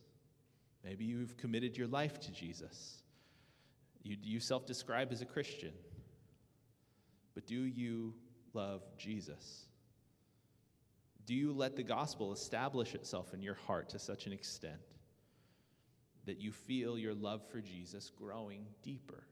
Maybe 0.84 1.05
you've 1.05 1.36
committed 1.36 1.76
your 1.76 1.86
life 1.86 2.18
to 2.20 2.32
Jesus. 2.32 3.03
You, 4.03 4.16
you 4.22 4.40
self 4.40 4.66
describe 4.66 5.12
as 5.12 5.20
a 5.20 5.26
Christian. 5.26 5.72
But 7.34 7.46
do 7.46 7.64
you 7.64 8.14
love 8.55 8.82
Jesus? 8.98 9.66
Do 11.26 11.34
you 11.34 11.53
let 11.53 11.76
the 11.76 11.82
gospel 11.82 12.32
establish 12.32 12.94
itself 12.94 13.34
in 13.34 13.42
your 13.42 13.55
heart 13.55 13.90
to 13.90 13.98
such 13.98 14.26
an 14.26 14.32
extent 14.32 14.80
that 16.26 16.40
you 16.40 16.51
feel 16.51 16.98
your 16.98 17.14
love 17.14 17.42
for 17.51 17.61
Jesus 17.61 18.11
growing 18.11 18.66
deeper? 18.82 19.24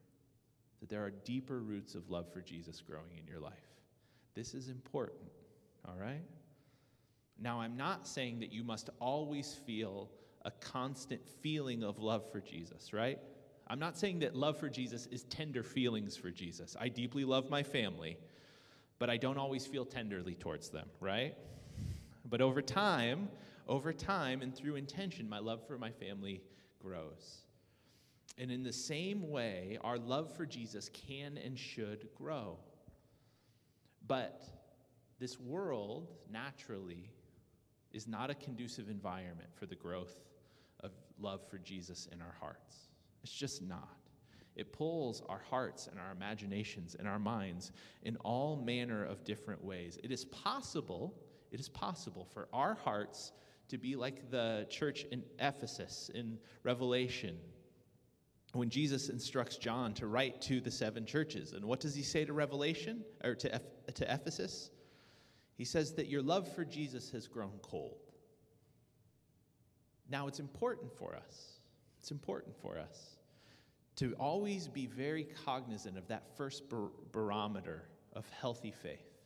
That 0.80 0.88
there 0.88 1.04
are 1.04 1.10
deeper 1.10 1.58
roots 1.58 1.94
of 1.94 2.08
love 2.08 2.32
for 2.32 2.40
Jesus 2.40 2.80
growing 2.80 3.18
in 3.18 3.26
your 3.26 3.40
life. 3.40 3.52
This 4.34 4.54
is 4.54 4.68
important, 4.68 5.28
all 5.88 5.96
right? 6.00 6.22
Now, 7.40 7.60
I'm 7.60 7.76
not 7.76 8.06
saying 8.06 8.40
that 8.40 8.52
you 8.52 8.64
must 8.64 8.90
always 9.00 9.54
feel 9.66 10.10
a 10.44 10.50
constant 10.50 11.24
feeling 11.40 11.82
of 11.82 11.98
love 11.98 12.30
for 12.30 12.40
Jesus, 12.40 12.92
right? 12.92 13.18
I'm 13.68 13.78
not 13.78 13.96
saying 13.98 14.20
that 14.20 14.34
love 14.34 14.58
for 14.58 14.68
Jesus 14.68 15.06
is 15.06 15.24
tender 15.24 15.62
feelings 15.62 16.16
for 16.16 16.30
Jesus. 16.30 16.76
I 16.80 16.88
deeply 16.88 17.24
love 17.24 17.50
my 17.50 17.62
family, 17.62 18.16
but 18.98 19.10
I 19.10 19.18
don't 19.18 19.38
always 19.38 19.66
feel 19.66 19.84
tenderly 19.84 20.34
towards 20.34 20.70
them, 20.70 20.88
right? 21.00 21.34
But 22.24 22.40
over 22.40 22.62
time, 22.62 23.28
over 23.68 23.92
time 23.92 24.42
and 24.42 24.54
through 24.54 24.76
intention, 24.76 25.28
my 25.28 25.38
love 25.38 25.66
for 25.66 25.78
my 25.78 25.90
family 25.90 26.42
grows. 26.82 27.42
And 28.38 28.50
in 28.50 28.62
the 28.62 28.72
same 28.72 29.30
way, 29.30 29.78
our 29.82 29.98
love 29.98 30.34
for 30.34 30.46
Jesus 30.46 30.90
can 30.92 31.36
and 31.38 31.58
should 31.58 32.08
grow. 32.16 32.56
But 34.06 34.44
this 35.18 35.38
world 35.38 36.08
naturally 36.30 37.10
is 37.98 38.06
not 38.06 38.30
a 38.30 38.34
conducive 38.34 38.88
environment 38.88 39.48
for 39.56 39.66
the 39.66 39.74
growth 39.74 40.20
of 40.84 40.92
love 41.18 41.40
for 41.50 41.58
Jesus 41.58 42.08
in 42.12 42.22
our 42.22 42.36
hearts. 42.38 42.90
It's 43.24 43.32
just 43.32 43.60
not. 43.60 43.98
It 44.54 44.72
pulls 44.72 45.20
our 45.28 45.42
hearts 45.50 45.88
and 45.88 45.98
our 45.98 46.12
imaginations 46.12 46.94
and 46.96 47.08
our 47.08 47.18
minds 47.18 47.72
in 48.04 48.16
all 48.18 48.54
manner 48.54 49.04
of 49.04 49.24
different 49.24 49.64
ways. 49.64 49.98
It 50.04 50.12
is 50.12 50.26
possible, 50.26 51.12
it 51.50 51.58
is 51.58 51.68
possible 51.68 52.24
for 52.24 52.46
our 52.52 52.74
hearts 52.74 53.32
to 53.66 53.78
be 53.78 53.96
like 53.96 54.30
the 54.30 54.68
church 54.70 55.04
in 55.10 55.24
Ephesus 55.40 56.08
in 56.14 56.38
Revelation 56.62 57.36
when 58.52 58.70
Jesus 58.70 59.08
instructs 59.08 59.56
John 59.56 59.92
to 59.94 60.06
write 60.06 60.40
to 60.42 60.60
the 60.60 60.70
seven 60.70 61.04
churches. 61.04 61.52
And 61.52 61.64
what 61.64 61.80
does 61.80 61.96
he 61.96 62.02
say 62.02 62.24
to 62.24 62.32
Revelation 62.32 63.04
or 63.24 63.34
to, 63.34 63.60
to 63.92 64.14
Ephesus? 64.14 64.70
He 65.58 65.64
says 65.64 65.92
that 65.94 66.06
your 66.06 66.22
love 66.22 66.50
for 66.54 66.64
Jesus 66.64 67.10
has 67.10 67.26
grown 67.26 67.58
cold. 67.60 67.98
Now, 70.08 70.28
it's 70.28 70.40
important 70.40 70.90
for 70.96 71.14
us, 71.14 71.58
it's 71.98 72.10
important 72.10 72.56
for 72.62 72.78
us 72.78 73.18
to 73.96 74.14
always 74.14 74.68
be 74.68 74.86
very 74.86 75.26
cognizant 75.44 75.98
of 75.98 76.06
that 76.06 76.22
first 76.36 76.68
bar- 76.70 76.92
barometer 77.10 77.82
of 78.12 78.24
healthy 78.40 78.70
faith. 78.70 79.18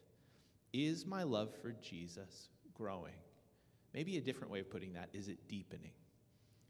Is 0.73 1.05
my 1.05 1.25
love 1.25 1.55
for 1.61 1.73
Jesus 1.83 2.49
growing? 2.73 3.13
Maybe 3.93 4.17
a 4.17 4.23
different 4.23 4.51
way 4.51 4.61
of 4.61 4.71
putting 4.71 4.95
that 4.95 5.11
is 5.13 5.29
it 5.29 5.47
deepening? 5.47 5.91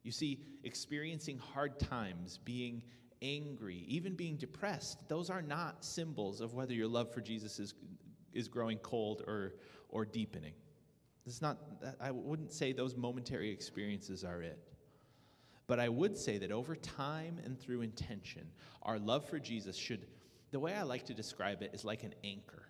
You 0.03 0.11
see, 0.11 0.41
experiencing 0.65 1.39
hard 1.39 1.79
times, 1.79 2.41
being 2.45 2.83
angry, 3.23 3.85
even 3.87 4.17
being 4.17 4.37
depressed, 4.37 5.09
those 5.09 5.31
are 5.31 5.41
not 5.41 5.85
symbols 5.85 6.41
of 6.41 6.55
whether 6.55 6.75
your 6.75 6.89
love 6.89 7.15
for 7.15 7.21
Jesus 7.21 7.61
is, 7.61 7.75
is 8.33 8.49
growing 8.49 8.79
cold 8.79 9.23
or, 9.27 9.55
or 9.89 10.05
deepening. 10.05 10.53
It's 11.27 11.41
not, 11.41 11.59
I 12.01 12.11
wouldn't 12.11 12.53
say 12.53 12.73
those 12.73 12.97
momentary 12.97 13.51
experiences 13.51 14.25
are 14.25 14.43
it. 14.43 14.59
But 15.67 15.79
I 15.79 15.89
would 15.89 16.17
say 16.17 16.39
that 16.39 16.51
over 16.51 16.75
time 16.75 17.39
and 17.45 17.59
through 17.59 17.83
intention, 17.83 18.47
our 18.83 18.99
love 18.99 19.29
for 19.29 19.39
Jesus 19.39 19.77
should, 19.77 20.07
the 20.51 20.59
way 20.59 20.75
I 20.75 20.83
like 20.83 21.07
to 21.07 21.15
describe 21.15 21.63
it 21.63 21.71
is 21.73 21.85
like 21.85 22.03
an 22.03 22.15
anchor. 22.25 22.65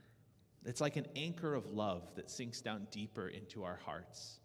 It's 0.64 0.80
like 0.80 0.96
an 0.96 1.06
anchor 1.16 1.54
of 1.54 1.70
love 1.70 2.14
that 2.14 2.30
sinks 2.30 2.60
down 2.60 2.86
deeper 2.90 3.28
into 3.28 3.64
our 3.64 3.80
hearts. 3.84 4.38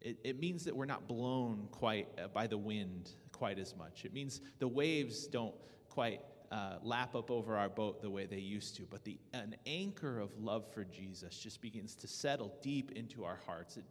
It, 0.00 0.18
it 0.22 0.38
means 0.38 0.64
that 0.64 0.76
we're 0.76 0.84
not 0.84 1.08
blown 1.08 1.66
quite 1.72 2.08
uh, 2.22 2.28
by 2.28 2.46
the 2.46 2.58
wind 2.58 3.10
quite 3.32 3.58
as 3.58 3.74
much. 3.74 4.04
It 4.04 4.12
means 4.12 4.42
the 4.58 4.68
waves 4.68 5.26
don't 5.26 5.54
quite 5.88 6.20
uh, 6.50 6.76
lap 6.82 7.14
up 7.14 7.30
over 7.30 7.56
our 7.56 7.68
boat 7.68 8.02
the 8.02 8.10
way 8.10 8.26
they 8.26 8.38
used 8.38 8.76
to, 8.76 8.82
but 8.90 9.04
the, 9.04 9.18
an 9.32 9.56
anchor 9.66 10.20
of 10.20 10.36
love 10.38 10.66
for 10.72 10.84
Jesus 10.84 11.38
just 11.38 11.60
begins 11.60 11.94
to 11.96 12.06
settle 12.06 12.54
deep 12.62 12.92
into 12.92 13.24
our 13.24 13.40
hearts. 13.46 13.76
It, 13.76 13.84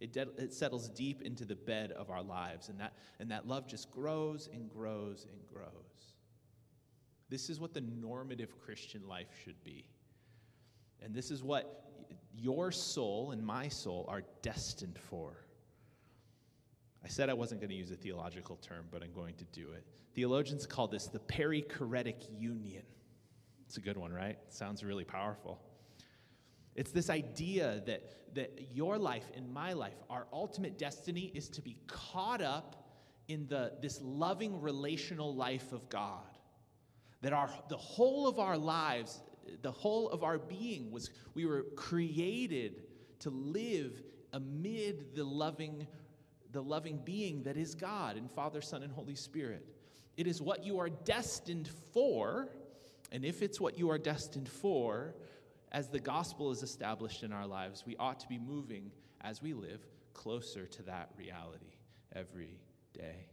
it, 0.00 0.16
it, 0.16 0.28
it 0.38 0.52
settles 0.52 0.88
deep 0.88 1.22
into 1.22 1.44
the 1.44 1.56
bed 1.56 1.92
of 1.92 2.10
our 2.10 2.22
lives, 2.22 2.68
and 2.68 2.78
that, 2.80 2.92
and 3.18 3.30
that 3.30 3.48
love 3.48 3.66
just 3.66 3.90
grows 3.90 4.48
and 4.52 4.68
grows 4.68 5.26
and 5.30 5.40
grows. 5.52 5.68
This 7.30 7.50
is 7.50 7.58
what 7.58 7.74
the 7.74 7.80
normative 7.80 8.58
Christian 8.60 9.08
life 9.08 9.28
should 9.44 9.62
be. 9.64 9.84
And 11.02 11.14
this 11.14 11.30
is 11.30 11.42
what 11.42 11.90
your 12.36 12.70
soul 12.70 13.32
and 13.32 13.44
my 13.44 13.68
soul 13.68 14.04
are 14.08 14.22
destined 14.42 14.98
for. 14.98 15.43
I 17.04 17.08
said 17.08 17.28
I 17.28 17.34
wasn't 17.34 17.60
going 17.60 17.70
to 17.70 17.76
use 17.76 17.90
a 17.90 17.96
theological 17.96 18.56
term, 18.56 18.86
but 18.90 19.02
I'm 19.02 19.12
going 19.12 19.34
to 19.36 19.44
do 19.46 19.72
it. 19.72 19.84
Theologians 20.14 20.66
call 20.66 20.88
this 20.88 21.06
the 21.06 21.18
perichoretic 21.18 22.26
union. 22.30 22.82
It's 23.66 23.76
a 23.76 23.80
good 23.80 23.96
one, 23.96 24.12
right? 24.12 24.38
Sounds 24.48 24.82
really 24.82 25.04
powerful. 25.04 25.60
It's 26.74 26.90
this 26.90 27.10
idea 27.10 27.82
that, 27.86 28.34
that 28.34 28.68
your 28.72 28.98
life 28.98 29.24
and 29.36 29.52
my 29.52 29.74
life, 29.74 29.94
our 30.08 30.26
ultimate 30.32 30.78
destiny 30.78 31.30
is 31.34 31.48
to 31.50 31.62
be 31.62 31.76
caught 31.86 32.40
up 32.40 32.88
in 33.28 33.46
the, 33.48 33.72
this 33.80 34.00
loving 34.02 34.60
relational 34.60 35.34
life 35.34 35.72
of 35.72 35.88
God. 35.88 36.38
That 37.22 37.32
our, 37.32 37.50
the 37.68 37.76
whole 37.76 38.26
of 38.26 38.38
our 38.38 38.58
lives, 38.58 39.22
the 39.62 39.70
whole 39.70 40.08
of 40.10 40.24
our 40.24 40.38
being 40.38 40.90
was, 40.90 41.10
we 41.34 41.46
were 41.46 41.66
created 41.76 42.82
to 43.20 43.30
live 43.30 44.02
amid 44.32 45.14
the 45.14 45.24
loving 45.24 45.86
the 46.54 46.62
loving 46.62 47.00
being 47.04 47.42
that 47.42 47.58
is 47.58 47.74
God 47.74 48.16
and 48.16 48.30
Father, 48.30 48.62
Son, 48.62 48.82
and 48.82 48.92
Holy 48.92 49.16
Spirit. 49.16 49.66
It 50.16 50.26
is 50.26 50.40
what 50.40 50.64
you 50.64 50.78
are 50.78 50.88
destined 50.88 51.68
for, 51.92 52.48
and 53.12 53.24
if 53.24 53.42
it's 53.42 53.60
what 53.60 53.76
you 53.76 53.90
are 53.90 53.98
destined 53.98 54.48
for, 54.48 55.14
as 55.72 55.88
the 55.88 55.98
gospel 55.98 56.52
is 56.52 56.62
established 56.62 57.24
in 57.24 57.32
our 57.32 57.46
lives, 57.46 57.84
we 57.84 57.96
ought 57.96 58.20
to 58.20 58.28
be 58.28 58.38
moving 58.38 58.92
as 59.22 59.42
we 59.42 59.52
live 59.52 59.84
closer 60.14 60.66
to 60.66 60.82
that 60.84 61.10
reality 61.18 61.74
every 62.14 62.60
day. 62.92 63.26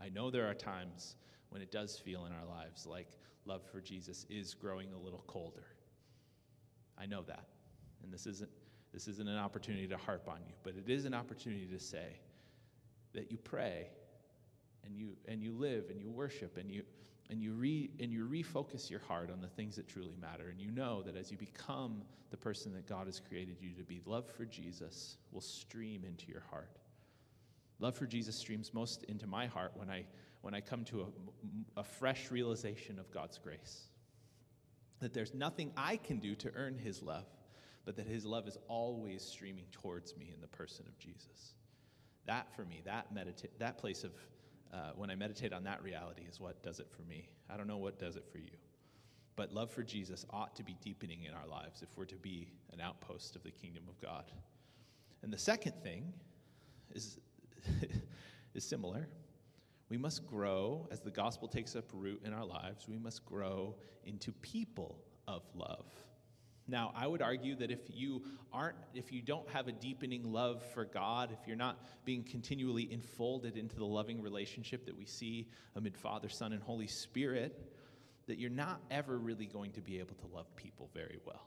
I 0.00 0.08
know 0.08 0.30
there 0.30 0.50
are 0.50 0.54
times 0.54 1.14
when 1.50 1.62
it 1.62 1.70
does 1.70 1.96
feel 1.96 2.26
in 2.26 2.32
our 2.32 2.44
lives 2.44 2.84
like 2.84 3.06
love 3.46 3.62
for 3.70 3.80
Jesus 3.80 4.26
is 4.28 4.52
growing 4.52 4.92
a 4.92 4.98
little 4.98 5.22
colder. 5.28 5.66
I 6.98 7.06
know 7.06 7.22
that. 7.22 7.46
And 8.02 8.12
this 8.12 8.26
isn't 8.26 8.50
this 8.94 9.08
isn't 9.08 9.28
an 9.28 9.36
opportunity 9.36 9.88
to 9.88 9.96
harp 9.96 10.28
on 10.28 10.38
you, 10.46 10.54
but 10.62 10.74
it 10.76 10.88
is 10.88 11.04
an 11.04 11.14
opportunity 11.14 11.66
to 11.66 11.80
say 11.80 12.20
that 13.12 13.28
you 13.30 13.36
pray 13.36 13.88
and 14.84 14.96
you 14.96 15.16
and 15.26 15.42
you 15.42 15.52
live 15.52 15.90
and 15.90 16.00
you 16.00 16.08
worship 16.08 16.56
and 16.56 16.70
you 16.70 16.84
and 17.28 17.42
you 17.42 17.54
re 17.54 17.90
and 17.98 18.12
you 18.12 18.24
refocus 18.24 18.88
your 18.88 19.00
heart 19.00 19.32
on 19.32 19.40
the 19.40 19.48
things 19.48 19.74
that 19.76 19.88
truly 19.88 20.14
matter. 20.20 20.48
And 20.48 20.60
you 20.60 20.70
know 20.70 21.02
that 21.02 21.16
as 21.16 21.32
you 21.32 21.36
become 21.36 22.02
the 22.30 22.36
person 22.36 22.72
that 22.74 22.86
God 22.88 23.06
has 23.06 23.20
created 23.20 23.56
you 23.60 23.70
to 23.70 23.82
be 23.82 24.00
love 24.06 24.30
for 24.30 24.44
Jesus 24.44 25.16
will 25.32 25.40
stream 25.40 26.04
into 26.06 26.30
your 26.30 26.44
heart. 26.48 26.78
Love 27.80 27.96
for 27.96 28.06
Jesus 28.06 28.36
streams 28.36 28.72
most 28.72 29.02
into 29.04 29.26
my 29.26 29.46
heart 29.46 29.72
when 29.74 29.90
I 29.90 30.04
when 30.42 30.54
I 30.54 30.60
come 30.60 30.84
to 30.84 31.00
a, 31.00 31.80
a 31.80 31.84
fresh 31.84 32.30
realization 32.30 33.00
of 33.00 33.10
God's 33.10 33.38
grace. 33.38 33.88
That 35.00 35.12
there's 35.12 35.34
nothing 35.34 35.72
I 35.76 35.96
can 35.96 36.18
do 36.18 36.36
to 36.36 36.52
earn 36.54 36.78
his 36.78 37.02
love 37.02 37.26
but 37.84 37.96
that 37.96 38.06
his 38.06 38.24
love 38.24 38.48
is 38.48 38.56
always 38.68 39.22
streaming 39.22 39.66
towards 39.72 40.16
me 40.16 40.30
in 40.34 40.40
the 40.40 40.48
person 40.48 40.86
of 40.86 40.98
Jesus 40.98 41.54
that 42.26 42.54
for 42.54 42.64
me 42.64 42.82
that 42.84 43.14
medita- 43.14 43.50
that 43.58 43.78
place 43.78 44.04
of 44.04 44.12
uh, 44.72 44.90
when 44.96 45.08
I 45.08 45.14
meditate 45.14 45.52
on 45.52 45.62
that 45.64 45.80
reality, 45.84 46.22
is 46.28 46.40
what 46.40 46.60
does 46.64 46.80
it 46.80 46.88
for 46.90 47.02
me. 47.02 47.28
I 47.48 47.56
don't 47.56 47.68
know 47.68 47.76
what 47.76 47.96
does 47.96 48.16
it 48.16 48.24
for 48.32 48.38
you. 48.38 48.50
But 49.36 49.52
love 49.52 49.70
for 49.70 49.84
Jesus 49.84 50.26
ought 50.30 50.56
to 50.56 50.64
be 50.64 50.76
deepening 50.82 51.22
in 51.22 51.32
our 51.32 51.46
lives 51.46 51.82
if 51.82 51.96
we're 51.96 52.06
to 52.06 52.16
be 52.16 52.48
an 52.72 52.80
outpost 52.80 53.36
of 53.36 53.44
the 53.44 53.52
kingdom 53.52 53.84
of 53.88 54.00
God. 54.00 54.24
And 55.22 55.32
the 55.32 55.38
second 55.38 55.74
thing 55.84 56.12
is, 56.92 57.20
is 58.54 58.64
similar. 58.64 59.06
We 59.90 59.96
must 59.96 60.26
grow, 60.26 60.88
as 60.90 61.00
the 61.00 61.10
gospel 61.12 61.46
takes 61.46 61.76
up 61.76 61.84
root 61.92 62.22
in 62.24 62.32
our 62.32 62.44
lives, 62.44 62.88
we 62.88 62.98
must 62.98 63.24
grow 63.24 63.76
into 64.04 64.32
people 64.32 64.98
of 65.28 65.42
love. 65.54 65.86
Now, 66.66 66.92
I 66.96 67.06
would 67.06 67.20
argue 67.20 67.54
that 67.56 67.70
if 67.70 67.80
you 67.90 68.22
aren't, 68.52 68.76
if 68.94 69.12
you 69.12 69.20
don't 69.20 69.48
have 69.50 69.68
a 69.68 69.72
deepening 69.72 70.32
love 70.32 70.62
for 70.72 70.86
God, 70.86 71.30
if 71.30 71.46
you're 71.46 71.56
not 71.56 71.78
being 72.04 72.22
continually 72.22 72.90
enfolded 72.90 73.58
into 73.58 73.76
the 73.76 73.84
loving 73.84 74.22
relationship 74.22 74.86
that 74.86 74.96
we 74.96 75.04
see 75.04 75.48
amid 75.76 75.96
Father, 75.96 76.28
Son, 76.28 76.52
and 76.54 76.62
Holy 76.62 76.86
Spirit, 76.86 77.70
that 78.26 78.38
you're 78.38 78.48
not 78.48 78.80
ever 78.90 79.18
really 79.18 79.44
going 79.44 79.72
to 79.72 79.82
be 79.82 79.98
able 79.98 80.14
to 80.14 80.26
love 80.34 80.46
people 80.56 80.88
very 80.94 81.18
well. 81.26 81.46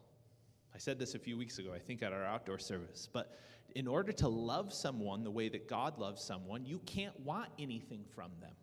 I 0.76 0.78
said 0.78 1.00
this 1.00 1.16
a 1.16 1.20
few 1.20 1.36
weeks 1.36 1.58
ago, 1.58 1.74
I 1.74 1.80
think 1.80 2.04
at 2.04 2.14
our 2.14 2.24
outdoor 2.24 2.60
service, 2.60 3.10
but 3.12 3.40
in 3.74 3.88
order 3.88 4.12
to 4.12 4.28
love 4.28 4.72
someone 4.72 5.24
the 5.24 5.32
way 5.32 5.50
that 5.50 5.68
God 5.68 5.98
loves 5.98 6.22
someone, 6.24 6.64
you 6.64 6.80
can't 6.86 7.20
want 7.22 7.50
anything 7.58 8.04
from 8.14 8.32
them. 8.40 8.54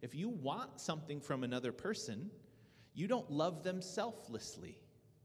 If 0.00 0.14
you 0.14 0.28
want 0.28 0.80
something 0.80 1.20
from 1.20 1.42
another 1.42 1.72
person, 1.72 2.30
you 2.94 3.08
don't 3.08 3.28
love 3.28 3.64
them 3.64 3.82
selflessly 3.82 4.78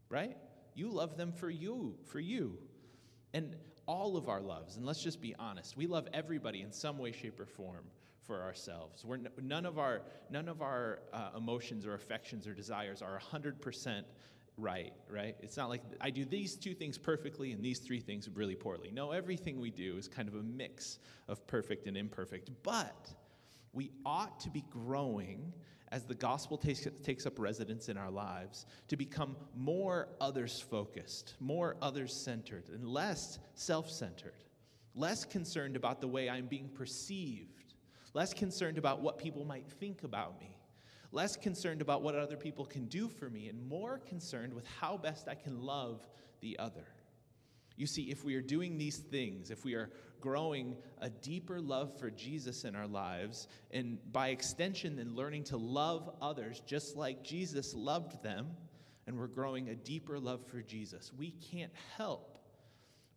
right? 0.09 0.37
You 0.73 0.89
love 0.89 1.17
them 1.17 1.31
for 1.31 1.49
you, 1.49 1.95
for 2.05 2.19
you. 2.19 2.57
And 3.33 3.55
all 3.87 4.17
of 4.17 4.29
our 4.29 4.41
loves, 4.41 4.77
and 4.77 4.85
let's 4.85 5.03
just 5.03 5.21
be 5.21 5.35
honest, 5.37 5.77
we 5.77 5.87
love 5.87 6.07
everybody 6.13 6.61
in 6.61 6.71
some 6.71 6.97
way, 6.97 7.11
shape, 7.11 7.39
or 7.39 7.45
form 7.45 7.85
for 8.25 8.41
ourselves. 8.41 9.05
We're, 9.05 9.19
none 9.41 9.65
of 9.65 9.77
our, 9.77 10.01
none 10.29 10.47
of 10.47 10.61
our 10.61 10.99
uh, 11.13 11.29
emotions 11.37 11.85
or 11.85 11.93
affections 11.93 12.47
or 12.47 12.53
desires 12.53 13.01
are 13.01 13.19
100% 13.31 14.03
right, 14.57 14.93
right? 15.09 15.35
It's 15.41 15.57
not 15.57 15.69
like 15.69 15.81
I 16.01 16.09
do 16.09 16.25
these 16.25 16.55
two 16.55 16.73
things 16.73 16.97
perfectly 16.97 17.51
and 17.51 17.63
these 17.63 17.79
three 17.79 17.99
things 17.99 18.29
really 18.33 18.55
poorly. 18.55 18.89
No, 18.91 19.11
everything 19.11 19.59
we 19.59 19.69
do 19.69 19.97
is 19.97 20.07
kind 20.07 20.27
of 20.27 20.35
a 20.35 20.43
mix 20.43 20.99
of 21.27 21.45
perfect 21.47 21.87
and 21.87 21.97
imperfect. 21.97 22.49
But 22.63 23.13
we 23.73 23.91
ought 24.05 24.39
to 24.41 24.49
be 24.49 24.63
growing 24.69 25.53
as 25.95 26.03
the 26.03 26.13
gospel 26.13 26.57
takes, 26.57 26.85
takes 27.03 27.25
up 27.25 27.39
residence 27.39 27.87
in 27.87 27.95
our 27.95 28.11
lives, 28.11 28.65
to 28.89 28.97
become 28.97 29.37
more 29.55 30.09
others 30.19 30.59
focused, 30.59 31.35
more 31.39 31.77
others 31.81 32.13
centered, 32.13 32.67
and 32.67 32.85
less 32.85 33.39
self 33.53 33.89
centered, 33.89 34.43
less 34.93 35.23
concerned 35.23 35.77
about 35.77 36.01
the 36.01 36.07
way 36.09 36.29
I'm 36.29 36.47
being 36.47 36.67
perceived, 36.67 37.75
less 38.13 38.33
concerned 38.33 38.77
about 38.77 38.99
what 38.99 39.17
people 39.17 39.45
might 39.45 39.71
think 39.79 40.03
about 40.03 40.37
me, 40.41 40.57
less 41.13 41.37
concerned 41.37 41.81
about 41.81 42.01
what 42.01 42.13
other 42.13 42.35
people 42.35 42.65
can 42.65 42.87
do 42.87 43.07
for 43.07 43.29
me, 43.29 43.47
and 43.47 43.65
more 43.65 43.99
concerned 43.99 44.53
with 44.53 44.67
how 44.81 44.97
best 44.97 45.29
I 45.29 45.35
can 45.35 45.61
love 45.61 46.05
the 46.41 46.59
other. 46.59 46.87
You 47.77 47.87
see, 47.87 48.11
if 48.11 48.25
we 48.25 48.35
are 48.35 48.41
doing 48.41 48.77
these 48.77 48.97
things, 48.97 49.49
if 49.49 49.63
we 49.63 49.75
are 49.75 49.91
growing 50.25 50.75
a 51.01 51.09
deeper 51.09 51.61
love 51.61 51.99
for 51.99 52.09
Jesus 52.09 52.63
in 52.63 52.75
our 52.75 52.87
lives, 52.87 53.47
and 53.69 53.99
by 54.11 54.29
extension, 54.29 54.95
then 54.95 55.13
learning 55.13 55.43
to 55.43 55.55
love 55.55 56.09
others 56.19 56.63
just 56.65 56.95
like 56.95 57.23
Jesus 57.23 57.75
loved 57.75 58.23
them, 58.23 58.47
and 59.05 59.15
we're 59.15 59.27
growing 59.27 59.69
a 59.69 59.75
deeper 59.75 60.17
love 60.17 60.43
for 60.47 60.63
Jesus, 60.63 61.11
we 61.15 61.29
can't 61.29 61.71
help 61.95 62.39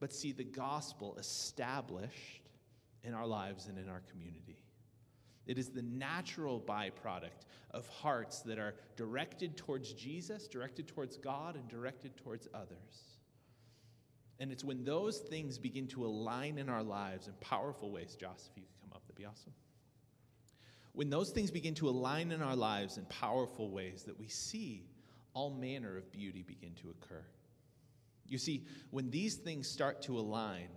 but 0.01 0.13
see 0.13 0.33
the 0.33 0.45
gospel 0.45 1.17
established 1.19 2.43
in 3.05 3.15
our 3.15 3.27
lives 3.27 3.69
and 3.69 3.79
in 3.79 3.89
our 3.89 4.03
community. 4.11 4.63
It 5.47 5.57
is 5.57 5.71
the 5.71 5.81
natural 5.81 6.61
byproduct 6.61 7.47
of 7.71 7.89
hearts 7.89 8.43
that 8.43 8.59
are 8.59 8.75
directed 8.97 9.57
towards 9.57 9.95
Jesus, 9.95 10.47
directed 10.47 10.89
towards 10.89 11.17
God, 11.17 11.57
and 11.57 11.67
directed 11.69 12.19
towards 12.19 12.49
others. 12.53 13.18
And 14.41 14.53
it's 14.53 14.63
when 14.63 14.85
those 14.85 15.19
things 15.19 15.59
begin 15.59 15.89
to 15.89 16.07
align 16.07 16.59
in 16.59 16.69
our 16.69 16.83
lives 16.83 17.27
in 17.27 17.35
powerful 17.41 17.91
ways. 17.91 18.17
Joss, 18.19 18.49
if 18.51 18.57
you 18.57 18.63
could 18.63 18.81
come 18.81 18.93
up, 18.95 19.03
that'd 19.07 19.17
be 19.17 19.25
awesome. 19.25 19.53
When 20.93 21.11
those 21.11 21.31
things 21.31 21.51
begin 21.51 21.75
to 21.77 21.89
align 21.89 22.33
in 22.33 22.43
our 22.43 22.57
lives 22.57 22.99
in 22.99 23.05
powerful 23.07 23.71
ways 23.71 24.05
that 24.05 24.19
we 24.19 24.29
see 24.29 24.87
all 25.35 25.51
manner 25.51 25.97
of 25.97 26.11
beauty 26.13 26.43
begin 26.43 26.75
to 26.83 26.91
occur. 26.91 27.25
You 28.27 28.39
see, 28.39 28.67
when 28.91 29.11
these 29.11 29.37
things 29.37 29.69
start 29.69 30.03
to 30.03 30.19
align, 30.19 30.69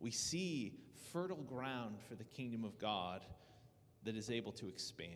we 0.00 0.10
see 0.10 0.74
fertile 1.12 1.42
ground 1.42 1.96
for 2.08 2.14
the 2.14 2.24
kingdom 2.24 2.64
of 2.64 2.78
God 2.78 3.24
that 4.04 4.16
is 4.16 4.30
able 4.30 4.52
to 4.52 4.68
expand. 4.68 5.10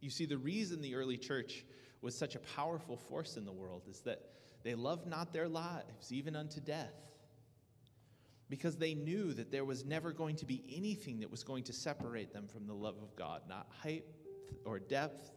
You 0.00 0.10
see, 0.10 0.26
the 0.26 0.38
reason 0.38 0.80
the 0.80 0.94
early 0.94 1.16
church 1.16 1.64
was 2.00 2.16
such 2.16 2.34
a 2.34 2.40
powerful 2.40 2.96
force 2.96 3.36
in 3.36 3.44
the 3.44 3.52
world 3.52 3.82
is 3.88 4.00
that 4.00 4.20
they 4.62 4.74
loved 4.74 5.06
not 5.06 5.32
their 5.32 5.48
lives, 5.48 6.12
even 6.12 6.36
unto 6.36 6.60
death, 6.60 6.94
because 8.48 8.76
they 8.76 8.94
knew 8.94 9.32
that 9.34 9.50
there 9.50 9.64
was 9.64 9.84
never 9.84 10.12
going 10.12 10.36
to 10.36 10.46
be 10.46 10.62
anything 10.74 11.20
that 11.20 11.30
was 11.30 11.42
going 11.42 11.64
to 11.64 11.72
separate 11.72 12.32
them 12.32 12.46
from 12.46 12.66
the 12.66 12.74
love 12.74 12.96
of 13.02 13.14
God, 13.16 13.42
not 13.48 13.66
height 13.82 14.04
or 14.64 14.78
depth, 14.78 15.32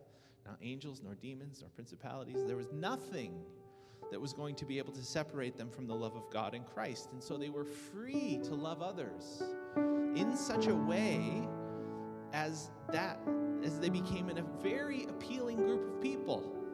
not 0.45 0.57
angels, 0.61 1.01
nor 1.03 1.15
demons, 1.15 1.59
nor 1.61 1.69
principalities. 1.69 2.45
There 2.45 2.57
was 2.57 2.71
nothing 2.71 3.33
that 4.11 4.21
was 4.21 4.33
going 4.33 4.55
to 4.55 4.65
be 4.65 4.77
able 4.77 4.93
to 4.93 5.03
separate 5.03 5.57
them 5.57 5.69
from 5.69 5.87
the 5.87 5.95
love 5.95 6.15
of 6.15 6.29
God 6.29 6.53
in 6.53 6.63
Christ. 6.63 7.09
And 7.11 7.23
so 7.23 7.37
they 7.37 7.49
were 7.49 7.65
free 7.65 8.39
to 8.43 8.53
love 8.53 8.81
others 8.81 9.41
in 9.75 10.35
such 10.37 10.67
a 10.67 10.75
way 10.75 11.47
as 12.33 12.69
that 12.91 13.19
as 13.63 13.79
they 13.79 13.89
became 13.89 14.29
in 14.29 14.37
a 14.37 14.43
very 14.61 15.05
appealing 15.05 15.57
group 15.57 15.95
of 15.95 16.01
people. 16.01 16.64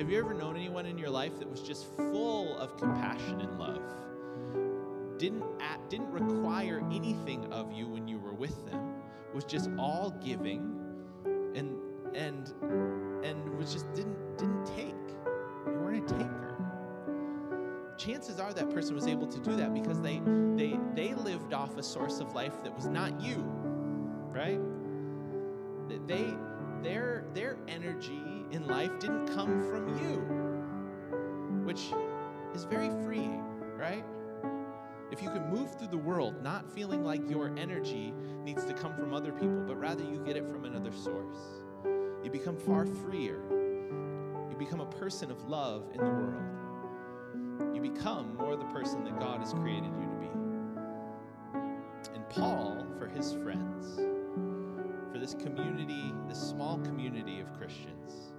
Have 0.00 0.08
you 0.08 0.18
ever 0.18 0.32
known 0.32 0.56
anyone 0.56 0.86
in 0.86 0.96
your 0.96 1.10
life 1.10 1.38
that 1.40 1.50
was 1.50 1.60
just 1.60 1.94
full 1.94 2.56
of 2.56 2.74
compassion 2.78 3.42
and 3.42 3.58
love? 3.58 3.82
Didn't, 5.18 5.44
act, 5.60 5.90
didn't 5.90 6.10
require 6.10 6.82
anything 6.90 7.44
of 7.52 7.70
you 7.70 7.86
when 7.86 8.08
you 8.08 8.18
were 8.18 8.32
with 8.32 8.64
them, 8.64 8.94
was 9.34 9.44
just 9.44 9.68
all 9.78 10.10
giving 10.24 10.74
and 11.54 11.76
and 12.14 12.50
and 13.22 13.58
was 13.58 13.74
just 13.74 13.92
didn't 13.92 14.38
didn't 14.38 14.64
take. 14.64 14.94
You 15.66 15.78
weren't 15.80 16.10
a 16.10 16.14
taker. 16.14 16.56
Chances 17.98 18.40
are 18.40 18.54
that 18.54 18.70
person 18.70 18.94
was 18.94 19.06
able 19.06 19.26
to 19.26 19.38
do 19.38 19.54
that 19.56 19.74
because 19.74 20.00
they 20.00 20.22
they 20.56 20.78
they 20.94 21.12
lived 21.12 21.52
off 21.52 21.76
a 21.76 21.82
source 21.82 22.20
of 22.20 22.32
life 22.32 22.62
that 22.64 22.74
was 22.74 22.86
not 22.86 23.20
you, 23.20 23.36
right? 24.32 24.60
They 26.06 26.24
in 28.52 28.66
life 28.66 28.90
didn't 28.98 29.28
come 29.28 29.60
from 29.70 29.88
you, 29.98 31.64
which 31.64 31.92
is 32.54 32.64
very 32.64 32.90
freeing, 33.04 33.44
right? 33.76 34.04
If 35.10 35.22
you 35.22 35.30
can 35.30 35.50
move 35.50 35.76
through 35.78 35.88
the 35.88 35.98
world 35.98 36.42
not 36.42 36.70
feeling 36.72 37.04
like 37.04 37.28
your 37.28 37.52
energy 37.56 38.14
needs 38.44 38.64
to 38.64 38.74
come 38.74 38.94
from 38.94 39.12
other 39.12 39.32
people, 39.32 39.64
but 39.66 39.76
rather 39.78 40.04
you 40.04 40.22
get 40.24 40.36
it 40.36 40.46
from 40.48 40.64
another 40.64 40.92
source, 40.92 41.38
you 42.22 42.30
become 42.30 42.56
far 42.56 42.86
freer. 42.86 43.40
You 44.50 44.56
become 44.58 44.80
a 44.80 44.86
person 44.86 45.30
of 45.30 45.48
love 45.48 45.84
in 45.92 45.98
the 45.98 46.10
world. 46.10 47.74
You 47.74 47.80
become 47.80 48.36
more 48.36 48.56
the 48.56 48.64
person 48.66 49.04
that 49.04 49.18
God 49.18 49.40
has 49.40 49.52
created 49.52 49.90
you 50.00 50.06
to 50.06 50.16
be. 50.20 50.28
And 52.14 52.28
Paul, 52.28 52.86
for 52.98 53.06
his 53.08 53.32
friends, 53.32 53.96
for 55.12 55.18
this 55.18 55.34
community, 55.34 56.12
this 56.28 56.38
small 56.38 56.78
community 56.78 57.40
of 57.40 57.52
Christians, 57.58 58.29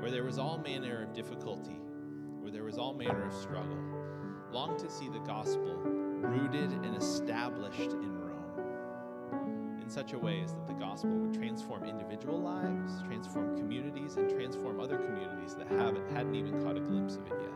where 0.00 0.10
there 0.10 0.24
was 0.24 0.38
all 0.38 0.58
manner 0.58 1.02
of 1.02 1.12
difficulty, 1.12 1.80
where 2.40 2.50
there 2.50 2.64
was 2.64 2.78
all 2.78 2.94
manner 2.94 3.26
of 3.26 3.32
struggle, 3.32 3.78
longed 4.50 4.78
to 4.78 4.90
see 4.90 5.08
the 5.08 5.20
gospel 5.20 5.74
rooted 6.22 6.70
and 6.84 6.96
established 6.96 7.80
in 7.80 8.18
Rome 8.18 9.80
in 9.82 9.90
such 9.90 10.12
a 10.12 10.18
way 10.18 10.40
as 10.42 10.54
that 10.54 10.66
the 10.66 10.74
gospel 10.74 11.10
would 11.10 11.34
transform 11.34 11.84
individual 11.84 12.40
lives, 12.40 13.02
transform 13.06 13.56
communities, 13.56 14.16
and 14.16 14.30
transform 14.30 14.80
other 14.80 14.98
communities 14.98 15.54
that 15.54 15.66
haven't, 15.68 16.08
hadn't 16.10 16.34
even 16.34 16.62
caught 16.62 16.76
a 16.76 16.80
glimpse 16.80 17.16
of 17.16 17.26
it 17.26 17.38
yet. 17.40 17.52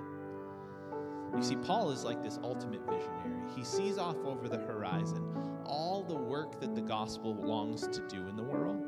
You 1.36 1.42
see, 1.42 1.56
Paul 1.56 1.90
is 1.90 2.02
like 2.02 2.22
this 2.22 2.38
ultimate 2.42 2.80
visionary. 2.88 3.42
He 3.54 3.62
sees 3.62 3.98
off 3.98 4.16
over 4.24 4.48
the 4.48 4.58
horizon 4.58 5.22
all 5.64 6.02
the 6.02 6.14
work 6.14 6.60
that 6.60 6.74
the 6.74 6.80
gospel 6.80 7.34
longs 7.34 7.86
to 7.88 8.00
do 8.08 8.26
in 8.28 8.36
the 8.36 8.42
world. 8.42 8.82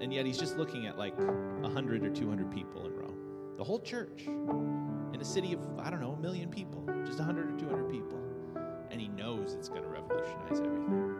And 0.00 0.12
yet 0.12 0.26
he's 0.26 0.38
just 0.38 0.56
looking 0.56 0.86
at 0.86 0.96
like 0.96 1.18
100 1.18 2.04
or 2.04 2.10
200 2.10 2.50
people 2.50 2.86
in 2.86 2.94
Rome. 2.94 3.18
The 3.56 3.64
whole 3.64 3.80
church 3.80 4.26
in 4.26 5.18
a 5.20 5.24
city 5.24 5.52
of, 5.52 5.60
I 5.78 5.90
don't 5.90 6.00
know, 6.00 6.12
a 6.12 6.20
million 6.20 6.48
people, 6.48 6.84
just 7.04 7.18
100 7.18 7.54
or 7.54 7.58
200 7.58 7.90
people. 7.90 8.18
And 8.90 9.00
he 9.00 9.08
knows 9.08 9.54
it's 9.54 9.68
going 9.68 9.82
to 9.82 9.88
revolutionize 9.88 10.60
everything. 10.60 11.16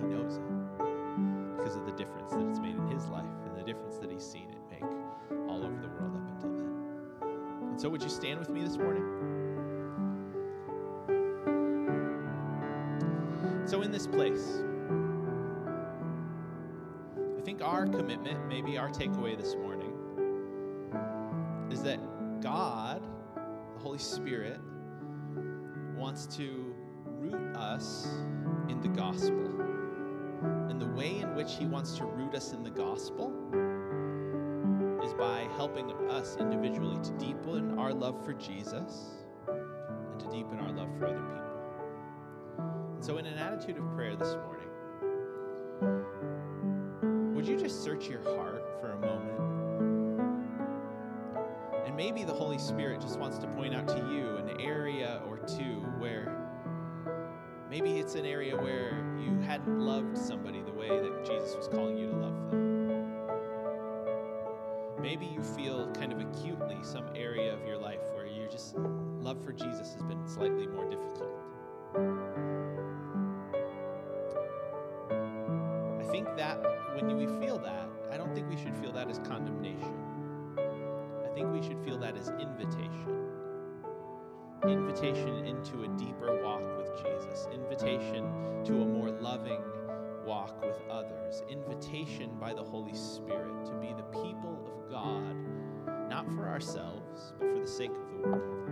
He 0.00 0.06
knows 0.06 0.36
it 0.36 1.56
because 1.56 1.76
of 1.76 1.84
the 1.84 1.92
difference 1.92 2.32
that 2.32 2.48
it's 2.48 2.58
made 2.58 2.74
in 2.74 2.86
his 2.88 3.06
life 3.08 3.24
and 3.46 3.56
the 3.56 3.62
difference 3.62 3.98
that 3.98 4.10
he's 4.10 4.24
seen 4.24 4.48
it 4.50 4.58
make 4.70 4.90
all 5.48 5.64
over 5.64 5.80
the 5.80 5.88
world 5.88 6.16
up 6.16 6.28
until 6.34 6.50
then. 6.50 6.72
And 7.70 7.80
so, 7.80 7.88
would 7.90 8.02
you 8.02 8.08
stand 8.08 8.40
with 8.40 8.48
me 8.48 8.62
this 8.62 8.78
morning? 8.78 9.04
So, 13.66 13.82
in 13.82 13.92
this 13.92 14.06
place, 14.06 14.62
our 17.72 17.86
commitment, 17.86 18.46
maybe 18.48 18.76
our 18.76 18.90
takeaway 18.90 19.34
this 19.34 19.54
morning, 19.54 19.92
is 21.70 21.82
that 21.82 21.98
God, 22.42 23.02
the 23.34 23.80
Holy 23.80 23.98
Spirit, 23.98 24.60
wants 25.96 26.26
to 26.36 26.74
root 27.06 27.56
us 27.56 28.08
in 28.68 28.78
the 28.82 28.88
gospel. 28.88 29.58
And 30.68 30.78
the 30.78 30.86
way 30.88 31.20
in 31.20 31.34
which 31.34 31.54
He 31.54 31.64
wants 31.64 31.96
to 31.96 32.04
root 32.04 32.34
us 32.34 32.52
in 32.52 32.62
the 32.62 32.70
gospel 32.70 33.32
is 35.02 35.14
by 35.14 35.48
helping 35.56 35.90
us 36.10 36.36
individually 36.38 36.98
to 37.02 37.10
deepen 37.12 37.78
our 37.78 37.94
love 37.94 38.22
for 38.22 38.34
Jesus 38.34 39.24
and 39.48 40.20
to 40.20 40.26
deepen 40.26 40.58
our 40.60 40.72
love 40.72 40.90
for 40.98 41.06
other 41.06 41.22
people. 41.22 42.62
And 42.96 43.02
so, 43.02 43.16
in 43.16 43.24
an 43.24 43.38
attitude 43.38 43.78
of 43.78 43.90
prayer 43.94 44.14
this 44.14 44.34
morning, 44.34 44.51
would 47.42 47.50
you 47.50 47.58
just 47.58 47.82
search 47.82 48.06
your 48.06 48.22
heart 48.36 48.64
for 48.80 48.92
a 48.92 48.98
moment? 49.00 49.40
And 51.84 51.96
maybe 51.96 52.22
the 52.22 52.32
Holy 52.32 52.56
Spirit 52.58 53.00
just 53.00 53.18
wants 53.18 53.36
to 53.38 53.48
point 53.48 53.74
out 53.74 53.88
to 53.88 53.96
you 53.96 54.36
an 54.36 54.60
area 54.60 55.20
or 55.26 55.38
two 55.38 55.80
where 55.98 56.32
maybe 57.68 57.98
it's 57.98 58.14
an 58.14 58.26
area 58.26 58.56
where 58.56 59.04
you 59.18 59.40
hadn't 59.40 59.80
loved 59.80 60.16
somebody 60.16 60.62
the 60.62 60.70
way 60.70 60.88
that 60.88 61.24
Jesus 61.24 61.56
was 61.56 61.66
calling 61.66 61.98
you 61.98 62.10
to 62.10 62.16
love 62.16 62.50
them. 62.52 63.10
Maybe 65.02 65.26
you 65.26 65.42
feel 65.42 65.90
kind 65.94 66.12
of 66.12 66.20
acutely 66.20 66.78
some 66.84 67.06
area 67.16 67.52
of 67.52 67.66
your 67.66 67.76
life 67.76 68.02
where 68.14 68.26
you 68.26 68.46
just 68.48 68.76
love 68.76 69.44
for 69.44 69.52
Jesus 69.52 69.94
has 69.94 70.02
been 70.04 70.28
slightly 70.28 70.68
more 70.68 70.88
difficult. 70.88 71.11
Invitation 84.68 85.44
into 85.44 85.82
a 85.82 85.88
deeper 85.98 86.40
walk 86.44 86.62
with 86.78 86.88
Jesus, 87.02 87.48
invitation 87.52 88.24
to 88.64 88.82
a 88.82 88.86
more 88.86 89.10
loving 89.10 89.60
walk 90.24 90.62
with 90.62 90.76
others, 90.88 91.42
invitation 91.48 92.36
by 92.38 92.54
the 92.54 92.62
Holy 92.62 92.94
Spirit 92.94 93.64
to 93.66 93.72
be 93.80 93.92
the 93.92 94.04
people 94.22 94.70
of 94.72 94.88
God, 94.88 95.36
not 96.08 96.30
for 96.32 96.48
ourselves, 96.48 97.32
but 97.40 97.52
for 97.52 97.58
the 97.58 97.66
sake 97.66 97.90
of 97.90 98.08
the 98.12 98.28
world, 98.28 98.70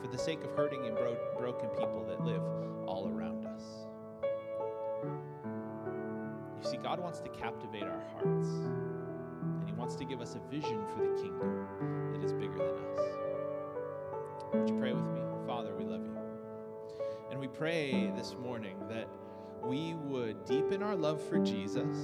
for 0.00 0.08
the 0.08 0.16
sake 0.16 0.42
of 0.42 0.50
hurting 0.52 0.86
and 0.86 0.96
bro- 0.96 1.18
broken 1.38 1.68
people 1.70 2.06
that 2.08 2.24
live 2.24 2.42
all 2.86 3.06
around 3.06 3.44
us. 3.44 3.62
You 6.62 6.70
see, 6.70 6.78
God 6.78 7.00
wants 7.00 7.20
to 7.20 7.28
captivate 7.28 7.82
our 7.82 8.02
hearts, 8.14 8.48
and 8.48 9.62
He 9.66 9.74
wants 9.74 9.94
to 9.96 10.06
give 10.06 10.22
us 10.22 10.36
a 10.36 10.50
vision 10.50 10.82
for 10.94 11.00
the 11.00 11.22
kingdom 11.22 11.66
that 12.14 12.24
is 12.24 12.32
bigger 12.32 12.56
than 12.56 12.98
us. 12.98 13.25
Would 14.52 14.68
you 14.68 14.78
pray 14.78 14.92
with 14.92 15.04
me? 15.04 15.20
Father, 15.46 15.74
we 15.74 15.84
love 15.84 16.04
you. 16.04 16.16
And 17.30 17.40
we 17.40 17.48
pray 17.48 18.12
this 18.16 18.34
morning 18.40 18.76
that 18.88 19.08
we 19.62 19.94
would 19.94 20.44
deepen 20.44 20.82
our 20.82 20.94
love 20.94 21.20
for 21.28 21.38
Jesus, 21.38 21.96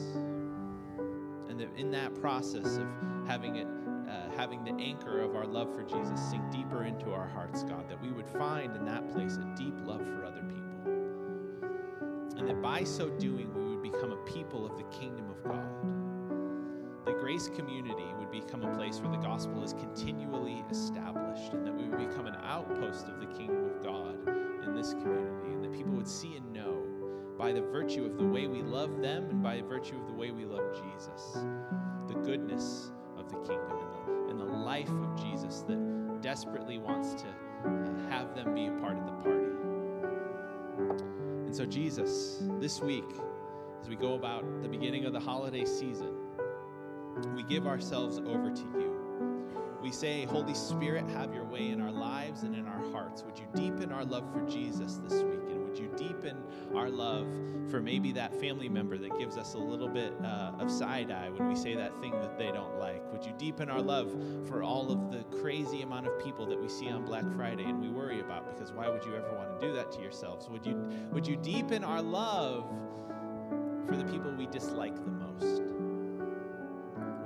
and 1.49 1.61
that 1.61 1.69
in 1.77 1.91
that 1.93 2.15
process 2.21 2.79
of 2.79 2.89
having 3.27 3.57
it, 3.57 3.67
uh, 4.11 4.31
having 4.37 4.65
the 4.65 4.73
anchor 4.73 5.21
of 5.21 5.37
our 5.37 5.47
love 5.47 5.73
for 5.75 5.85
Jesus 5.85 6.21
sink 6.31 6.51
deeper 6.51 6.85
into 6.85 7.13
our 7.13 7.29
hearts, 7.29 7.63
God, 7.63 7.89
that 7.89 8.03
we 8.03 8.11
would 8.11 8.29
find 8.29 8.75
in 8.75 8.85
that 8.87 9.09
place 9.13 9.37
a 9.37 9.55
deep 9.57 9.75
love 9.85 10.03
for 10.03 10.25
other 10.25 10.43
people, 10.43 10.93
and 12.39 12.49
that 12.49 12.61
by 12.61 12.83
so 12.83 13.09
doing 13.11 13.55
we 13.55 13.77
would 13.77 13.83
become 13.83 14.11
a 14.11 14.17
people 14.25 14.67
of 14.67 14.77
the 14.77 14.85
kingdom 14.85 15.31
of 15.31 15.43
God. 15.45 15.69
The 17.05 17.13
Grace 17.13 17.49
Community 17.49 18.13
become 18.33 18.63
a 18.65 18.75
place 18.75 18.99
where 19.01 19.11
the 19.11 19.19
gospel 19.19 19.63
is 19.63 19.75
continually 19.75 20.65
established, 20.71 21.53
and 21.53 21.67
that 21.67 21.75
we 21.75 21.89
would 21.89 22.09
become 22.09 22.27
an 22.27 22.37
outpost 22.43 23.07
of 23.07 23.21
the 23.21 23.27
kingdom 23.27 23.67
of 23.67 23.83
God 23.83 24.17
in 24.65 24.75
this 24.75 24.95
community, 24.95 25.53
and 25.53 25.63
that 25.63 25.73
people 25.73 25.93
would 25.93 26.09
see 26.09 26.37
and 26.37 26.53
know 26.53 26.83
by 27.39 27.53
the 27.53 27.61
virtue 27.61 28.05
of 28.05 28.17
the 28.17 28.25
way 28.25 28.47
we 28.47 28.63
love 28.63 29.01
them 29.01 29.29
and 29.31 29.43
by 29.43 29.61
virtue 29.61 29.99
of 30.01 30.07
the 30.07 30.13
way 30.13 30.31
we 30.31 30.45
love 30.45 30.65
Jesus, 30.75 31.39
the 32.09 32.15
goodness 32.25 32.91
of 33.19 33.29
the 33.29 33.37
kingdom 33.39 33.79
and 33.79 33.93
the, 33.93 34.31
and 34.31 34.41
the 34.41 34.45
life 34.45 34.89
of 34.89 35.23
Jesus 35.23 35.63
that 35.69 36.23
desperately 36.23 36.79
wants 36.79 37.15
to 37.15 37.29
uh, 37.29 38.11
have 38.11 38.35
them 38.35 38.55
be 38.55 38.67
a 38.67 38.73
part 38.73 38.97
of 38.97 39.07
the 39.07 39.13
party. 39.13 39.47
And 41.47 41.55
so, 41.55 41.67
Jesus, 41.67 42.43
this 42.61 42.81
week, 42.81 43.05
as 43.81 43.89
we 43.89 43.97
go 43.97 44.15
about 44.15 44.45
the 44.63 44.69
beginning 44.69 45.05
of 45.05 45.13
the 45.13 45.21
holiday 45.21 45.65
season, 45.65 46.15
we 47.35 47.43
give 47.43 47.67
ourselves 47.67 48.19
over 48.19 48.51
to 48.51 48.63
you. 48.63 48.93
We 49.83 49.91
say, 49.91 50.25
Holy 50.25 50.55
Spirit, 50.55 51.09
have 51.11 51.35
your 51.35 51.45
way 51.45 51.71
in 51.71 51.81
our 51.81 51.91
lives 51.91 52.45
and 52.45 52.55
in 52.55 52.69
our 52.69 52.93
hearts. 52.93 53.25
Would 53.25 53.37
you 53.37 53.47
deepen 53.53 53.91
our 53.91 54.05
love 54.05 54.33
for 54.33 54.41
Jesus 54.49 55.01
this 55.03 55.25
week? 55.25 55.41
And 55.51 55.65
would 55.65 55.77
you 55.77 55.91
deepen 55.97 56.37
our 56.77 56.89
love 56.89 57.27
for 57.69 57.83
maybe 57.83 58.13
that 58.13 58.33
family 58.41 58.69
member 58.69 58.97
that 58.97 59.19
gives 59.19 59.37
us 59.37 59.55
a 59.55 59.59
little 59.59 59.89
bit 59.89 60.15
uh, 60.23 60.53
of 60.61 60.71
side 60.71 61.11
eye 61.11 61.31
when 61.31 61.49
we 61.49 61.57
say 61.57 61.75
that 61.75 62.01
thing 62.01 62.13
that 62.13 62.39
they 62.39 62.53
don't 62.53 62.79
like? 62.79 63.03
Would 63.13 63.25
you 63.25 63.33
deepen 63.37 63.69
our 63.69 63.83
love 63.83 64.15
for 64.47 64.63
all 64.63 64.93
of 64.93 65.11
the 65.11 65.25
crazy 65.41 65.83
amount 65.83 66.07
of 66.07 66.25
people 66.25 66.47
that 66.47 66.61
we 66.61 66.69
see 66.69 66.89
on 66.89 67.05
Black 67.05 67.25
Friday 67.35 67.65
and 67.65 67.81
we 67.81 67.89
worry 67.89 68.21
about? 68.21 68.55
Because 68.55 68.71
why 68.71 68.89
would 68.89 69.05
you 69.05 69.17
ever 69.17 69.35
want 69.35 69.61
to 69.61 69.67
do 69.67 69.73
that 69.75 69.91
to 69.93 70.01
yourselves? 70.01 70.49
Would 70.49 70.65
you, 70.65 70.77
would 71.11 71.27
you 71.27 71.35
deepen 71.37 71.83
our 71.83 72.03
love 72.03 72.71
for 73.89 73.97
the 73.97 74.05
people 74.05 74.33
we 74.33 74.47
dislike 74.47 74.95
the 74.95 75.11
most? 75.11 75.72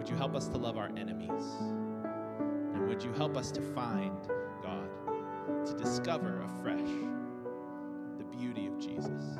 Would 0.07 0.13
you 0.13 0.19
help 0.19 0.37
us 0.37 0.47
to 0.47 0.57
love 0.57 0.79
our 0.79 0.89
enemies? 0.97 1.43
And 1.59 2.87
would 2.87 3.03
you 3.03 3.13
help 3.15 3.37
us 3.37 3.51
to 3.51 3.61
find, 3.61 4.17
God, 4.63 4.89
to 5.67 5.75
discover 5.75 6.43
afresh 6.43 6.89
the 8.17 8.23
beauty 8.39 8.69
of 8.69 8.79
Jesus? 8.79 9.37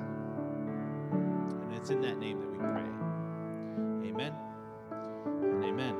And 1.13 1.73
it's 1.73 1.91
in 1.91 2.01
that 2.01 2.19
name 2.19 2.41
that 2.41 2.51
we 2.51 2.59
pray. 2.59 4.11
Amen 4.11 4.35
and 4.91 5.65
amen. 5.65 5.95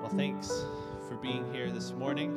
Well, 0.00 0.12
thanks 0.14 0.64
for 1.08 1.16
being 1.16 1.52
here 1.52 1.72
this 1.72 1.90
morning. 1.90 2.30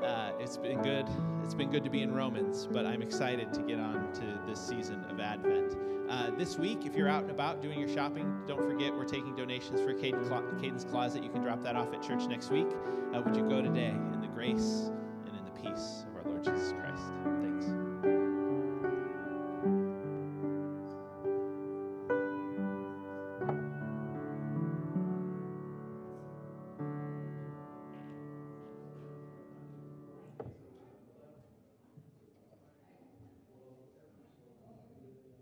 Uh, 0.00 0.30
it's 0.38 0.56
been 0.56 0.80
good. 0.80 1.08
It's 1.42 1.54
been 1.54 1.72
good 1.72 1.82
to 1.82 1.90
be 1.90 2.02
in 2.02 2.14
Romans, 2.14 2.68
but 2.70 2.86
I'm 2.86 3.02
excited 3.02 3.52
to 3.52 3.62
get 3.62 3.80
on 3.80 4.12
to 4.12 4.40
this 4.46 4.64
season 4.64 5.04
of 5.10 5.18
Advent. 5.18 5.76
Uh, 6.08 6.30
this 6.38 6.56
week, 6.56 6.86
if 6.86 6.94
you're 6.94 7.08
out 7.08 7.22
and 7.22 7.30
about 7.32 7.60
doing 7.60 7.80
your 7.80 7.88
shopping, 7.88 8.32
don't 8.46 8.62
forget 8.62 8.94
we're 8.94 9.04
taking 9.04 9.34
donations 9.34 9.80
for 9.80 9.92
Caden's 9.92 10.84
Closet. 10.84 11.24
You 11.24 11.30
can 11.30 11.42
drop 11.42 11.62
that 11.64 11.74
off 11.74 11.92
at 11.92 12.02
church 12.02 12.26
next 12.28 12.50
week. 12.50 12.68
Uh, 13.12 13.22
would 13.22 13.34
you 13.34 13.42
go 13.48 13.60
today 13.60 13.88
in 14.12 14.20
the 14.20 14.28
grace 14.28 14.90
and 15.26 15.36
in 15.36 15.44
the 15.44 15.60
peace 15.60 16.04
of 16.08 16.16
our 16.16 16.30
Lord 16.30 16.44
Jesus 16.44 16.72
Christ? 16.72 17.35